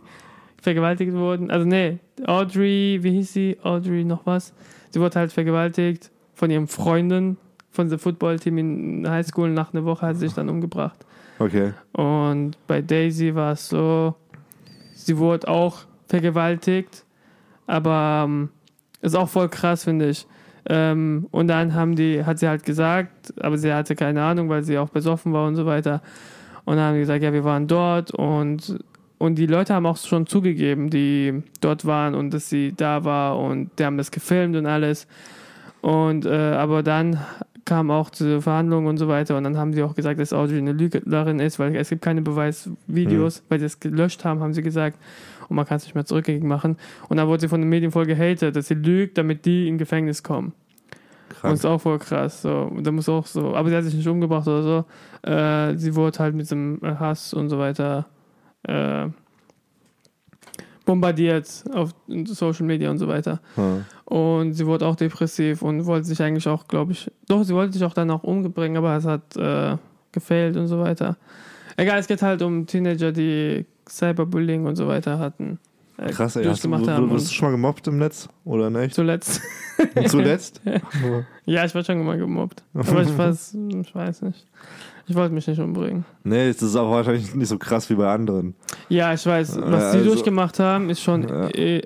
vergewaltigt 0.61 1.13
wurden. 1.13 1.51
Also 1.51 1.65
nee, 1.65 1.99
Audrey, 2.25 2.99
wie 3.01 3.11
hieß 3.11 3.33
sie? 3.33 3.57
Audrey 3.63 4.03
noch 4.03 4.25
was? 4.25 4.53
Sie 4.91 4.99
wurde 4.99 5.19
halt 5.19 5.31
vergewaltigt 5.31 6.11
von 6.33 6.49
ihrem 6.49 6.67
Freunden 6.67 7.37
von 7.71 7.89
dem 7.89 7.99
Footballteam 7.99 8.57
in 8.57 9.03
der 9.03 9.13
Highschool. 9.13 9.49
Nach 9.49 9.73
einer 9.73 9.85
Woche 9.85 10.05
hat 10.05 10.15
sie 10.15 10.27
sich 10.27 10.33
dann 10.33 10.49
umgebracht. 10.49 11.05
Okay. 11.39 11.73
Und 11.93 12.57
bei 12.67 12.81
Daisy 12.81 13.33
war 13.33 13.53
es 13.53 13.69
so, 13.69 14.15
sie 14.93 15.17
wurde 15.17 15.47
auch 15.47 15.79
vergewaltigt, 16.07 17.05
aber 17.65 18.25
ähm, 18.25 18.49
ist 19.01 19.15
auch 19.15 19.29
voll 19.29 19.49
krass, 19.49 19.85
finde 19.85 20.09
ich. 20.09 20.27
Ähm, 20.65 21.27
und 21.31 21.47
dann 21.47 21.73
haben 21.73 21.95
die, 21.95 22.23
hat 22.23 22.37
sie 22.37 22.47
halt 22.47 22.63
gesagt, 22.63 23.33
aber 23.41 23.57
sie 23.57 23.73
hatte 23.73 23.95
keine 23.95 24.21
Ahnung, 24.21 24.49
weil 24.49 24.63
sie 24.63 24.77
auch 24.77 24.89
besoffen 24.89 25.33
war 25.33 25.47
und 25.47 25.55
so 25.55 25.65
weiter. 25.65 26.01
Und 26.65 26.75
dann 26.75 26.85
haben 26.85 26.93
die 26.93 26.99
gesagt, 26.99 27.23
ja, 27.23 27.33
wir 27.33 27.43
waren 27.43 27.67
dort 27.67 28.11
und, 28.11 28.77
und 29.21 29.35
die 29.35 29.45
Leute 29.45 29.75
haben 29.75 29.85
auch 29.85 29.97
schon 29.97 30.25
zugegeben, 30.25 30.89
die 30.89 31.43
dort 31.61 31.85
waren 31.85 32.15
und 32.15 32.33
dass 32.33 32.49
sie 32.49 32.73
da 32.75 33.05
war 33.05 33.37
und 33.37 33.69
die 33.77 33.85
haben 33.85 33.99
das 33.99 34.09
gefilmt 34.09 34.55
und 34.55 34.65
alles. 34.65 35.05
Und 35.81 36.25
äh, 36.25 36.29
aber 36.31 36.81
dann 36.81 37.19
kam 37.63 37.91
auch 37.91 38.09
zu 38.09 38.41
Verhandlungen 38.41 38.87
und 38.87 38.97
so 38.97 39.07
weiter 39.07 39.37
und 39.37 39.43
dann 39.43 39.59
haben 39.59 39.73
sie 39.73 39.83
auch 39.83 39.93
gesagt, 39.93 40.19
dass 40.19 40.33
Audrey 40.33 40.57
eine 40.57 40.71
Lügnerin 40.71 41.39
ist, 41.39 41.59
weil 41.59 41.75
es 41.75 41.89
gibt 41.89 42.01
keine 42.01 42.23
Beweisvideos, 42.23 43.43
weil 43.47 43.59
sie 43.59 43.67
es 43.67 43.79
gelöscht 43.79 44.25
haben, 44.25 44.39
haben 44.39 44.55
sie 44.55 44.63
gesagt 44.63 44.97
und 45.49 45.55
man 45.55 45.67
kann 45.67 45.77
es 45.77 45.83
nicht 45.83 45.93
mehr 45.93 46.05
zurückgängig 46.05 46.43
machen. 46.43 46.77
Und 47.07 47.17
dann 47.17 47.27
wurde 47.27 47.41
sie 47.41 47.47
von 47.47 47.61
den 47.61 47.69
Medien 47.69 47.91
voll 47.91 48.07
gehatet, 48.07 48.55
dass 48.55 48.69
sie 48.69 48.73
lügt, 48.73 49.19
damit 49.19 49.45
die 49.45 49.67
in 49.67 49.77
Gefängnis 49.77 50.23
kommen. 50.23 50.53
Und 51.29 51.41
Krank. 51.41 51.53
ist 51.53 51.65
auch 51.67 51.79
voll 51.79 51.99
krass. 51.99 52.41
So. 52.41 52.71
Und 52.75 52.87
da 52.87 52.91
muss 52.91 53.07
auch 53.07 53.27
so, 53.27 53.55
aber 53.55 53.69
sie 53.69 53.75
hat 53.75 53.83
sich 53.83 53.93
nicht 53.93 54.07
umgebracht 54.07 54.47
oder 54.47 54.63
so. 54.63 55.29
Äh, 55.29 55.77
sie 55.77 55.93
wurde 55.93 56.17
halt 56.17 56.33
mit 56.33 56.45
diesem 56.45 56.79
Hass 56.81 57.35
und 57.35 57.49
so 57.49 57.59
weiter 57.59 58.07
äh, 58.63 59.07
bombardiert 60.85 61.63
auf 61.73 61.93
Social 62.25 62.65
Media 62.65 62.89
und 62.89 62.97
so 62.97 63.07
weiter. 63.07 63.39
Ja. 63.55 63.85
Und 64.05 64.53
sie 64.53 64.65
wurde 64.65 64.85
auch 64.85 64.95
depressiv 64.95 65.61
und 65.61 65.85
wollte 65.85 66.07
sich 66.07 66.21
eigentlich 66.21 66.47
auch, 66.47 66.67
glaube 66.67 66.91
ich, 66.91 67.09
doch, 67.27 67.43
sie 67.43 67.53
wollte 67.53 67.73
sich 67.73 67.83
auch 67.83 67.93
dann 67.93 68.11
auch 68.11 68.23
umbringen, 68.23 68.77
aber 68.77 68.97
es 68.97 69.05
hat 69.05 69.35
äh, 69.37 69.77
gefehlt 70.11 70.57
und 70.57 70.67
so 70.67 70.79
weiter. 70.79 71.17
Egal, 71.77 71.99
es 71.99 72.07
geht 72.07 72.21
halt 72.21 72.41
um 72.41 72.65
Teenager, 72.65 73.11
die 73.11 73.65
Cyberbullying 73.87 74.65
und 74.65 74.75
so 74.75 74.87
weiter 74.87 75.17
hatten. 75.19 75.59
äh, 75.97 76.09
Krass, 76.09 76.35
ey. 76.35 76.43
Hast 76.45 76.63
du, 76.63 76.67
du, 76.67 76.91
haben. 76.91 77.09
du, 77.09 77.19
schon 77.19 77.47
mal 77.47 77.51
gemobbt 77.51 77.87
im 77.87 77.97
Netz? 77.97 78.27
Oder 78.43 78.69
nicht? 78.69 78.93
zuletzt. 78.93 79.41
Zuletzt? 80.07 80.61
Ja, 81.45 81.65
ich 81.65 81.73
war 81.73 81.83
schon 81.83 82.05
mal 82.05 82.17
gemobbt. 82.17 82.63
Aber 82.73 83.01
ich 83.01 83.17
weiß, 83.17 83.57
ich 83.81 83.95
weiß 83.95 84.21
nicht. 84.21 84.45
Ich 85.11 85.17
wollte 85.17 85.33
mich 85.33 85.45
nicht 85.45 85.59
umbringen. 85.59 86.05
nee, 86.23 86.47
das 86.47 86.61
ist 86.61 86.73
auch 86.77 86.89
wahrscheinlich 86.89 87.35
nicht 87.35 87.49
so 87.49 87.57
krass 87.57 87.89
wie 87.89 87.95
bei 87.95 88.09
anderen. 88.09 88.55
Ja, 88.87 89.13
ich 89.13 89.25
weiß, 89.25 89.57
was 89.57 89.83
Ja, 89.83 89.91
die 89.91 89.97
also- 89.97 90.05
durchgemacht 90.05 90.57
haben, 90.57 90.89
ist 90.89 91.01
schon 91.01 91.27
Ja. 91.27 91.49
e 91.49 91.81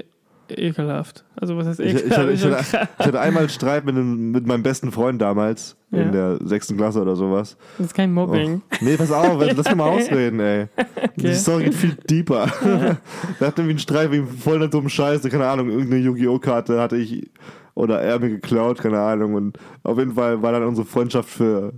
ekelhaft. 0.47 1.25
Also 1.35 1.57
was 1.57 1.65
heißt 1.65 1.79
Ich, 1.79 1.87
ich, 1.95 2.01
ekelhaft? 2.05 2.19
hatte, 2.19 2.31
ich, 2.33 2.45
hatte, 2.45 2.87
ich 2.99 3.05
hatte 3.07 3.19
einmal 3.19 3.39
einen 3.41 3.49
Streit 3.49 3.83
mit, 3.83 3.95
einem, 3.95 4.29
mit 4.29 4.45
meinem 4.45 4.61
besten 4.61 4.91
Freund 4.91 5.19
damals. 5.19 5.75
Ja. 5.89 6.01
in 6.03 6.11
der 6.11 6.37
sechsten 6.45 6.77
Klasse 6.77 7.01
oder 7.01 7.15
sowas. 7.15 7.57
Das 7.79 7.87
ist 7.87 7.93
kein 7.95 8.13
Mobbing. 8.13 8.61
Oh. 8.63 8.75
Nee, 8.81 8.95
pass 8.97 9.11
auf, 9.11 9.39
lass 9.39 9.57
mich 9.57 9.75
mal 9.75 9.89
ausreden, 9.97 10.39
ey. 10.41 10.67
Die 11.15 11.33
Story 11.33 11.63
geht 11.63 11.73
viel 11.73 11.95
deeper. 12.07 12.45
da 13.39 13.45
hatten 13.47 13.63
wir 13.63 13.69
einen 13.71 13.79
Streit 13.79 14.11
wegen 14.11 14.27
voll 14.27 14.69
dummen 14.69 14.89
Scheiße, 14.89 15.29
keine 15.29 15.47
Ahnung, 15.47 15.69
irgendeine 15.69 16.01
Yu-Gi-Oh! 16.03 16.37
Karte 16.37 16.79
hatte 16.79 16.97
ich 16.97 17.31
oder 17.73 18.01
er 18.01 18.19
mir 18.19 18.29
geklaut, 18.29 18.79
keine 18.79 18.99
Ahnung. 18.99 19.33
Und 19.33 19.57
auf 19.83 19.97
jeden 19.97 20.13
Fall 20.13 20.41
war 20.43 20.51
dann 20.51 20.63
unsere 20.63 20.85
Freundschaft 20.85 21.29
für 21.29 21.73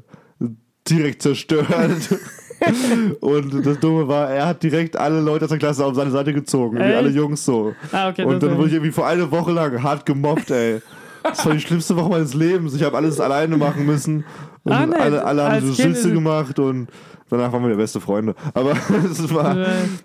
direkt 0.90 1.22
zerstört. 1.22 1.68
und 3.22 3.66
das 3.66 3.80
Dumme 3.80 4.08
war, 4.08 4.30
er 4.30 4.48
hat 4.48 4.64
direkt 4.64 4.98
alle 4.98 5.20
Leute 5.20 5.46
aus 5.46 5.50
der 5.50 5.60
Klasse 5.60 5.86
auf 5.86 5.96
seine 5.96 6.12
Seite 6.12 6.34
gezogen, 6.34 6.78
wie 6.78 6.82
Echt? 6.82 6.96
alle 6.96 7.10
Jungs 7.10 7.46
so. 7.46 7.76
Ah, 7.92 8.10
okay, 8.10 8.24
und 8.24 8.42
dann 8.42 8.58
wurde 8.58 8.68
ich 8.68 8.74
irgendwie 8.74 8.92
vor 8.92 9.08
eine 9.08 9.30
Woche 9.32 9.52
lang 9.52 9.82
hart 9.84 10.06
gemobbt, 10.06 10.50
ey. 10.52 10.82
Das 11.24 11.46
war 11.46 11.54
die 11.54 11.60
schlimmste 11.60 11.96
Woche 11.96 12.10
meines 12.10 12.34
Lebens. 12.34 12.74
Ich 12.74 12.84
habe 12.84 12.96
alles 12.96 13.20
alleine 13.20 13.58
machen 13.58 13.86
müssen. 13.86 14.24
Und 14.68 14.74
Ah, 14.74 14.86
nee, 14.86 14.96
alle, 14.96 15.24
alle 15.24 15.44
haben 15.52 15.72
so 15.74 15.82
Kind 15.82 16.02
gemacht 16.04 16.60
und 16.60 16.88
danach 17.30 17.52
waren 17.54 17.68
wir 17.68 17.76
beste 17.76 18.02
Freunde. 18.02 18.36
Aber 18.54 18.72
es 19.12 19.34
war, 19.34 19.58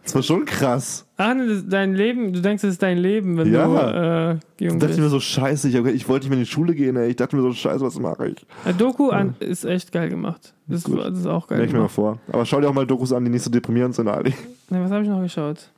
es 0.05 0.15
war 0.15 0.23
schon 0.23 0.45
krass. 0.45 1.05
Ach, 1.17 1.35
nee, 1.35 1.47
das 1.49 1.65
dein 1.69 1.95
Leben, 1.95 2.33
du 2.33 2.41
denkst, 2.41 2.63
es 2.65 2.71
ist 2.75 2.83
dein 2.83 2.99
Leben, 2.99 3.37
wenn 3.37 3.53
Ja. 3.53 3.67
du 3.67 3.75
äh, 3.77 4.35
Ich 4.59 4.71
jung 4.71 4.79
dachte 4.79 4.87
bist. 4.95 5.01
mir 5.01 5.09
so, 5.09 5.19
scheiße, 5.21 5.69
ich, 5.69 5.75
ich 5.75 6.09
wollte 6.09 6.25
nicht 6.27 6.31
mehr 6.31 6.39
in 6.39 6.45
die 6.45 6.51
Schule 6.51 6.75
gehen, 6.75 6.97
ey. 6.97 7.11
Ich 7.11 7.17
dachte 7.17 7.35
mir 7.37 7.43
so, 7.43 7.53
scheiße, 7.53 7.85
was 7.85 7.99
mache 7.99 8.29
ich? 8.29 8.47
Äh, 8.65 8.73
Doku 8.75 9.11
an, 9.11 9.35
ist 9.41 9.65
echt 9.65 9.91
geil 9.93 10.09
gemacht. 10.09 10.55
Das, 10.69 10.85
das 10.85 11.19
ist 11.19 11.27
auch 11.27 11.49
geil 11.49 11.59
Merk 11.59 11.69
ich 11.69 11.75
mir 11.75 11.81
mal 11.81 11.89
vor. 11.89 12.19
Aber 12.31 12.47
schau 12.47 12.61
dir 12.61 12.69
auch 12.69 12.75
mal 12.75 12.87
Dokus 12.87 13.13
an, 13.13 13.25
die 13.25 13.31
nicht 13.31 13.43
so 13.43 13.51
deprimierend 13.51 13.95
sind, 13.95 14.09
Ali. 14.09 14.33
Nee, 14.71 14.81
was 14.81 14.91
habe 14.91 15.03
ich 15.03 15.09
noch 15.09 15.21
geschaut? 15.23 15.69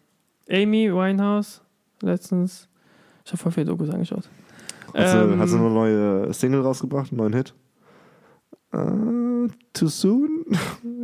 Amy 0.50 0.92
Winehouse, 0.92 1.62
letztens. 2.02 2.68
Ich 3.24 3.32
habe 3.32 3.42
voll 3.42 3.52
viele 3.52 3.66
Dokus 3.66 3.88
angeschaut. 3.88 4.28
Hast, 4.94 5.14
du, 5.14 5.18
Ähm, 5.18 5.38
hast 5.40 5.52
du 5.52 5.56
eine 5.58 5.70
neue 5.70 6.32
Single 6.34 6.60
rausgebracht, 6.60 7.10
einen 7.10 7.18
neuen 7.18 7.32
Hit? 7.32 7.54
Äh, 8.74 9.48
too 9.72 9.86
soon? 9.88 10.44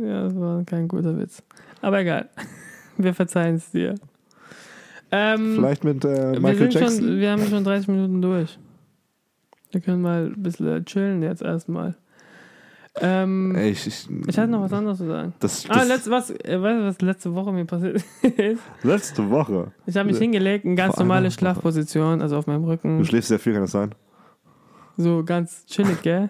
Ja, 0.03 0.23
das 0.23 0.35
war 0.35 0.63
kein 0.65 0.87
guter 0.87 1.17
Witz. 1.17 1.43
Aber 1.81 1.99
egal. 1.99 2.29
Wir 2.97 3.13
verzeihen 3.13 3.55
es 3.55 3.71
dir. 3.71 3.95
Ähm, 5.11 5.53
Vielleicht 5.55 5.83
mit 5.83 6.03
äh, 6.05 6.33
wir, 6.33 6.39
Michael 6.39 6.71
sind 6.71 6.73
Jackson? 6.73 6.99
schon, 7.03 7.19
wir 7.19 7.31
haben 7.31 7.45
schon 7.47 7.63
30 7.63 7.87
Minuten 7.89 8.21
durch. 8.21 8.57
Wir 9.71 9.81
können 9.81 10.01
mal 10.01 10.27
ein 10.27 10.41
bisschen 10.43 10.85
chillen 10.85 11.21
jetzt 11.23 11.41
erstmal. 11.41 11.95
Ähm, 12.99 13.55
ich, 13.55 13.87
ich, 13.87 14.07
ich 14.27 14.37
hatte 14.37 14.51
noch 14.51 14.61
was 14.61 14.73
anderes 14.73 14.97
zu 14.97 15.07
sagen. 15.07 15.33
Das, 15.39 15.65
Ah, 15.69 15.75
das 15.79 15.87
letzt, 15.87 16.09
was, 16.09 16.29
äh, 16.29 16.61
weißt 16.61 16.79
du, 16.81 16.85
was 16.85 17.01
letzte 17.01 17.33
Woche 17.35 17.51
mir 17.53 17.65
passiert 17.65 18.03
ist? 18.37 18.61
letzte 18.83 19.29
Woche. 19.29 19.71
Ich 19.85 19.95
habe 19.97 20.09
mich 20.09 20.17
hingelegt, 20.17 20.65
in 20.65 20.75
ganz 20.75 20.95
Vor 20.95 21.03
normale. 21.03 21.31
Schlafposition, 21.31 22.21
also 22.21 22.37
auf 22.37 22.47
meinem 22.47 22.63
Du 22.63 22.69
Rücken. 22.69 23.03
schläfst 23.05 23.29
sehr 23.29 23.39
viel, 23.39 23.53
kann 23.53 23.61
das 23.63 23.71
sein? 23.71 23.93
So 24.97 25.23
ganz 25.23 25.65
chillig, 25.67 26.01
gell? 26.01 26.29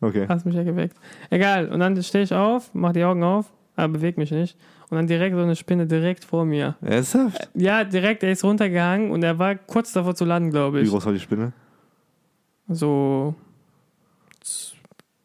Okay. 0.00 0.26
Hast 0.28 0.44
mich 0.46 0.54
ja 0.54 0.62
geweckt. 0.62 0.96
Egal, 1.30 1.68
und 1.68 1.80
dann 1.80 2.00
stehe 2.02 2.24
ich 2.24 2.32
auf, 2.34 2.70
mach 2.74 2.92
die 2.92 3.04
Augen 3.04 3.22
auf, 3.24 3.46
aber 3.76 3.94
bewege 3.94 4.20
mich 4.20 4.30
nicht. 4.30 4.56
Und 4.90 4.96
dann 4.96 5.06
direkt 5.06 5.34
so 5.34 5.42
eine 5.42 5.56
Spinne 5.56 5.86
direkt 5.86 6.24
vor 6.24 6.44
mir. 6.44 6.76
Ernsthaft? 6.82 7.48
Ja, 7.54 7.82
direkt, 7.82 8.22
er 8.22 8.30
ist 8.32 8.44
runtergehangen 8.44 9.10
und 9.10 9.22
er 9.24 9.38
war 9.38 9.54
kurz 9.56 9.92
davor 9.92 10.14
zu 10.14 10.24
landen, 10.24 10.50
glaube 10.50 10.78
Wie 10.78 10.82
ich. 10.84 10.90
groß 10.90 11.04
war 11.06 11.12
die 11.12 11.18
Spinne? 11.20 11.52
So 12.68 13.34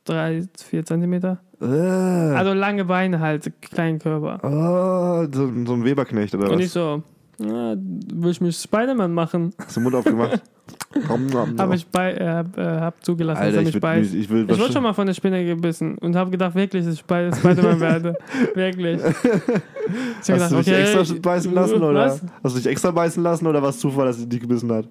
drei, 0.05 0.47
vier 0.57 0.83
Zentimeter. 0.85 1.39
Äh, 1.61 1.65
Also 1.65 2.53
lange 2.53 2.85
Beine 2.85 3.19
halt, 3.19 3.51
kleinen 3.61 3.99
Körper. 3.99 4.39
oh, 4.43 5.27
so, 5.31 5.51
so 5.65 5.73
ein 5.73 5.83
Weberknecht 5.85 6.33
oder 6.33 6.49
Und 6.49 6.55
was? 6.57 6.65
ich 6.65 6.71
so, 6.71 7.03
ja, 7.43 7.75
will 7.77 8.31
ich 8.31 8.41
mich 8.41 8.57
Spider-Man 8.57 9.13
machen? 9.13 9.53
Hast 9.57 9.75
du 9.75 9.79
den 9.79 9.83
Mund 9.83 9.95
aufgemacht? 9.95 10.41
Habe 11.57 11.75
ich 11.75 11.87
bei, 11.87 12.13
äh, 12.13 12.27
hab, 12.27 12.57
äh, 12.57 12.61
hab 12.79 13.03
zugelassen, 13.03 13.39
Alter, 13.41 13.51
dass 13.57 13.63
er 13.63 13.67
ich 13.69 13.73
mich 13.75 13.81
beißt. 13.81 14.13
ich 14.13 14.29
will 14.29 14.45
Ich 14.49 14.59
wurde 14.59 14.73
schon 14.73 14.83
mal 14.83 14.93
von 14.93 15.07
der 15.07 15.13
Spinne 15.13 15.43
gebissen 15.45 15.97
und 15.97 16.15
habe 16.15 16.29
gedacht, 16.31 16.53
wirklich, 16.55 16.83
dass 16.85 16.93
ich 16.95 16.99
Sp- 17.01 17.31
Spider-Man 17.33 17.79
werde. 17.79 18.17
wirklich. 18.55 19.01
Hast 19.01 20.29
du 20.29 20.33
gedacht, 20.33 20.51
dich 20.51 20.57
okay, 20.59 20.81
extra 20.99 21.15
beißen 21.21 21.53
lassen 21.53 21.81
oder? 21.81 22.05
Was? 22.05 22.21
Hast 22.43 22.55
du 22.55 22.59
dich 22.59 22.67
extra 22.67 22.91
beißen 22.91 23.23
lassen 23.23 23.47
oder 23.47 23.61
war 23.61 23.69
es 23.69 23.79
Zufall, 23.79 24.07
dass 24.07 24.17
sie 24.17 24.27
dich 24.27 24.39
gebissen 24.41 24.71
hat? 24.71 24.87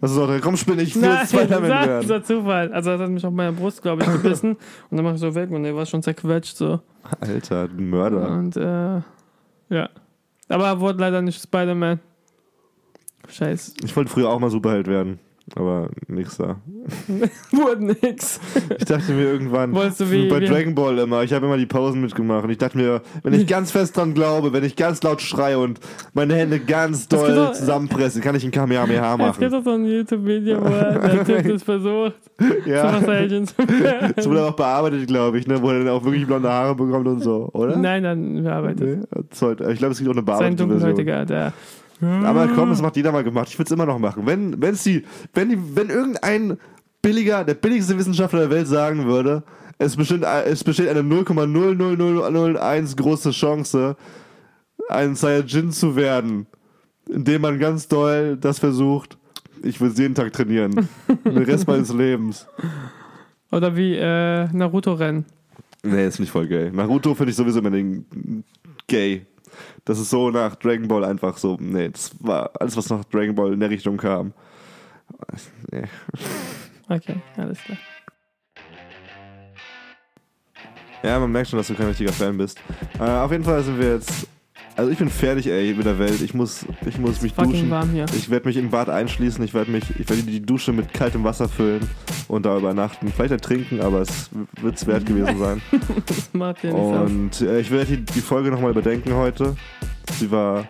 Das 0.00 0.10
ist 0.12 0.18
auch, 0.18 0.28
komm 0.42 0.56
Spinne, 0.56 0.82
ich 0.82 0.94
will 0.96 1.02
Spider-Man 1.26 1.68
das 1.70 1.86
werden. 1.86 2.08
war 2.08 2.22
Zufall. 2.22 2.72
Also 2.72 2.90
das 2.92 3.00
hat 3.00 3.10
mich 3.10 3.24
auf 3.24 3.32
meiner 3.32 3.52
Brust, 3.52 3.82
glaube 3.82 4.02
ich, 4.02 4.12
gebissen. 4.12 4.50
und 4.90 4.96
dann 4.96 5.04
mach 5.04 5.14
ich 5.14 5.20
so 5.20 5.34
weg 5.34 5.50
und 5.50 5.62
der 5.62 5.74
war 5.76 5.86
schon 5.86 6.02
zerquetscht 6.02 6.56
so. 6.56 6.80
Alter, 7.20 7.68
ein 7.76 7.90
Mörder. 7.90 8.30
Und 8.30 8.56
äh, 8.56 9.00
ja. 9.74 9.88
Aber 10.48 10.66
er 10.66 10.80
wurde 10.80 11.00
leider 11.00 11.22
nicht 11.22 11.42
Spider-Man. 11.42 12.00
Scheiße. 13.28 13.74
Ich 13.82 13.96
wollte 13.96 14.10
früher 14.10 14.28
auch 14.28 14.38
mal 14.38 14.50
Superheld 14.50 14.86
werden. 14.86 15.18
Aber 15.54 15.90
nix 16.08 16.38
da. 16.38 16.56
Wurde 17.52 17.84
nix. 18.02 18.40
Ich 18.78 18.84
dachte 18.84 19.12
mir 19.12 19.22
irgendwann, 19.30 19.72
Wolltest 19.72 20.00
du 20.00 20.10
wie- 20.10 20.28
bei 20.28 20.40
wie- 20.40 20.46
Dragon 20.46 20.74
Ball 20.74 20.98
immer, 20.98 21.22
ich 21.22 21.32
habe 21.32 21.46
immer 21.46 21.56
die 21.56 21.66
Pausen 21.66 22.00
mitgemacht 22.00 22.42
und 22.44 22.50
ich 22.50 22.58
dachte 22.58 22.76
mir, 22.76 23.00
wenn 23.22 23.32
ich 23.32 23.46
ganz 23.46 23.70
fest 23.70 23.96
dran 23.96 24.12
glaube, 24.12 24.52
wenn 24.52 24.64
ich 24.64 24.74
ganz 24.74 25.00
laut 25.04 25.22
schreie 25.22 25.58
und 25.60 25.78
meine 26.14 26.34
Hände 26.34 26.58
ganz 26.58 27.06
doll 27.06 27.32
doch- 27.32 27.52
zusammenpresse, 27.52 28.20
kann 28.20 28.34
ich 28.34 28.44
ein 28.44 28.50
Kamehameha 28.50 29.12
Es 29.14 29.38
gibt 29.38 29.52
machen. 29.52 29.52
doch 29.52 29.62
so 29.62 29.70
ein 29.70 29.84
YouTube-Video, 29.84 30.60
wo 30.62 30.66
er- 30.68 30.98
der 30.98 31.24
Typ 31.24 31.48
das 31.52 31.62
versucht, 31.62 32.14
Ja, 32.66 33.00
das 34.16 34.28
wurde 34.28 34.44
auch 34.46 34.56
bearbeitet, 34.56 35.06
glaube 35.06 35.38
ich, 35.38 35.46
ne? 35.46 35.62
wo 35.62 35.70
er 35.70 35.78
dann 35.78 35.88
auch 35.90 36.04
wirklich 36.04 36.26
blonde 36.26 36.48
Haare 36.50 36.74
bekommt 36.74 37.06
und 37.06 37.20
so, 37.20 37.50
oder? 37.52 37.76
Nein, 37.76 38.02
dann 38.02 38.42
bearbeitet. 38.42 39.00
Nee, 39.14 39.22
sollte- 39.32 39.70
ich 39.70 39.78
glaube, 39.78 39.92
es 39.92 39.98
gibt 39.98 40.10
auch 40.10 40.16
eine 40.16 40.20
Sein 40.22 40.56
bearbeitete 40.56 40.66
Version. 40.66 40.96
dunkelhäutiger, 40.96 41.24
der. 41.24 41.52
Aber 42.00 42.48
komm, 42.48 42.70
das 42.70 42.82
macht 42.82 42.96
jeder 42.96 43.12
mal 43.12 43.24
gemacht. 43.24 43.48
Ich 43.48 43.58
würde 43.58 43.68
es 43.68 43.72
immer 43.72 43.86
noch 43.86 43.98
machen. 43.98 44.26
Wenn, 44.26 44.60
wenn's 44.60 44.82
die, 44.82 45.04
wenn, 45.32 45.48
die, 45.48 45.58
wenn 45.76 45.88
irgendein 45.88 46.58
billiger, 47.00 47.44
der 47.44 47.54
billigste 47.54 47.96
Wissenschaftler 47.96 48.40
der 48.40 48.50
Welt 48.50 48.66
sagen 48.66 49.06
würde, 49.06 49.42
es 49.78 49.96
besteht, 49.96 50.22
es 50.22 50.64
besteht 50.64 50.88
eine 50.88 51.00
0,00001 51.00 52.96
große 52.96 53.30
Chance, 53.30 53.96
ein 54.88 55.14
Saiyajin 55.14 55.70
zu 55.70 55.96
werden, 55.96 56.46
indem 57.08 57.42
man 57.42 57.58
ganz 57.58 57.88
doll 57.88 58.36
das 58.38 58.58
versucht, 58.58 59.18
ich 59.62 59.80
will 59.80 59.92
jeden 59.96 60.14
Tag 60.14 60.32
trainieren. 60.32 60.88
Den 61.24 61.38
Rest 61.38 61.66
meines 61.66 61.92
Lebens. 61.92 62.46
Oder 63.50 63.76
wie 63.76 63.94
äh, 63.94 64.48
Naruto-Rennen. 64.52 65.24
Nee, 65.82 66.06
ist 66.06 66.18
nicht 66.18 66.30
voll 66.30 66.46
gay. 66.46 66.70
Naruto 66.70 67.14
finde 67.14 67.30
ich 67.30 67.36
sowieso 67.36 67.60
immer 67.60 67.70
den 67.70 68.04
gay. 68.86 69.24
Das 69.84 69.98
ist 69.98 70.10
so 70.10 70.30
nach 70.30 70.56
Dragon 70.56 70.88
Ball 70.88 71.04
einfach 71.04 71.36
so. 71.36 71.56
Nee, 71.60 71.90
das 71.90 72.12
war 72.20 72.50
alles, 72.58 72.76
was 72.76 72.90
nach 72.90 73.04
Dragon 73.04 73.34
Ball 73.34 73.52
in 73.52 73.60
der 73.60 73.70
Richtung 73.70 73.96
kam. 73.96 74.32
Nee. 75.70 75.84
Okay, 76.88 77.16
alles 77.36 77.58
klar. 77.62 77.78
Ja, 81.02 81.20
man 81.20 81.30
merkt 81.30 81.50
schon, 81.50 81.58
dass 81.58 81.68
du 81.68 81.74
kein 81.74 81.86
richtiger 81.86 82.12
Fan 82.12 82.36
bist. 82.36 82.58
Äh, 82.98 83.02
auf 83.02 83.30
jeden 83.30 83.44
Fall 83.44 83.62
sind 83.62 83.78
wir 83.78 83.94
jetzt. 83.94 84.26
Also 84.76 84.90
ich 84.90 84.98
bin 84.98 85.08
fertig, 85.08 85.46
ey, 85.46 85.72
mit 85.72 85.86
der 85.86 85.98
Welt. 85.98 86.20
Ich 86.20 86.34
muss, 86.34 86.66
ich 86.86 86.98
muss 86.98 87.22
mich 87.22 87.32
duschen. 87.32 87.70
warm 87.70 87.92
hier. 87.92 88.04
Ich 88.14 88.28
werde 88.28 88.46
mich 88.46 88.58
im 88.58 88.68
Bad 88.68 88.90
einschließen. 88.90 89.42
Ich 89.42 89.54
werde 89.54 89.70
mich, 89.70 89.84
ich 89.98 90.06
werde 90.08 90.22
die 90.22 90.42
Dusche 90.42 90.72
mit 90.72 90.92
kaltem 90.92 91.24
Wasser 91.24 91.48
füllen 91.48 91.88
und 92.28 92.44
da 92.44 92.58
übernachten. 92.58 93.10
Vielleicht 93.10 93.32
ertrinken, 93.32 93.80
aber 93.80 94.02
es 94.02 94.28
wird 94.60 94.76
es 94.76 94.86
wert 94.86 95.06
gewesen 95.06 95.38
sein. 95.38 95.62
Das 96.06 96.30
macht 96.34 96.62
ja 96.62 96.72
nichts 96.72 96.86
aus. 96.86 97.10
Und 97.10 97.40
äh, 97.40 97.60
ich 97.60 97.70
werde 97.70 97.96
die, 97.96 98.04
die 98.04 98.20
Folge 98.20 98.50
nochmal 98.50 98.70
überdenken 98.70 99.14
heute. 99.14 99.56
Sie 100.18 100.30
war. 100.30 100.66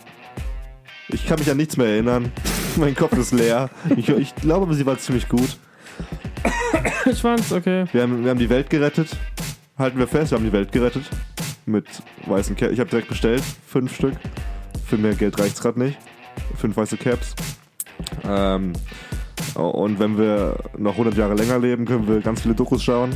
Ich 1.09 1.27
kann 1.27 1.38
mich 1.40 1.51
an 1.51 1.57
nichts 1.57 1.77
mehr 1.77 1.88
erinnern. 1.88 2.31
mein 2.77 2.95
Kopf 2.95 3.16
ist 3.19 3.33
leer. 3.33 3.71
Ich, 3.97 4.09
ich 4.09 4.35
glaube, 4.37 4.66
aber 4.66 4.75
sie 4.75 4.87
war 4.87 4.99
ziemlich 4.99 5.29
gut. 5.29 5.59
Ich 7.09 7.21
fand's 7.21 7.53
okay. 7.53 7.85
Wir 7.92 8.03
haben, 8.03 8.25
wir 8.25 8.31
haben 8.31 8.38
die 8.38 8.51
Welt 8.51 8.69
gerettet. 8.69 9.16
Halten 9.79 9.99
wir 9.99 10.09
fest, 10.09 10.33
wir 10.33 10.38
haben 10.38 10.45
die 10.45 10.53
Welt 10.53 10.73
gerettet. 10.73 11.05
Mit 11.66 11.87
weißen 12.26 12.57
Caps. 12.57 12.72
Ich 12.72 12.81
habe 12.81 12.88
direkt 12.88 13.09
bestellt. 13.09 13.42
Fünf 13.66 13.94
Stück. 13.94 14.14
Für 14.87 14.96
mehr 14.96 15.14
Geld 15.14 15.38
reicht's 15.38 15.61
gerade 15.61 15.81
nicht. 15.81 15.98
Fünf 16.57 16.76
weiße 16.76 16.96
Caps. 16.96 17.35
Ähm, 18.24 18.72
und 19.55 19.98
wenn 19.98 20.16
wir 20.16 20.57
noch 20.76 20.92
100 20.92 21.16
Jahre 21.16 21.35
länger 21.35 21.59
leben, 21.59 21.85
können 21.85 22.07
wir 22.07 22.20
ganz 22.20 22.42
viele 22.42 22.55
Dokus 22.55 22.83
schauen. 22.83 23.11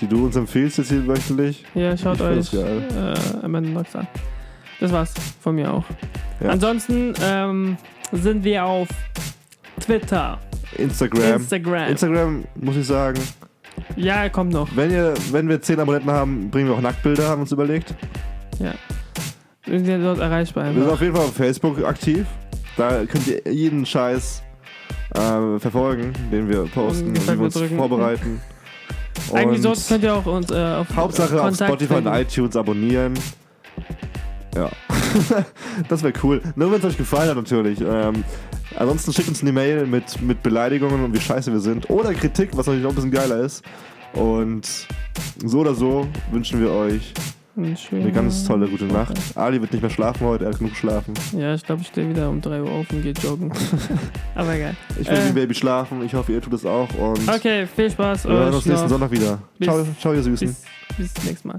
Die 0.00 0.06
du 0.06 0.24
uns 0.24 0.36
empfiehlst 0.36 0.78
jetzt 0.78 0.88
hier 0.88 1.06
wöchentlich. 1.06 1.64
Ja, 1.74 1.96
schaut 1.96 2.20
euch 2.20 2.52
äh, 2.54 3.14
Amanda 3.42 3.70
Knox 3.70 3.94
an. 3.94 4.08
Das 4.80 4.90
war's 4.90 5.14
von 5.40 5.54
mir 5.54 5.72
auch. 5.72 5.84
Ja. 6.40 6.50
Ansonsten 6.50 7.14
ähm, 7.22 7.76
sind 8.12 8.42
wir 8.42 8.64
auf 8.64 8.88
Twitter, 9.80 10.40
Instagram. 10.76 11.40
Instagram. 11.40 11.88
Instagram, 11.88 12.44
muss 12.56 12.76
ich 12.76 12.86
sagen, 12.86 13.20
ja, 13.96 14.28
kommt 14.28 14.52
noch. 14.52 14.68
wenn, 14.76 14.90
ihr, 14.90 15.14
wenn 15.32 15.48
wir 15.48 15.60
10 15.60 15.80
Abonnenten 15.80 16.10
haben, 16.10 16.50
bringen 16.50 16.68
wir 16.68 16.74
auch 16.76 16.80
Nacktbilder, 16.80 17.28
haben 17.28 17.38
wir 17.38 17.42
uns 17.42 17.52
überlegt. 17.52 17.94
Ja. 18.58 18.72
Sind 19.66 19.86
wir 19.86 19.98
dort 19.98 20.18
erreichbar 20.18 20.64
Wir 20.66 20.72
sind 20.72 20.82
einfach. 20.82 20.94
auf 20.94 21.00
jeden 21.00 21.14
Fall 21.16 21.24
auf 21.24 21.34
Facebook 21.34 21.84
aktiv. 21.84 22.26
Da 22.76 23.04
könnt 23.06 23.26
ihr 23.28 23.40
jeden 23.52 23.86
Scheiß 23.86 24.42
äh, 25.14 25.58
verfolgen, 25.58 26.12
den 26.32 26.48
wir 26.48 26.64
posten, 26.64 27.08
Und 27.10 27.18
und 27.18 27.26
wir 27.38 27.40
uns 27.44 27.54
drücken. 27.54 27.76
vorbereiten. 27.76 28.40
Eigentlich 29.32 29.64
Und 29.64 29.76
so 29.76 29.88
könnt 29.88 30.04
ihr 30.04 30.14
auch 30.14 30.26
uns 30.26 30.50
äh, 30.50 30.54
auf 30.56 30.94
Hauptsache 30.94 31.40
auf 31.40 31.54
Spotify 31.54 31.94
und 31.94 32.02
finden. 32.04 32.20
iTunes 32.20 32.56
abonnieren. 32.56 33.14
Ja. 34.54 34.70
das 35.88 36.02
wäre 36.02 36.12
cool. 36.22 36.42
Nur 36.56 36.70
wenn 36.72 36.78
es 36.80 36.84
euch 36.84 36.96
gefallen 36.98 37.30
hat 37.30 37.36
natürlich. 37.36 37.80
Ähm, 37.80 38.24
ansonsten 38.76 39.12
schickt 39.12 39.28
uns 39.28 39.42
eine 39.42 39.52
Mail 39.52 39.86
mit, 39.86 40.20
mit 40.22 40.42
Beleidigungen 40.42 41.04
und 41.04 41.14
wie 41.14 41.20
scheiße 41.20 41.52
wir 41.52 41.60
sind. 41.60 41.88
Oder 41.90 42.12
Kritik, 42.14 42.50
was 42.56 42.66
natürlich 42.66 42.82
noch 42.84 42.90
ein 42.92 42.94
bisschen 42.96 43.10
geiler 43.10 43.38
ist. 43.40 43.62
Und 44.14 44.86
so 45.44 45.60
oder 45.60 45.74
so 45.74 46.06
wünschen 46.30 46.60
wir 46.60 46.70
euch 46.70 47.12
eine 47.56 48.10
ganz 48.12 48.44
tolle 48.44 48.66
gute 48.68 48.84
Nacht. 48.86 49.14
Ali 49.36 49.60
wird 49.60 49.72
nicht 49.72 49.80
mehr 49.80 49.90
schlafen 49.90 50.26
heute, 50.26 50.44
er 50.44 50.50
hat 50.50 50.58
genug 50.58 50.72
geschlafen. 50.72 51.14
Ja, 51.36 51.54
ich 51.54 51.62
glaube, 51.64 51.82
ich 51.82 51.88
stehe 51.88 52.08
wieder 52.08 52.28
um 52.28 52.40
3 52.40 52.62
Uhr 52.62 52.70
auf 52.70 52.90
und 52.90 53.02
gehe 53.02 53.12
joggen. 53.12 53.52
Aber 54.34 54.54
egal. 54.54 54.74
Ich 55.00 55.06
will 55.08 55.14
Äh. 55.16 55.22
wie 55.24 55.28
ein 55.28 55.34
Baby 55.34 55.54
schlafen. 55.54 56.04
Ich 56.04 56.14
hoffe, 56.14 56.32
ihr 56.32 56.40
tut 56.42 56.52
es 56.54 56.64
auch. 56.66 56.88
Und 56.94 57.28
Okay, 57.28 57.66
viel 57.66 57.90
Spaß 57.90 58.24
wir 58.24 58.32
hören 58.32 58.54
uns 58.54 58.66
nächsten. 58.66 58.88
Sonntag 58.88 59.10
wieder. 59.12 59.38
Bis- 59.58 59.68
ciao, 59.68 59.86
ciao, 60.00 60.14
ihr 60.14 60.22
Süßen. 60.24 60.48
Bis, 60.48 61.12
bis 61.14 61.24
nächstes 61.24 61.44
Mal. 61.44 61.58